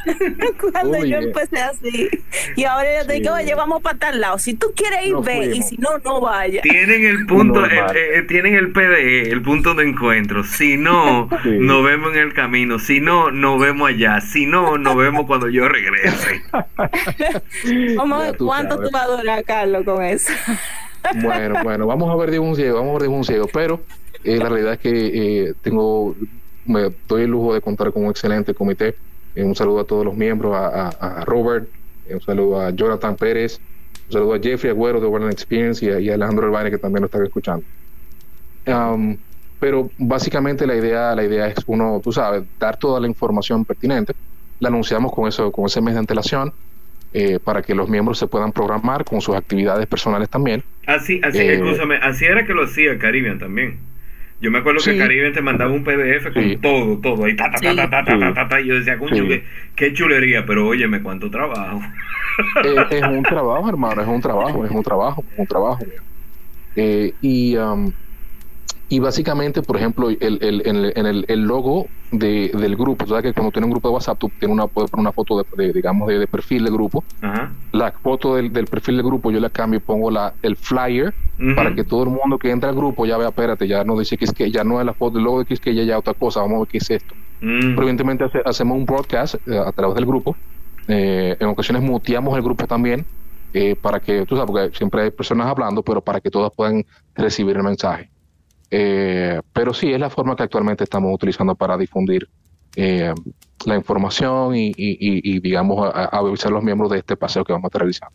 Cuando 0.72 1.04
yo 1.04 1.16
empecé 1.18 1.58
así. 1.60 2.08
Y 2.56 2.64
ahora 2.64 3.00
yo 3.00 3.06
te 3.06 3.14
Sí. 3.14 3.20
digo, 3.20 3.34
oye, 3.34 3.54
vamos 3.54 3.82
para 3.82 3.98
tal 3.98 4.20
lado. 4.20 4.38
Si 4.38 4.54
tú 4.54 4.72
quieres 4.76 5.06
ir, 5.06 5.12
Nos 5.12 5.24
ve. 5.24 5.46
Y 5.54 5.62
si 5.62 5.76
no, 5.78 5.98
no 6.04 6.20
vaya. 6.20 6.62
Tienen 6.62 7.04
el 7.04 7.26
punto, 7.26 7.60
Normal. 7.62 7.96
eh, 7.96 8.18
eh, 8.18 8.22
tienen 8.22 8.54
el 8.54 8.70
PDE, 8.72 9.30
el 9.30 9.42
punto 9.42 9.74
de 9.74 9.88
encuentro. 9.88 10.44
Si 10.44 10.76
no, 10.76 11.28
Sí. 11.42 11.48
nos 11.58 11.82
vemos 11.84 12.12
en 12.14 12.18
el 12.20 12.32
camino. 12.34 12.78
Si 12.78 13.00
no, 13.00 13.30
nos 13.32 13.60
vemos 13.60 13.88
allá. 13.88 14.20
Si 14.20 14.46
no, 14.46 14.78
nos 14.78 14.96
vemos 14.96 15.26
cuando 15.26 15.48
yo 15.48 15.68
regrese. 15.68 16.42
Vamos 17.96 18.22
a 18.22 18.26
ver 18.26 18.36
cuánto 18.38 18.76
sabes. 18.76 18.90
tú 18.90 18.96
vas 18.96 19.04
a 19.08 19.16
durar, 19.16 19.44
Carlos, 19.44 19.84
con 19.84 20.02
eso. 20.04 20.32
Bueno, 21.22 21.54
bueno, 21.64 21.86
vamos 21.86 22.10
a 22.10 22.14
ver 22.16 22.30
de 22.30 22.38
un 22.38 22.54
ciego, 22.54 22.76
vamos 22.76 22.90
a 22.90 22.92
ver 22.98 23.02
de 23.04 23.08
un 23.08 23.24
ciego, 23.24 23.48
pero 23.50 23.80
eh, 24.22 24.36
la 24.36 24.50
realidad 24.50 24.74
es 24.74 24.78
que 24.80 24.90
eh, 25.48 25.54
tengo, 25.62 26.14
me 26.70 26.90
doy 27.08 27.22
el 27.24 27.30
lujo 27.30 27.54
de 27.54 27.60
contar 27.62 27.92
con 27.92 28.04
un 28.04 28.10
excelente 28.10 28.54
comité. 28.54 28.96
Eh, 29.34 29.44
un 29.44 29.54
saludo 29.54 29.80
a 29.80 29.86
todos 29.86 30.04
los 30.04 30.16
miembros, 30.16 30.54
a, 30.56 30.88
a- 30.90 31.20
a 31.20 31.24
Robert, 31.24 31.70
eh, 32.04 32.14
un 32.14 32.20
saludo 32.22 32.60
a 32.60 32.70
Jonathan 32.70 33.16
Pérez, 33.16 33.60
un 34.08 34.12
saludo 34.14 34.34
a 34.34 34.40
Jeffrey 34.40 34.70
Agüero 34.72 35.00
de 35.00 35.06
Warner 35.08 35.30
Experience 35.32 35.84
y 35.84 35.90
a, 35.90 36.00
y 36.00 36.10
a 36.10 36.14
Alejandro 36.14 36.46
Elvaine 36.46 36.70
que 36.70 36.78
también 36.78 37.02
lo 37.02 37.06
está 37.06 37.22
escuchando. 37.22 37.64
Um, 38.66 39.18
pero 39.58 39.92
básicamente 39.98 40.66
la 40.66 40.76
idea, 40.76 41.14
la 41.14 41.24
idea 41.24 41.48
es 41.48 41.56
uno, 41.66 42.00
tú 42.02 42.12
sabes, 42.12 42.44
dar 42.58 42.76
toda 42.78 43.00
la 43.00 43.06
información 43.06 43.64
pertinente. 43.64 44.14
La 44.58 44.68
anunciamos 44.68 45.12
con 45.12 45.28
eso, 45.28 45.50
con 45.52 45.66
ese 45.66 45.80
mes 45.80 45.94
de 45.94 46.00
antelación. 46.00 46.52
eh, 47.12 47.40
para 47.40 47.62
que 47.62 47.74
los 47.74 47.88
miembros 47.88 48.18
se 48.18 48.28
puedan 48.28 48.52
programar 48.52 49.04
con 49.04 49.20
sus 49.20 49.36
actividades 49.36 49.86
personales 49.88 50.28
también 50.30 50.64
Así, 50.86 51.20
así, 51.24 51.38
Eh, 51.40 51.60
así 52.02 52.24
era 52.26 52.46
que 52.46 52.54
lo 52.54 52.64
hacía 52.64 52.98
Caribbean 52.98 53.38
también. 53.38 53.89
Yo 54.40 54.50
me 54.50 54.58
acuerdo 54.58 54.78
que 54.82 54.92
Sí. 54.92 54.98
Caribbean 54.98 55.32
te 55.34 55.42
mandaba 55.42 55.70
un 55.70 55.84
PDF 55.84 56.32
con 56.32 56.42
Sí. 56.42 56.56
todo, 56.56 56.98
todo, 56.98 57.24
ahí 57.26 57.36
ta, 57.36 57.50
ta, 57.50 57.60
ta, 57.60 57.70
Sí. 57.70 57.76
ta, 57.76 57.90
ta, 57.90 58.04
ta, 58.04 58.18
ta, 58.18 58.34
ta, 58.34 58.48
ta, 58.48 58.60
y 58.60 58.66
yo 58.68 58.74
decía, 58.74 58.96
coño, 58.98 59.22
Sí. 59.24 59.28
qué, 59.28 59.44
qué 59.76 59.92
chulería, 59.92 60.46
pero 60.46 60.66
óyeme, 60.66 61.02
cuánto 61.02 61.30
trabajo. 61.30 61.80
Eh, 62.64 62.74
es 62.90 63.02
un 63.02 63.22
trabajo, 63.22 63.68
hermano, 63.68 64.00
es 64.00 64.08
un 64.08 64.20
trabajo, 64.20 64.64
es 64.64 64.70
un 64.70 64.82
trabajo, 64.82 65.24
es 65.32 65.38
un 65.38 65.46
trabajo. 65.46 65.84
Eh, 66.76 67.12
y, 67.20 67.56
um, 67.56 67.92
y 68.90 68.98
básicamente, 68.98 69.62
por 69.62 69.76
ejemplo, 69.76 70.10
el, 70.10 70.18
el, 70.20 70.62
en 70.66 71.06
el, 71.06 71.24
el, 71.28 71.40
logo 71.42 71.86
de, 72.10 72.50
del 72.52 72.76
grupo, 72.76 73.06
sabes 73.06 73.22
que 73.22 73.32
cuando 73.32 73.52
tienes 73.52 73.66
un 73.66 73.70
grupo 73.72 73.88
de 73.88 73.94
WhatsApp, 73.94 74.18
tú 74.18 74.32
tienes 74.38 74.52
una, 74.54 74.66
puedes 74.66 74.90
poner 74.90 75.02
una 75.02 75.12
foto 75.12 75.38
de, 75.38 75.44
de, 75.66 75.72
digamos, 75.72 76.08
de, 76.08 76.18
de 76.18 76.26
perfil 76.26 76.64
del 76.64 76.72
grupo. 76.74 77.04
La 77.72 77.92
foto 77.92 78.34
del, 78.34 78.52
del 78.52 78.66
perfil 78.66 78.96
del 78.96 79.06
grupo 79.06 79.30
yo 79.30 79.38
la 79.40 79.48
cambio 79.50 79.78
y 79.78 79.80
pongo 79.82 80.10
la, 80.10 80.34
el 80.42 80.56
flyer 80.56 81.14
para 81.54 81.70
que 81.74 81.84
todo 81.84 82.02
el 82.02 82.10
mundo 82.10 82.36
que 82.38 82.50
entra 82.50 82.68
al 82.68 82.74
grupo 82.76 83.06
ya 83.06 83.16
vea, 83.16 83.28
espérate, 83.28 83.66
ya 83.68 83.84
no 83.84 83.98
dice 83.98 84.16
que 84.18 84.24
es 84.26 84.32
que 84.32 84.50
ya 84.50 84.64
no 84.64 84.80
es 84.80 84.84
la 84.86 84.94
foto, 84.94 85.18
el 85.18 85.24
logo 85.24 85.38
de 85.40 85.44
que 85.46 85.54
es 85.54 85.60
que 85.60 85.74
ya 85.74 85.84
ya 85.84 85.96
otra 85.98 86.14
cosa, 86.14 86.40
vamos 86.40 86.56
a 86.56 86.58
ver 86.60 86.68
qué 86.68 86.78
es 86.78 86.90
esto. 86.90 87.14
Pero 87.74 87.82
evidentemente 87.82 88.24
hace- 88.24 88.42
hacemos 88.44 88.76
un 88.76 88.84
broadcast 88.86 89.36
eh, 89.46 89.58
a 89.58 89.72
través 89.72 89.94
del 89.94 90.04
grupo. 90.06 90.38
Eh, 90.88 91.36
en 91.40 91.46
ocasiones 91.48 91.82
muteamos 91.82 92.36
el 92.36 92.42
grupo 92.42 92.66
también 92.66 93.06
eh, 93.52 93.76
para 93.76 94.00
que, 94.00 94.26
tú 94.26 94.36
sabes, 94.36 94.50
porque 94.50 94.76
siempre 94.76 95.02
hay 95.02 95.10
personas 95.12 95.46
hablando, 95.46 95.82
pero 95.82 96.02
para 96.02 96.20
que 96.20 96.30
todas 96.30 96.50
puedan 96.56 96.84
recibir 97.14 97.56
el 97.56 97.62
mensaje. 97.62 98.10
Eh, 98.70 99.40
pero 99.52 99.74
sí, 99.74 99.92
es 99.92 99.98
la 99.98 100.10
forma 100.10 100.36
que 100.36 100.44
actualmente 100.44 100.84
estamos 100.84 101.12
utilizando 101.12 101.54
para 101.54 101.76
difundir 101.76 102.28
eh, 102.76 103.12
la 103.66 103.74
información 103.74 104.54
y, 104.54 105.40
digamos, 105.40 105.92
a, 105.92 106.04
avisar 106.04 106.52
a 106.52 106.54
los 106.54 106.64
miembros 106.64 106.90
de 106.90 106.98
este 106.98 107.16
paseo 107.16 107.44
que 107.44 107.52
vamos 107.52 107.64
a 107.64 107.68
estar 107.68 107.80
realizando. 107.80 108.14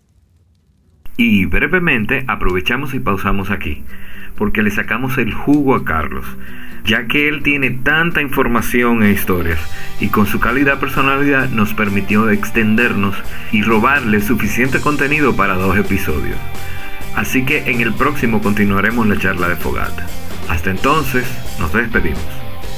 Y 1.18 1.45
brevemente 1.45 2.26
aprovechamos 2.28 2.93
y 2.93 2.99
pausamos 2.99 3.49
aquí, 3.51 3.84
porque 4.38 4.64
le 4.64 4.72
sacamos 4.72 5.18
el 5.18 5.34
jugo 5.34 5.76
a 5.76 5.86
Carlos, 5.86 6.26
ya 6.84 7.08
que 7.08 7.30
él 7.30 7.41
tiene 7.41 7.72
tanta 7.72 8.22
información 8.22 9.01
e 9.03 9.12
historias, 9.12 9.60
y 10.01 10.10
con 10.10 10.26
su 10.26 10.39
cálida 10.39 10.80
personalidad 10.80 11.49
nos 11.49 11.74
permitió 11.74 12.30
extendernos 12.30 13.16
y 13.51 13.62
robarle 13.62 14.20
suficiente 14.22 14.82
contenido 14.82 15.36
para 15.36 15.56
dos 15.56 15.78
episodios. 15.78 16.38
Así 17.16 17.45
que 17.45 17.72
en 17.72 17.80
el 17.80 17.93
próximo 17.93 18.41
continuaremos 18.41 19.08
la 19.08 19.18
charla 19.18 19.47
de 19.47 19.56
Fogata. 19.56 20.06
Hasta 20.49 20.69
entonces, 20.69 21.25
nos 21.59 21.73
despedimos. 21.73 22.21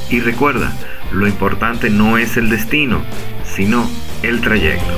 Y 0.09 0.19
recuerda, 0.19 0.73
lo 1.11 1.27
importante 1.27 1.89
no 1.89 2.17
es 2.17 2.37
el 2.37 2.49
destino, 2.49 3.01
sino 3.43 3.89
el 4.23 4.41
trayecto. 4.41 4.93